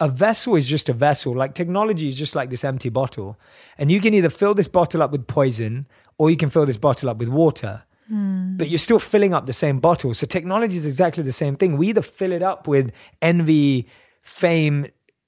[0.00, 1.34] a vessel is just a vessel.
[1.34, 3.38] Like technology is just like this empty bottle.
[3.78, 5.86] And you can either fill this bottle up with poison
[6.18, 7.82] or you can fill this bottle up with water.
[8.10, 8.56] Mm.
[8.56, 10.14] But you're still filling up the same bottle.
[10.14, 11.76] So technology is exactly the same thing.
[11.76, 12.92] We either fill it up with
[13.22, 13.88] envy,
[14.22, 14.86] fame,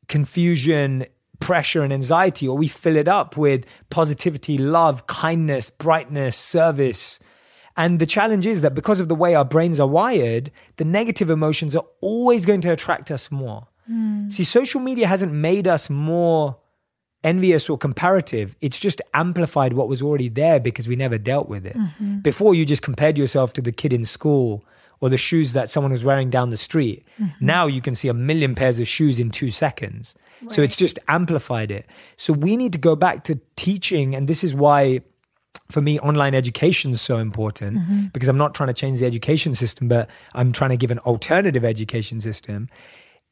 [0.08, 1.06] confusion,
[1.42, 7.18] pressure, and anxiety, or we fill it up with positivity, love, kindness, brightness, service.
[7.76, 11.30] And the challenge is that because of the way our brains are wired, the negative
[11.30, 13.66] emotions are always going to attract us more.
[13.86, 14.30] Hmm.
[14.30, 16.58] See, social media hasn't made us more
[17.24, 18.54] envious or comparative.
[18.60, 21.76] It's just amplified what was already there because we never dealt with it.
[21.76, 22.18] Mm-hmm.
[22.20, 24.64] Before, you just compared yourself to the kid in school
[25.00, 27.04] or the shoes that someone was wearing down the street.
[27.20, 27.44] Mm-hmm.
[27.44, 30.14] Now you can see a million pairs of shoes in two seconds.
[30.48, 31.86] So it's just amplified it.
[32.16, 34.14] So we need to go back to teaching.
[34.14, 35.02] And this is why
[35.70, 38.06] for me, online education is so important mm-hmm.
[38.12, 40.98] because I'm not trying to change the education system, but I'm trying to give an
[41.00, 42.68] alternative education system.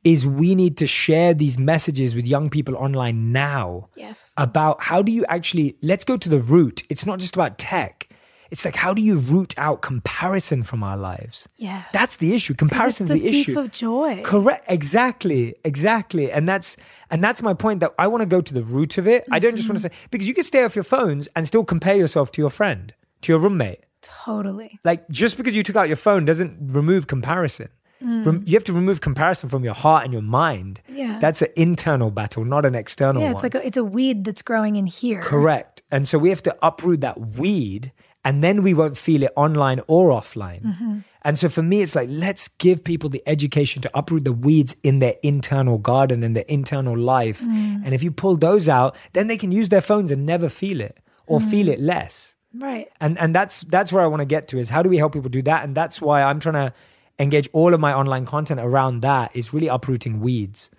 [0.03, 4.33] Is we need to share these messages with young people online now Yes.
[4.39, 6.85] about how do you actually, let's go to the root.
[6.89, 8.10] It's not just about tech.
[8.51, 11.49] It's like, how do you root out comparison from our lives?
[11.57, 12.55] Yeah, That's the issue.
[12.55, 13.59] Comparison's it's the, the issue.
[13.59, 14.23] of joy.
[14.25, 14.65] Correct.
[14.69, 15.55] Exactly.
[15.65, 16.33] Exactly.
[16.33, 16.77] And that's
[17.11, 19.25] and that's my point that I want to go to the root of it.
[19.31, 19.95] I don't just want to mm-hmm.
[19.95, 22.93] say because you can stay off your phones and still compare yourself to your friend,
[23.23, 23.85] to your roommate.
[24.03, 24.81] Totally.
[24.85, 27.69] Like just because you took out your phone doesn't remove comparison.
[28.03, 28.25] Mm.
[28.25, 30.81] Rem- you have to remove comparison from your heart and your mind.
[30.89, 31.19] Yeah.
[31.21, 33.35] That's an internal battle, not an external Yeah, one.
[33.37, 35.21] it's like a, it's a weed that's growing in here.
[35.21, 35.83] Correct.
[35.91, 37.93] And so we have to uproot that weed
[38.25, 40.63] and then we won't feel it online or offline.
[40.65, 40.99] Mm-hmm.
[41.23, 44.75] And so for me, it's like, let's give people the education to uproot the weeds
[44.83, 47.41] in their internal garden and their internal life.
[47.43, 47.83] Mm.
[47.85, 50.81] And if you pull those out, then they can use their phones and never feel
[50.81, 51.73] it or feel Mm.
[51.75, 52.35] it less.
[52.55, 52.89] Right.
[53.01, 55.13] And and that's that's where I want to get to is how do we help
[55.13, 55.63] people do that?
[55.63, 56.73] And that's why I'm trying to
[57.19, 60.71] engage all of my online content around that is really uprooting weeds.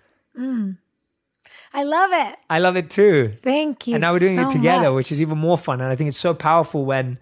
[1.74, 2.36] I love it.
[2.50, 3.32] I love it too.
[3.42, 3.94] Thank you.
[3.94, 4.96] and now we're doing so it together, much.
[4.96, 5.80] which is even more fun.
[5.80, 7.18] And I think it's so powerful when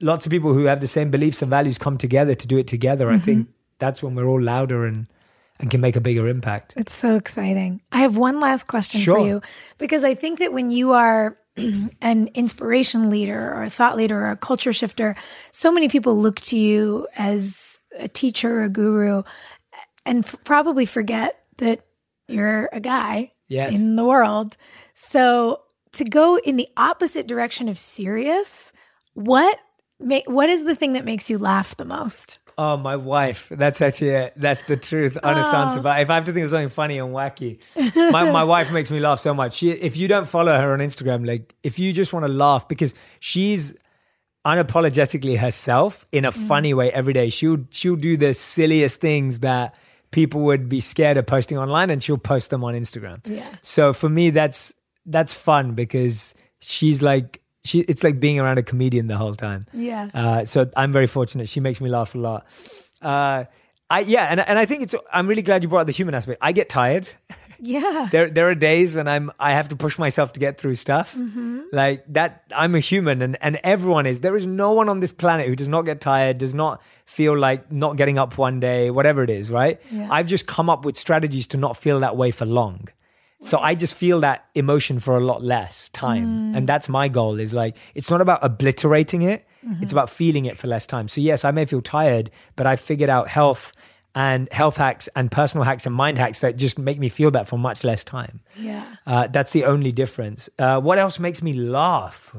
[0.00, 2.66] lots of people who have the same beliefs and values come together to do it
[2.66, 3.10] together.
[3.10, 3.52] I think Mm-hmm.
[3.78, 5.06] that's when we're all louder and
[5.60, 6.72] and can make a bigger impact.
[6.76, 7.80] It's so exciting.
[7.90, 9.18] I have one last question Sure.
[9.18, 9.42] for you
[9.78, 11.36] because I think that when you are
[12.00, 15.16] an inspiration leader or a thought leader or a culture shifter,
[15.50, 19.24] so many people look to you as a teacher or a guru
[20.06, 21.80] and f- probably forget that
[22.28, 23.74] you're a guy Yes.
[23.74, 24.56] in the world.
[24.94, 25.62] So
[25.94, 28.72] to go in the opposite direction of serious,
[29.14, 29.58] what
[30.00, 32.38] ma- what is the thing that makes you laugh the most?
[32.56, 33.48] Oh, my wife.
[33.50, 34.32] That's actually it.
[34.36, 35.80] That's the truth, honest answer.
[35.80, 37.60] But if I have to think of something funny and wacky,
[37.94, 39.54] my, my wife makes me laugh so much.
[39.54, 42.66] She, if you don't follow her on Instagram, like if you just want to laugh,
[42.66, 43.74] because she's
[44.44, 46.48] unapologetically herself in a mm.
[46.48, 47.28] funny way every day.
[47.28, 49.76] She'll she'll do the silliest things that
[50.10, 53.20] people would be scared of posting online, and she'll post them on Instagram.
[53.24, 53.48] Yeah.
[53.62, 54.74] So for me, that's
[55.06, 57.80] that's fun because she's like she.
[57.80, 59.66] It's like being around a comedian the whole time.
[59.72, 60.10] Yeah.
[60.14, 61.48] Uh, so I'm very fortunate.
[61.48, 62.46] She makes me laugh a lot.
[63.00, 63.44] Uh,
[63.90, 64.94] I yeah, and and I think it's.
[65.12, 66.38] I'm really glad you brought up the human aspect.
[66.40, 67.08] I get tired.
[67.60, 68.08] Yeah.
[68.12, 71.14] There there are days when I'm I have to push myself to get through stuff.
[71.14, 71.60] Mm-hmm.
[71.72, 72.44] Like that.
[72.54, 74.20] I'm a human, and and everyone is.
[74.20, 77.36] There is no one on this planet who does not get tired, does not feel
[77.36, 79.50] like not getting up one day, whatever it is.
[79.50, 79.80] Right.
[79.90, 80.06] Yeah.
[80.08, 82.88] I've just come up with strategies to not feel that way for long.
[83.40, 86.54] So I just feel that emotion for a lot less time.
[86.56, 89.46] And that's my goal is like, it's not about obliterating it.
[89.80, 91.08] It's about feeling it for less time.
[91.08, 93.72] So yes, I may feel tired, but I figured out health
[94.14, 97.46] and health hacks and personal hacks and mind hacks that just make me feel that
[97.46, 98.40] for much less time.
[98.56, 98.84] Yeah.
[99.06, 100.48] Uh, that's the only difference.
[100.58, 102.34] Uh, what else makes me laugh?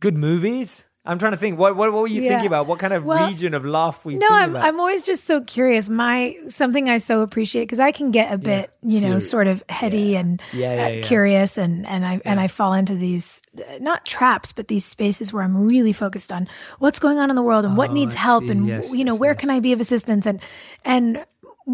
[0.00, 0.86] Good movies.
[1.02, 1.58] I'm trying to think.
[1.58, 2.28] What what, what were you Yeah.
[2.28, 2.66] thinking about?
[2.66, 4.16] What kind of Well, region of laugh we?
[4.16, 4.64] No, I'm about?
[4.66, 5.88] I'm always just so curious.
[5.88, 9.30] My something I so appreciate because I can get a bit, you know, Serious.
[9.30, 11.02] sort of heady and Yeah, yeah, uh, yeah.
[11.02, 13.40] curious, and and I and I fall into these
[13.80, 16.46] not traps, but these spaces where I'm really focused on
[16.80, 18.50] what's going on in the world and what Oh, needs I help, see.
[18.50, 19.40] and Yes, you know yes, where yes.
[19.40, 20.38] can I be of assistance, and
[20.84, 21.24] and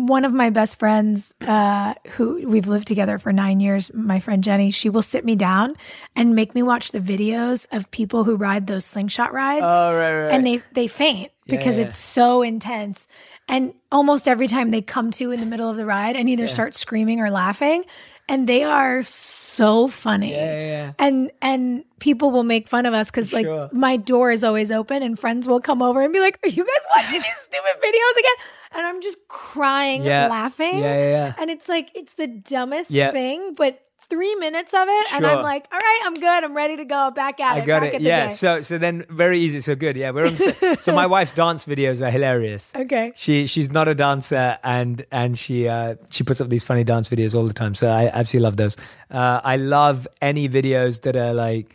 [0.04, 4.44] one of my best friends, uh, who we've lived together for nine years, my friend
[4.44, 5.74] Jenny, she will sit me down
[6.14, 9.64] and make me watch the videos of people who ride those slingshot rides.
[9.64, 10.34] Oh, right, right.
[10.34, 11.86] And they they faint because yeah.
[11.86, 13.08] it's so intense.
[13.48, 16.46] And almost every time they come to in the middle of the ride and either
[16.46, 17.84] start screaming or laughing.
[18.28, 20.32] And they are so funny.
[20.32, 20.92] Yeah, yeah, yeah.
[20.98, 23.68] And and people will make fun of us because like Sure.
[23.72, 26.64] my door is always open and friends will come over and be like, Are you
[26.64, 28.34] guys watching these stupid videos again?
[28.72, 30.78] And I'm just crying, laughing.
[30.78, 31.34] Yeah, yeah, yeah.
[31.38, 35.66] And it's like it's the dumbest thing, but three minutes of it, and I'm like,
[35.72, 36.44] all right, I'm good.
[36.44, 37.10] I'm ready to go.
[37.10, 37.66] Back at I it.
[37.66, 37.94] got back it.
[37.96, 38.28] At the Yeah.
[38.28, 38.34] day.
[38.34, 39.60] So so then very easy.
[39.60, 39.96] So good.
[39.96, 40.10] Yeah.
[40.10, 42.72] We're on the so my wife's dance videos are hilarious.
[42.76, 43.12] Okay.
[43.16, 47.08] She she's not a dancer and and she uh, she puts up these funny dance
[47.08, 47.74] videos all the time.
[47.74, 48.76] So I absolutely love those.
[49.10, 51.74] Uh, I love any videos that are like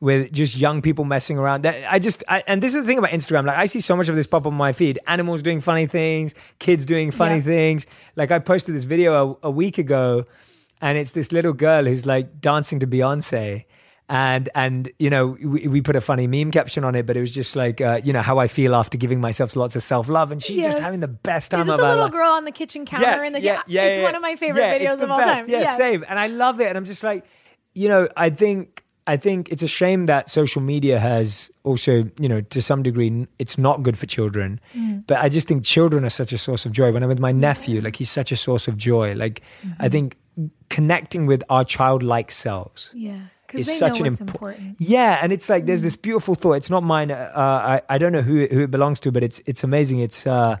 [0.00, 1.62] with just young people messing around.
[1.62, 3.46] That I just I, and this is the thing about Instagram.
[3.46, 4.98] Like I see so much of this pop up on my feed.
[5.06, 7.42] Animals doing funny things, kids doing funny Yeah.
[7.42, 7.86] things.
[8.16, 10.26] Like I posted this video a, a week ago,
[10.82, 13.64] and it's this little girl who's like dancing to Beyonce.
[14.08, 17.22] And and you know we, we put a funny meme caption on it, but it
[17.22, 20.06] was just like uh, you know how I feel after giving myself lots of self
[20.08, 20.66] love, and she's Yes.
[20.74, 22.12] just having the best time Is it of the her little life.
[22.12, 24.04] girl on the kitchen counter Yes, in the yeah, yeah, It's yeah.
[24.04, 25.46] one of my favorite Yeah, videos of all best.
[25.46, 25.50] time.
[25.50, 25.76] Yeah, Yes.
[25.78, 26.04] same.
[26.08, 26.66] And I love it.
[26.66, 27.24] And I'm just like,
[27.74, 32.28] you know, I think I think it's a shame that social media has also, you
[32.28, 34.60] know, to some degree, it's not good for children.
[34.76, 35.04] Mm.
[35.06, 36.92] But I just think children are such a source of joy.
[36.92, 39.14] When I'm with my nephew, like he's such a source of joy.
[39.14, 39.82] Like Mm-hmm.
[39.82, 40.16] I think
[40.70, 43.20] connecting with our childlike selves Yeah.
[43.46, 44.76] Because is such an impo- important.
[44.78, 46.54] Yeah, and it's like there's this beautiful thought.
[46.54, 47.10] It's not mine.
[47.10, 49.98] Uh, I I don't know who it, who it belongs to, but it's it's amazing.
[49.98, 50.56] It's uh,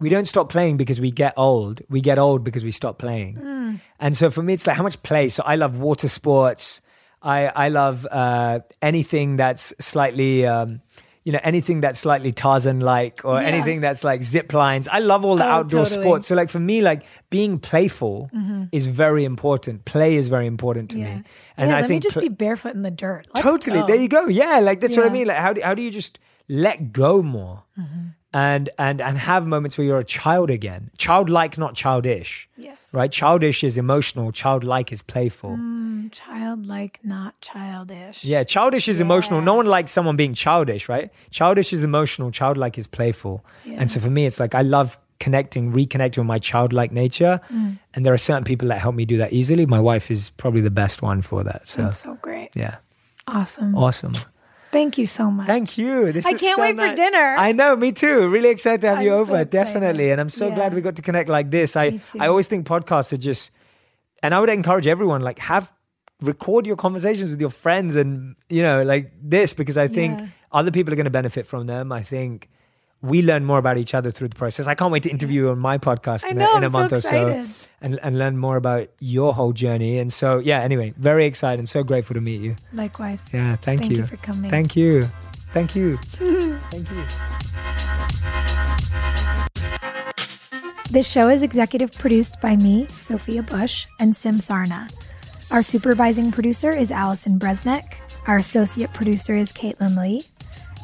[0.00, 1.80] we don't stop playing because we get old.
[1.88, 3.80] We get old because we stop playing.
[3.98, 5.30] And so for me, it's like how much play.
[5.30, 6.82] So I love water sports.
[7.22, 10.44] I I love uh, anything that's slightly.
[10.46, 10.82] Um,
[11.24, 13.48] you know anything that's slightly Tarzan like or Yeah.
[13.48, 14.88] anything that's like zip lines.
[14.88, 16.02] I love all the Oh, outdoor totally.
[16.04, 16.28] sports.
[16.28, 18.30] So like for me, like being playful
[18.72, 19.84] is very important.
[19.84, 21.06] Play is very important to Mm-hmm.
[21.06, 21.16] Yeah.
[21.16, 21.24] me.
[21.58, 23.26] And yeah, I let think me just pl- be barefoot in the dirt.
[23.34, 23.86] Let's totally go.
[23.88, 25.90] there you go yeah like that's what i mean like how do, how do you
[26.00, 26.18] just
[26.48, 28.06] let go more Mm-hmm.
[28.32, 32.79] and and and have moments where you're a child again childlike not childish Yes.
[32.92, 33.10] Right?
[33.10, 35.50] Childish is emotional childlike is playful.
[35.50, 38.24] Mm, childlike, not childish.
[38.24, 39.40] yeah childish is emotional.
[39.40, 41.10] No one likes someone being childish right?
[41.30, 43.44] Childish is emotional childlike is playful.
[43.66, 47.40] And so for me it's like i love connecting reconnecting with my childlike nature.
[47.52, 47.78] Mm.
[47.94, 49.66] and there are certain people that help me do that easily.
[49.66, 51.82] My wife is probably the best one for that so.
[51.82, 52.50] That's so great.
[52.54, 52.76] yeah.
[53.28, 53.74] Awesome.
[53.76, 54.14] awesome
[54.72, 55.46] Thank you so much.
[55.46, 56.12] Thank you.
[56.12, 57.34] This I can't so wait for dinner.
[57.38, 58.28] I know, me too.
[58.28, 59.50] Really excited to have you I'm so over, excited.
[59.50, 60.10] definitely.
[60.12, 61.76] And I'm so glad we got to connect like this.
[61.76, 63.50] I I always think podcasts are just,
[64.22, 65.72] and I would encourage everyone like have
[66.22, 70.26] record your conversations with your friends and you know like this because I think Yeah.
[70.52, 71.90] other people are going to benefit from them.
[71.92, 72.48] I think.
[73.02, 74.66] We learn more about each other through the process.
[74.66, 76.66] I can't wait to interview you on my podcast I in, know, a, in a
[76.66, 77.44] I'm so month or so
[77.80, 79.98] and, and learn more about your whole journey.
[79.98, 82.56] And so, yeah, anyway, very excited and so grateful to meet you.
[82.74, 83.24] Likewise.
[83.32, 84.50] Yeah, thank, Thank you for coming.
[84.50, 85.04] Thank you.
[85.52, 85.96] Thank you.
[86.70, 87.04] thank you.
[90.90, 94.92] This show is executive produced by me, Sophia Bush, and Sim Sarna.
[95.50, 97.94] Our supervising producer is Allison Bresnick.
[98.26, 100.24] Our associate producer is Caitlin Lee.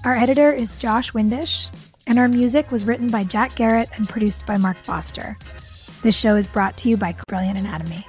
[0.04, 1.68] Our editor is Josh Windish
[2.06, 5.36] and our music was written by Jack Garratt and produced by Mark Foster.
[6.02, 8.06] This show is brought to you by Brilliant Anatomy.